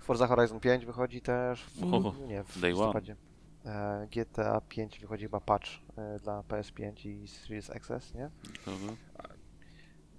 [0.00, 1.64] Forza Horizon 5 wychodzi też.
[1.64, 2.80] W, O, nie, w day one.
[2.84, 3.12] listopadzie.
[3.12, 3.16] E,
[4.10, 8.30] GTA 5 wychodzi chyba patch e, dla PS5 i Series XS, nie?
[8.66, 8.96] Mhm.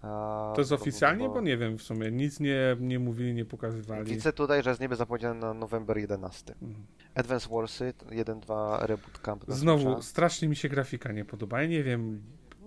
[0.02, 1.30] A, To jest bo- oficjalnie?
[1.30, 2.12] Bo nie wiem w sumie.
[2.12, 4.06] Nic nie, nie mówili, nie pokazywali.
[4.06, 6.54] Widzę tutaj, że jest niby zapowiedziane na November 11.
[6.62, 6.86] Mhm.
[7.16, 9.46] Advance Warsy 1.2 Reboot Camp.
[9.48, 11.62] Znowu, strasznie mi się grafika nie podoba.
[11.62, 12.22] Ja nie wiem,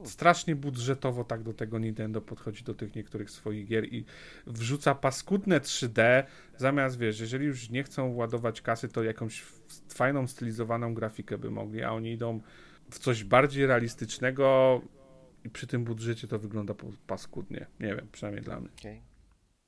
[0.05, 4.05] strasznie budżetowo tak do tego Nintendo podchodzi do tych niektórych swoich gier i
[4.47, 6.23] wrzuca paskudne 3D,
[6.57, 9.43] zamiast, wiesz, jeżeli już nie chcą ładować kasy, to jakąś
[9.89, 12.41] fajną, stylizowaną grafikę by mogli, a oni idą
[12.91, 14.81] w coś bardziej realistycznego
[15.45, 17.67] i przy tym budżecie to wygląda po- paskudnie.
[17.81, 18.69] Nie wiem, przynajmniej dla mnie.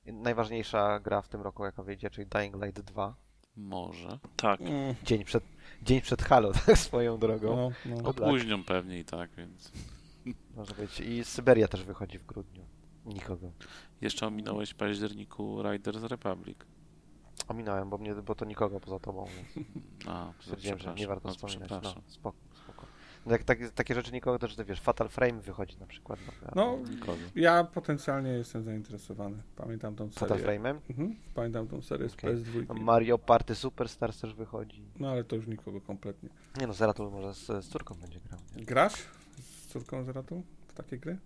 [0.07, 3.17] I Najważniejsza gra w tym roku, jaka wyjdzie, czyli Dying Light 2.
[3.57, 4.19] Może.
[4.37, 4.61] Tak.
[5.05, 5.45] Dzień przed,
[5.83, 7.57] dzień przed Halo, tak swoją drogą.
[7.57, 8.09] No, no.
[8.09, 9.73] Opóźnią pewnie i tak, więc.
[10.57, 11.01] Może być.
[11.01, 12.65] I Syberia też wychodzi w grudniu.
[13.07, 13.51] Nikogo.
[14.01, 16.59] Jeszcze ominąłeś w październiku Riders Republic.
[17.49, 19.27] Ominąłem, bo, mnie, bo to nikogo poza tobą.
[19.57, 19.69] Więc
[20.09, 21.71] A, stwierdziłem, że nie warto No to wspominać.
[21.83, 22.87] No, spoko, spoko.
[23.27, 26.19] No jak tak, takie rzeczy nikogo też, wiesz, Fatal Frame wychodzi na przykład.
[26.43, 27.19] No, No, Nikogo.
[27.35, 29.43] ja potencjalnie jestem zainteresowany.
[29.57, 30.61] Pamiętam tą Fatal serię.
[30.61, 30.79] Frame'em.
[30.91, 32.35] Mhm, pamiętam tą serię z Okej.
[32.37, 32.65] PS2.
[32.69, 34.83] No, Mario Party Superstars też wychodzi.
[35.01, 36.29] No ale to już nikogo kompletnie.
[36.61, 38.41] Nie no, Zeratul może z, z córką będzie grał.
[38.57, 38.65] Nie?
[38.65, 38.95] Grasz
[39.81, 41.19] z córką Zeratu w takie gry?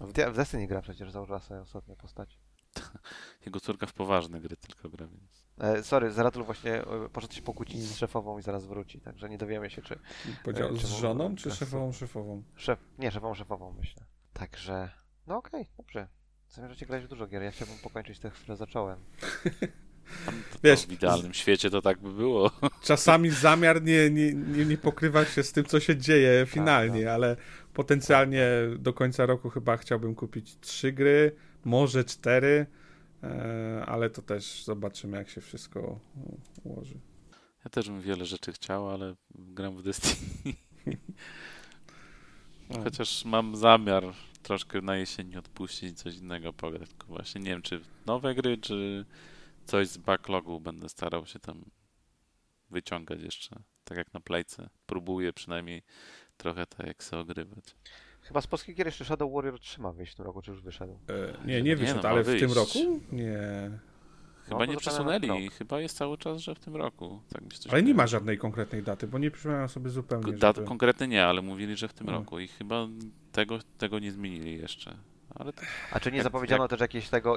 [0.00, 2.38] W, Dia- w Destiny gra przecież, założyła sobie ostatnio postać.
[3.46, 5.48] Jego córka w poważne gry tylko gra, więc.
[5.58, 9.38] E, sorry, Zeratul właśnie e, poszedł się pokłócić z szefową i zaraz wróci, także nie
[9.38, 9.98] dowiemy się, czy
[10.44, 12.42] Podział E, z żoną, czy tak, szefową, szefową?
[12.56, 14.04] szef, nie, szefową, szefową myślę.
[14.32, 14.90] Także,
[15.26, 16.08] no okej, dobrze.
[16.48, 18.98] Zamierzacie grać w dużo gier, ja chciałbym pokończyć te, które zacząłem.
[20.52, 22.50] To, Wiesz, w idealnym świecie to tak by było.
[22.82, 27.14] Czasami zamiar nie, nie, nie, nie pokrywa się z tym, co się dzieje finalnie, tak.
[27.14, 27.36] ale
[27.78, 28.46] potencjalnie
[28.78, 32.66] do końca roku chyba chciałbym kupić trzy gry, może cztery,
[33.22, 36.00] e, ale to też zobaczymy, jak się wszystko
[36.64, 37.00] ułoży.
[37.64, 40.54] Ja też bym wiele rzeczy chciał, ale gram w Destiny.
[42.84, 44.04] Chociaż mam zamiar
[44.42, 46.88] troszkę na jesieni odpuścić coś innego pograć.
[46.88, 49.04] Tylko właśnie nie wiem, czy nowe gry, czy
[49.64, 51.64] coś z backlogu będę starał się tam
[52.70, 53.62] wyciągać jeszcze.
[53.84, 54.70] Tak jak na playce.
[54.86, 55.82] Próbuję przynajmniej
[56.38, 57.76] trochę tak jak sobie ogrywać.
[58.22, 60.62] Chyba z polskich gier jeszcze Shadow Warrior 3 ma wyjść w tym roku, czy już
[60.62, 60.92] wyszedł?
[61.08, 63.00] E, nie, Nie, nie no, wyszedł, ma ale w tym roku?
[63.12, 63.70] Nie.
[64.44, 65.50] Chyba to nie przesunęli.
[65.50, 67.20] Chyba jest cały czas, że w tym roku.
[67.32, 70.32] Tak mi się coś Ale nie ma żadnej konkretnej daty, bo nie przypominam sobie zupełnie,
[70.32, 70.68] Dat żeby...
[70.68, 72.12] konkretnie nie, ale mówili, że w tym No.
[72.12, 72.86] roku i chyba
[73.32, 74.96] tego, tego nie zmienili jeszcze.
[75.34, 77.34] Ale tak, A czy nie Jak- zapowiedziano jak- też jakiejś tego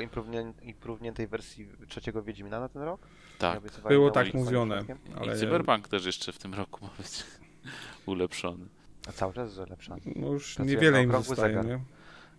[0.64, 3.02] imprówniętej wersji trzeciego Wiedźmina na ten rok?
[3.38, 3.64] tak.
[3.64, 4.84] Nie Było nową tak mówione,
[5.22, 7.24] ale I Cyberpunk też jeszcze w tym roku ma być
[8.06, 8.66] ulepszony.
[9.08, 9.96] A cały czas jest lepsza.
[10.16, 11.66] no już Pracują niewiele im zostaje, zegar.
[11.66, 11.80] nie?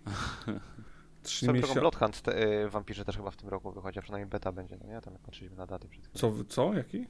[1.22, 1.80] Trzy miesiące...
[1.80, 4.86] Bloodhunt te, y, Vampirze też chyba w tym roku wychodzi, a przynajmniej beta będzie, no
[4.86, 5.00] nie?
[5.00, 6.34] Tam jak patrzyliśmy na daty przed chwilą.
[6.36, 6.74] Co, co?
[6.74, 7.06] Jaki?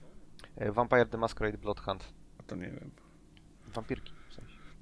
[0.62, 2.12] Y, Vampire the Masquerade Bloodhunt.
[2.38, 2.90] A to nie wiem.
[3.74, 4.12] Wampirki.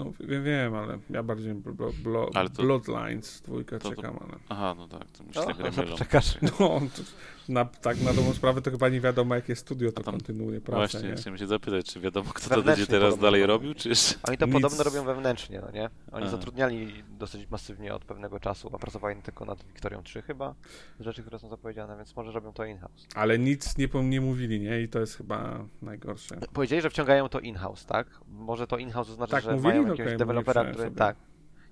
[0.05, 4.17] No wiem, wiem, ale ja bardziej blo, blo, Ale to- Bloodlines dwójkę to- to- czekam,
[4.21, 4.39] ale...
[4.49, 5.97] Aha, no tak, to mi się gry mylą.
[5.97, 6.39] czekasz.
[6.43, 7.03] No, to
[7.49, 10.77] na, tak na dobrą sprawę to chyba nie wiadomo, jakie studio to tam- kontynuuje pracę,
[10.93, 11.17] Właśnie, nie?
[11.17, 13.91] chciałem się zapytać, czy wiadomo, kto to będzie teraz podobno dalej robił, czy.
[14.29, 14.55] Oni to Nic.
[14.55, 15.91] podobno robią wewnętrznie, no nie?
[16.13, 16.29] Oni A.
[16.29, 20.55] zatrudniali dosyć masywnie od pewnego czasu, a pracowali tylko nad Wiktorią 3 chyba,
[21.01, 23.07] z rzeczy, które są zapowiedziane, więc może robią to in-house.
[23.15, 24.81] Ale nic nie, nie mówili, nie?
[24.83, 26.37] I to jest chyba najgorsze.
[26.53, 28.07] Powiedzieli, że wciągają to in-house, tak?
[28.29, 29.69] Może to in-house oznacza, Tak że mówili?
[29.69, 30.73] mają jakiegoś mówili dewelopera, sobie.
[30.75, 30.91] który...
[30.91, 31.17] Tak.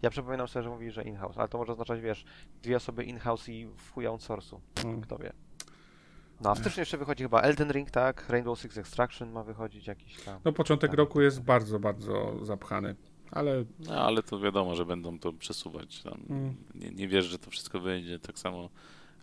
[0.03, 2.25] Ja przypominam sobie, że mówili, że in-house, ale to może oznaczać, wiesz,
[2.63, 5.01] dwie osoby in-house i w chuja outsource'u, No.
[5.03, 5.33] kto wie.
[6.41, 8.29] No a w styczniu jeszcze wychodzi chyba Elden Ring, tak?
[8.29, 10.41] Rainbow Six Extraction ma wychodzić jakiś tam.
[10.45, 10.99] No początek Tak.
[10.99, 12.97] roku jest bardzo, bardzo zapchany.
[13.31, 16.03] Ale No ale to wiadomo, że będą to przesuwać.
[16.03, 16.21] Tam.
[16.31, 16.57] Mm.
[16.75, 18.19] Nie, nie wierzę, że to wszystko wyjdzie.
[18.19, 18.69] Tak samo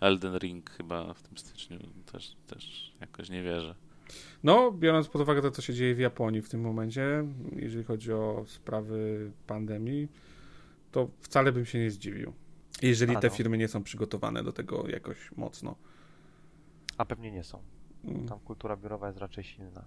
[0.01, 1.79] Elden Ring chyba w tym styczniu
[2.11, 3.75] też, też jakoś nie wierzę.
[4.43, 7.25] No, biorąc pod uwagę to, co się dzieje w Japonii w tym momencie,
[7.55, 10.07] jeżeli chodzi o sprawy pandemii,
[10.91, 12.33] to wcale bym się nie zdziwił.
[12.81, 13.33] Jeżeli A te no.
[13.33, 15.75] firmy nie są przygotowane do tego jakoś mocno.
[16.97, 17.61] A pewnie nie są.
[18.05, 18.27] Mm.
[18.27, 19.85] Tam kultura biurowa jest raczej silna.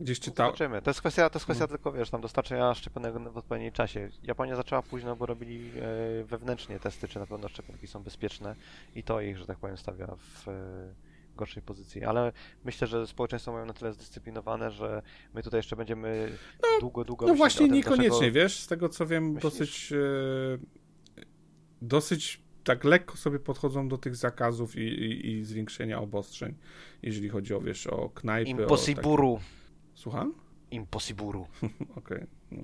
[0.00, 0.52] Gdzieś czytałem.
[0.52, 0.82] Zobaczymy.
[0.82, 1.68] To jest kwestia, to jest kwestia No.
[1.68, 4.08] tylko, wiesz, tam dostarczenia szczepionek w odpowiednim czasie.
[4.22, 8.56] Japonia zaczęła późno, bo robili e, wewnętrznie testy, czy na pewno szczepionki są bezpieczne
[8.94, 10.52] i to ich, że tak powiem, stawia w e,
[11.40, 12.04] gorszej pozycji.
[12.04, 12.32] Ale
[12.64, 15.02] myślę, że społeczeństwo mają na tyle zdyscyplinowane, że
[15.34, 16.38] my tutaj jeszcze będziemy
[16.80, 18.34] długo, długo No właśnie tym, niekoniecznie, dlaczego...
[18.34, 19.42] wiesz, z tego co wiem, Myślisz?
[19.42, 20.58] dosyć e,
[21.82, 26.54] dosyć tak lekko sobie podchodzą do tych zakazów i, i, i zwiększenia obostrzeń,
[27.02, 29.02] jeżeli chodzi o, wiesz, o knajpy, o takie...
[29.94, 30.34] Słucham?
[30.70, 31.46] Impossiburu.
[31.96, 32.26] Okej.
[32.50, 32.62] no.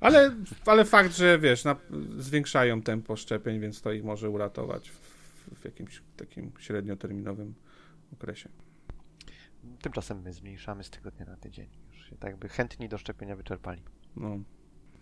[0.00, 0.34] Ale,
[0.66, 1.76] ale fakt, że wiesz, na,
[2.18, 4.98] zwiększają tempo szczepień, więc to ich może uratować w,
[5.60, 7.54] w jakimś takim średnioterminowym
[8.12, 8.48] okresie.
[9.82, 11.68] Tymczasem my zmniejszamy z tygodnia na tydzień.
[11.88, 13.82] Już się tak jakby chętni do szczepienia wyczerpali.
[14.16, 14.38] No.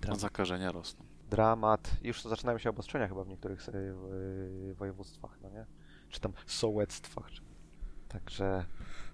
[0.08, 1.04] A zakażenia rosną.
[1.30, 1.96] dramat.
[2.02, 3.72] Już zaczynają się obostrzenia chyba w niektórych y,
[4.70, 5.66] y, województwach, no nie?
[6.08, 7.30] Czy tam sołectwach.
[7.30, 7.42] Czy...
[8.08, 8.64] Także.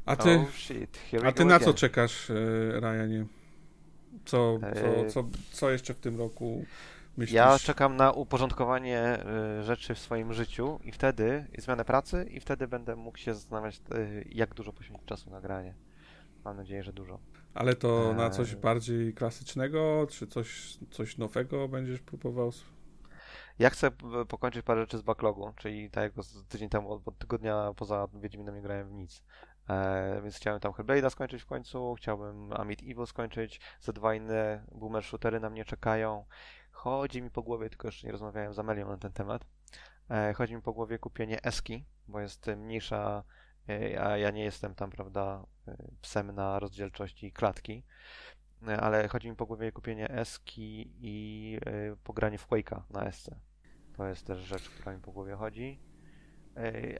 [0.06, 2.34] A ty, Oh shit, a ty na co czekasz, e,
[2.80, 3.26] Ryanie?
[4.24, 6.64] Co, co, E, co, co jeszcze w tym roku
[7.16, 7.34] myślisz?
[7.34, 9.18] Ja czekam na uporządkowanie
[9.60, 13.34] y, rzeczy w swoim życiu i wtedy i zmianę pracy i wtedy będę mógł się
[13.34, 15.74] zastanawiać, y, jak dużo poświęcić czasu na granie.
[16.44, 17.18] Mam nadzieję, że dużo.
[17.54, 18.60] Ale to na coś Eee.
[18.60, 22.52] bardziej klasycznego, czy coś, coś nowego będziesz próbował?
[23.58, 23.90] Ja chcę
[24.28, 28.08] pokończyć parę rzeczy z backlogu, czyli tak jak z tydzień temu, od od tygodnia poza
[28.14, 29.22] Wiedźminem nie grałem w nic.
[29.68, 34.64] E, więc chciałem tam Hellblade'a skończyć w końcu, chciałbym Amit Evil skończyć, ze dwa inne
[34.72, 36.24] boomer shootery na mnie czekają.
[36.82, 39.44] Chodzi mi po głowie, tylko jeszcze nie rozmawiałem z Amelią na ten temat.
[40.10, 43.24] E, chodzi mi po głowie kupienie Eski, bo jest e, mniejsza,
[43.68, 45.46] e, a ja nie jestem tam, prawda,
[46.00, 47.82] psem na rozdzielczości klatki.
[48.80, 51.58] Ale chodzi mi po głowie kupienie Eski i
[52.04, 53.36] pogranie w Quake'a na Esce.
[53.96, 55.80] To jest też rzecz, która mi po głowie chodzi.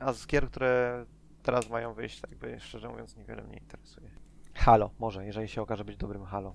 [0.01, 1.07] A z gier, które
[1.43, 4.11] teraz mają wyjść, tak jakby szczerze mówiąc, niewiele mnie interesuje.
[4.55, 6.55] Halo, może, jeżeli się okaże być dobrym Halo.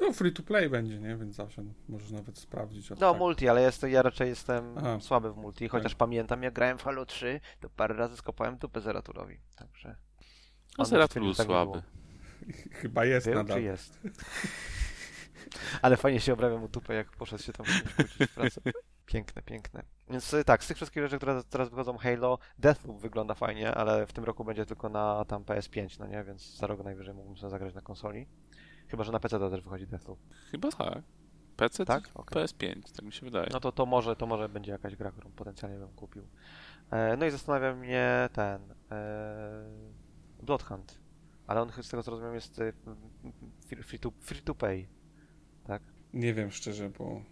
[0.00, 1.16] No, free to play będzie, nie?
[1.16, 2.92] Więc zawsze możesz nawet sprawdzić.
[2.92, 3.18] o No, tak.
[3.18, 5.00] multi, ale jest, ja raczej jestem Aha.
[5.00, 8.80] słaby w multi, chociaż pamiętam, jak grałem w Halo 3, to parę razy skopałem dupę
[8.80, 9.38] Zeratulowi.
[9.56, 9.96] Także
[10.78, 11.70] A On Zeratul był tak by słaby.
[11.72, 11.82] było.
[12.80, 13.56] Chyba jest był nadal.
[13.56, 14.00] czy jest?
[15.82, 18.60] ale fajnie się obrawia mu dupę, jak poszedł się tam w pracy.
[19.06, 19.82] Piękne, piękne.
[20.10, 24.06] Więc y, tak, z tych wszystkich rzeczy, które teraz wychodzą, Halo, Deathloop wygląda fajnie, ale
[24.06, 26.24] w tym roku będzie tylko na tam PS5, no nie?
[26.24, 28.26] Więc za rok najwyżej mógłbym sobie zagrać na konsoli.
[28.88, 30.18] Chyba, że na PC też wychodzi Deathloop.
[30.50, 31.02] Chyba tak.
[31.56, 32.10] PC Tak?
[32.14, 32.44] Okej.
[32.44, 33.48] PS5, tak mi się wydaje.
[33.52, 36.26] No to, to może to może będzie jakaś gra, którą potencjalnie bym kupił.
[36.90, 39.64] E, no i zastanawia mnie ten e,
[40.42, 40.98] Bloodhunt.
[41.46, 42.72] Ale on z tego co rozumiem jest e,
[43.82, 44.86] free, to, free to pay.
[45.64, 45.82] Tak?
[46.12, 47.22] Nie wiem szczerze, bo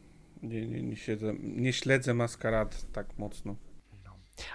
[0.43, 3.57] nie, nie, nie, siedzę, nie śledzę maskarad tak mocno.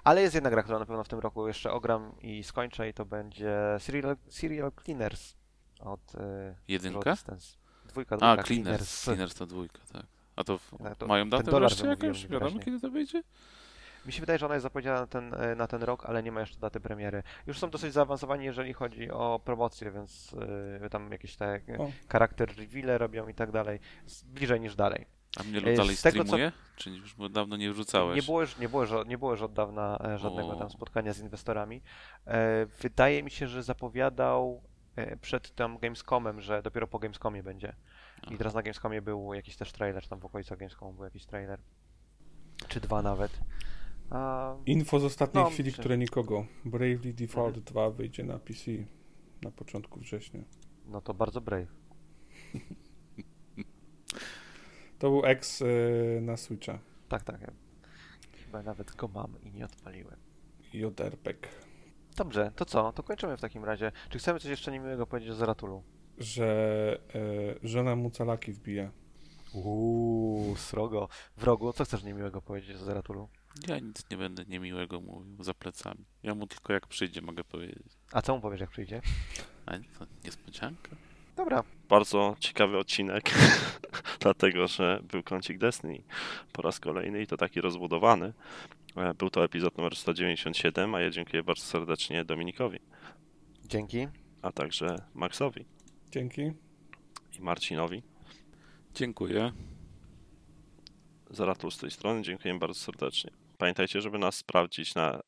[0.04, 2.94] Ale jest jedna gra, która na pewno w tym roku jeszcze ogram i skończę i
[2.94, 5.39] to będzie Serial, Serial Cleaners
[5.80, 7.00] od e, Jedynka?
[7.00, 7.58] Zero Distance.
[7.86, 9.04] Dwójka, A, dwójka, Cleaners.
[9.04, 10.06] Cleaners to dwójka, tak.
[10.36, 12.28] A to, w- Tak, to mają datę wreszcie jakąś?
[12.28, 13.24] Wiadomo kiedy to wyjdzie?
[14.06, 16.32] Mi się wydaje, że ona jest zapowiedziana na ten, e, na ten rok, ale nie
[16.32, 17.24] ma jeszcze daty premiery.
[17.48, 20.34] Już są dosyć zaawansowani, jeżeli chodzi o promocję, więc
[20.86, 21.92] y, tam jakieś te O.
[22.10, 23.80] charakter reveale robią i tak dalej.
[24.26, 25.06] Bliżej niż dalej.
[25.40, 25.96] A mnie E, dalej tego, co-
[26.28, 26.52] streamuje?
[26.76, 28.16] Czy już dawno nie wrzucałeś?
[28.16, 30.56] Nie było, już, nie, było, już- nie było już od dawna e, żadnego O.
[30.56, 31.82] tam spotkania z inwestorami.
[32.28, 34.69] E, wydaje mi się, że zapowiadał e,
[35.22, 37.76] przed tam Gamescomem, że dopiero po Gamescomie będzie.
[38.32, 41.26] I teraz na Gamescomie był jakiś też trailer, czy tam w okolicach Gamescomu był jakiś
[41.26, 41.62] trailer.
[42.68, 43.40] Czy dwa nawet.
[44.10, 46.46] A, Info z ostatniej No, chwili, myślę, które nikogo.
[46.66, 47.66] Bravely Default Mhm.
[47.66, 48.72] 2 wyjdzie na PC
[49.42, 50.42] na początku września.
[50.86, 51.68] no to bardzo brave.
[55.00, 56.80] To był X y, na Switcha.
[57.10, 57.42] Tak, tak.
[57.42, 57.52] Ja
[58.46, 60.20] chyba nawet go mam i nie odpaliłem.
[60.74, 61.48] JRPG.
[62.20, 62.94] Dobrze, to co?
[62.94, 63.91] To kończymy w takim razie.
[64.10, 65.84] Czy chcemy coś jeszcze niemiłego powiedzieć o Zaratulu?
[66.18, 68.91] Że y, żona mu calaki wbija.
[69.54, 71.10] Uuu, srogo.
[71.38, 73.30] Wrogu, co chcesz niemiłego powiedzieć o Zeratulu?
[73.68, 76.06] Ja nic nie będę niemiłego mówił za plecami.
[76.24, 77.98] Ja mu tylko jak przyjdzie mogę powiedzieć.
[78.12, 79.02] A co mu powiesz, jak przyjdzie?
[79.66, 80.96] A to niespodzianka.
[81.40, 83.32] Dobra, Bardzo ciekawy odcinek,
[84.20, 86.03] dlatego że był kącik Destiny
[86.53, 88.34] po raz kolejny i to taki rozbudowany.
[88.95, 92.80] E, Był to epizod numer 197, a ja dziękuję bardzo serdecznie Dominikowi,
[93.66, 94.07] dzięki.
[94.41, 95.66] a także Maxowi
[96.11, 96.41] Dzięki.
[97.40, 98.03] i Marcinowi.
[98.95, 99.52] Dziękuję.
[101.30, 103.32] Zaratul z tej strony, dziękuję bardzo serdecznie.
[103.57, 105.20] Pamiętajcie, żeby nas sprawdzić na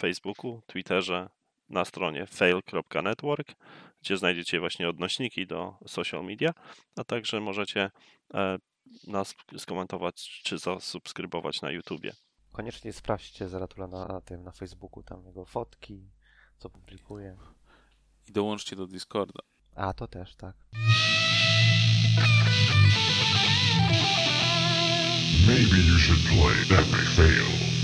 [0.00, 1.28] Facebooku, Twitterze,
[1.68, 3.54] na stronie fail.network,
[4.02, 6.52] gdzie znajdziecie właśnie odnośniki do social media,
[6.96, 7.90] a także możecie
[8.34, 8.58] e,
[9.06, 12.12] nas skomentować czy zasubskrybować na YouTubie.
[12.52, 16.10] Koniecznie sprawdźcie Zeratula na, na tym, na Facebooku, tam jego fotki,
[16.58, 17.36] co publikuje.
[18.28, 19.40] I dołączcie do Discorda.
[19.74, 20.56] A, to też, tak.
[25.46, 27.77] Maybe you should play Epic Fail.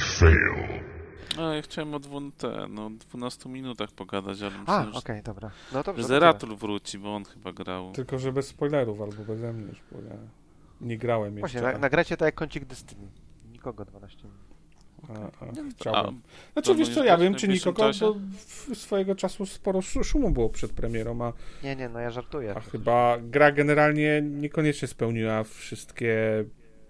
[0.00, 0.54] Fail.
[1.36, 5.22] No ja chciałem o dwu, te, no, 12 minutach pogadać, ale A, myślę, okej, że,
[5.22, 5.50] dobra.
[5.72, 6.02] No dobrze.
[6.04, 7.92] Zeratul wróci, bo on chyba grał.
[7.92, 10.16] Tylko, że bez spoilerów albo beze mnie już, bo ja
[10.80, 11.72] nie grałem Właśnie, jeszcze.
[11.72, 13.08] na, nagrajcie tak jak kącik Destiny.
[13.52, 14.38] Nikogo 12 minut.
[15.08, 16.20] a, a, A, chciałbym.
[16.52, 18.06] Znaczy, planujesz wiesz co, ja grać w wiem, czy nikogo, czasie?
[18.68, 22.54] bo swojego czasu sporo sz- szumu było przed premierą, a, Nie, nie, no ja żartuję.
[22.56, 26.44] a chyba gra generalnie niekoniecznie spełniła wszystkie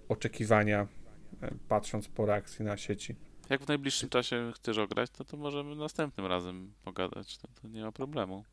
[0.09, 0.86] oczekiwania,
[1.68, 3.14] patrząc po reakcji na sieci.
[3.50, 7.38] Jak w najbliższym czasie chcesz ograć, to, to możemy następnym razem pogadać.
[7.38, 8.44] To, to nie ma problemu.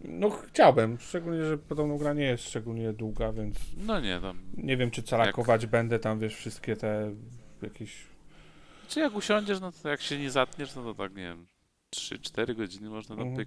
[0.00, 4.38] No chciałbym, szczególnie, że podobno gra nie jest szczególnie długa, więc No nie, tam.
[4.56, 7.14] nie wiem, czy calakować będę tam, wiesz, wszystkie te
[7.62, 8.06] jakieś...
[8.88, 11.46] Czy jak usiądziesz, no to jak się nie zatniesz, no to tak, nie wiem,
[11.96, 13.46] 3-4 godziny można Mhm.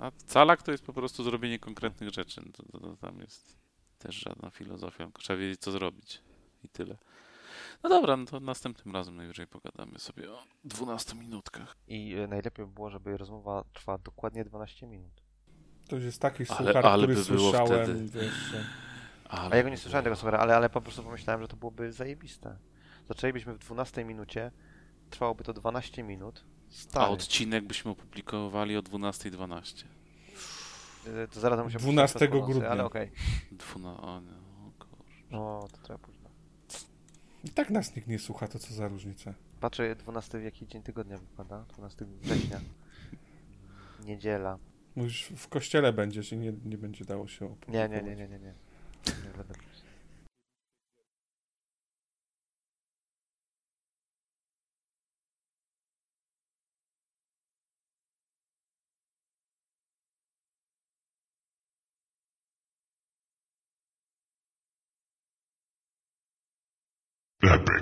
[0.00, 2.40] A calak to jest po prostu zrobienie konkretnych rzeczy.
[2.46, 3.56] No To, to, to tam jest
[3.98, 6.20] też żadna filozofia, tylko trzeba wiedzieć, co zrobić.
[6.64, 6.96] I tyle.
[7.82, 11.76] No dobra, no to następnym razem najwyżej pogadamy sobie o 12 minutkach.
[11.88, 15.22] I e, najlepiej by było, żeby rozmowa trwała dokładnie 12 minut.
[15.88, 18.08] To już jest taki Ale- suchar, ale który by było słyszałem, wtedy.
[18.20, 18.54] wiesz.
[19.28, 21.56] Ale A ja go nie słyszałem tego słuchara, ale, ale po prostu pomyślałem, że to
[21.56, 22.56] byłoby zajebiste.
[23.08, 24.50] Zaczęlibyśmy w 12 minucie,
[25.10, 26.44] trwałoby to 12 minut.
[26.68, 29.84] A Stary, odcinek byśmy opublikowali o 12.12.
[31.06, 32.68] e, to zaraz musiał 12 grudnia.
[32.68, 33.10] Ale okej.
[33.52, 34.00] Dwuna...
[34.00, 35.14] O, nie, o kurczę.
[35.30, 36.07] No, to trzeba.
[37.44, 39.34] I tak nas nikt nie słucha, to co za różnica.
[39.60, 41.64] Patrzę 12 w jaki dzień tygodnia wypada?
[41.74, 42.60] 12 września.
[44.04, 44.58] Niedziela.
[44.96, 48.04] Mówisz, w kościele będziesz i nie, nie będzie dało się Nie, nie, opublikować.
[48.04, 48.54] nie, nie, nie, nie.
[49.24, 49.54] nie będę...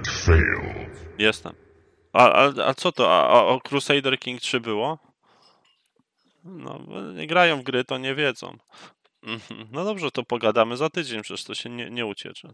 [0.06, 0.86] Epic Fail.
[1.18, 1.54] Jestem.
[2.12, 3.12] A, a, a co to?
[3.12, 4.98] A, a o Crusader King 3 było?
[6.44, 6.80] No,
[7.14, 8.56] nie grają w gry, to nie wiedzą.
[9.72, 12.48] No dobrze, to pogadamy za tydzień, przecież to się nie, nie uciecze.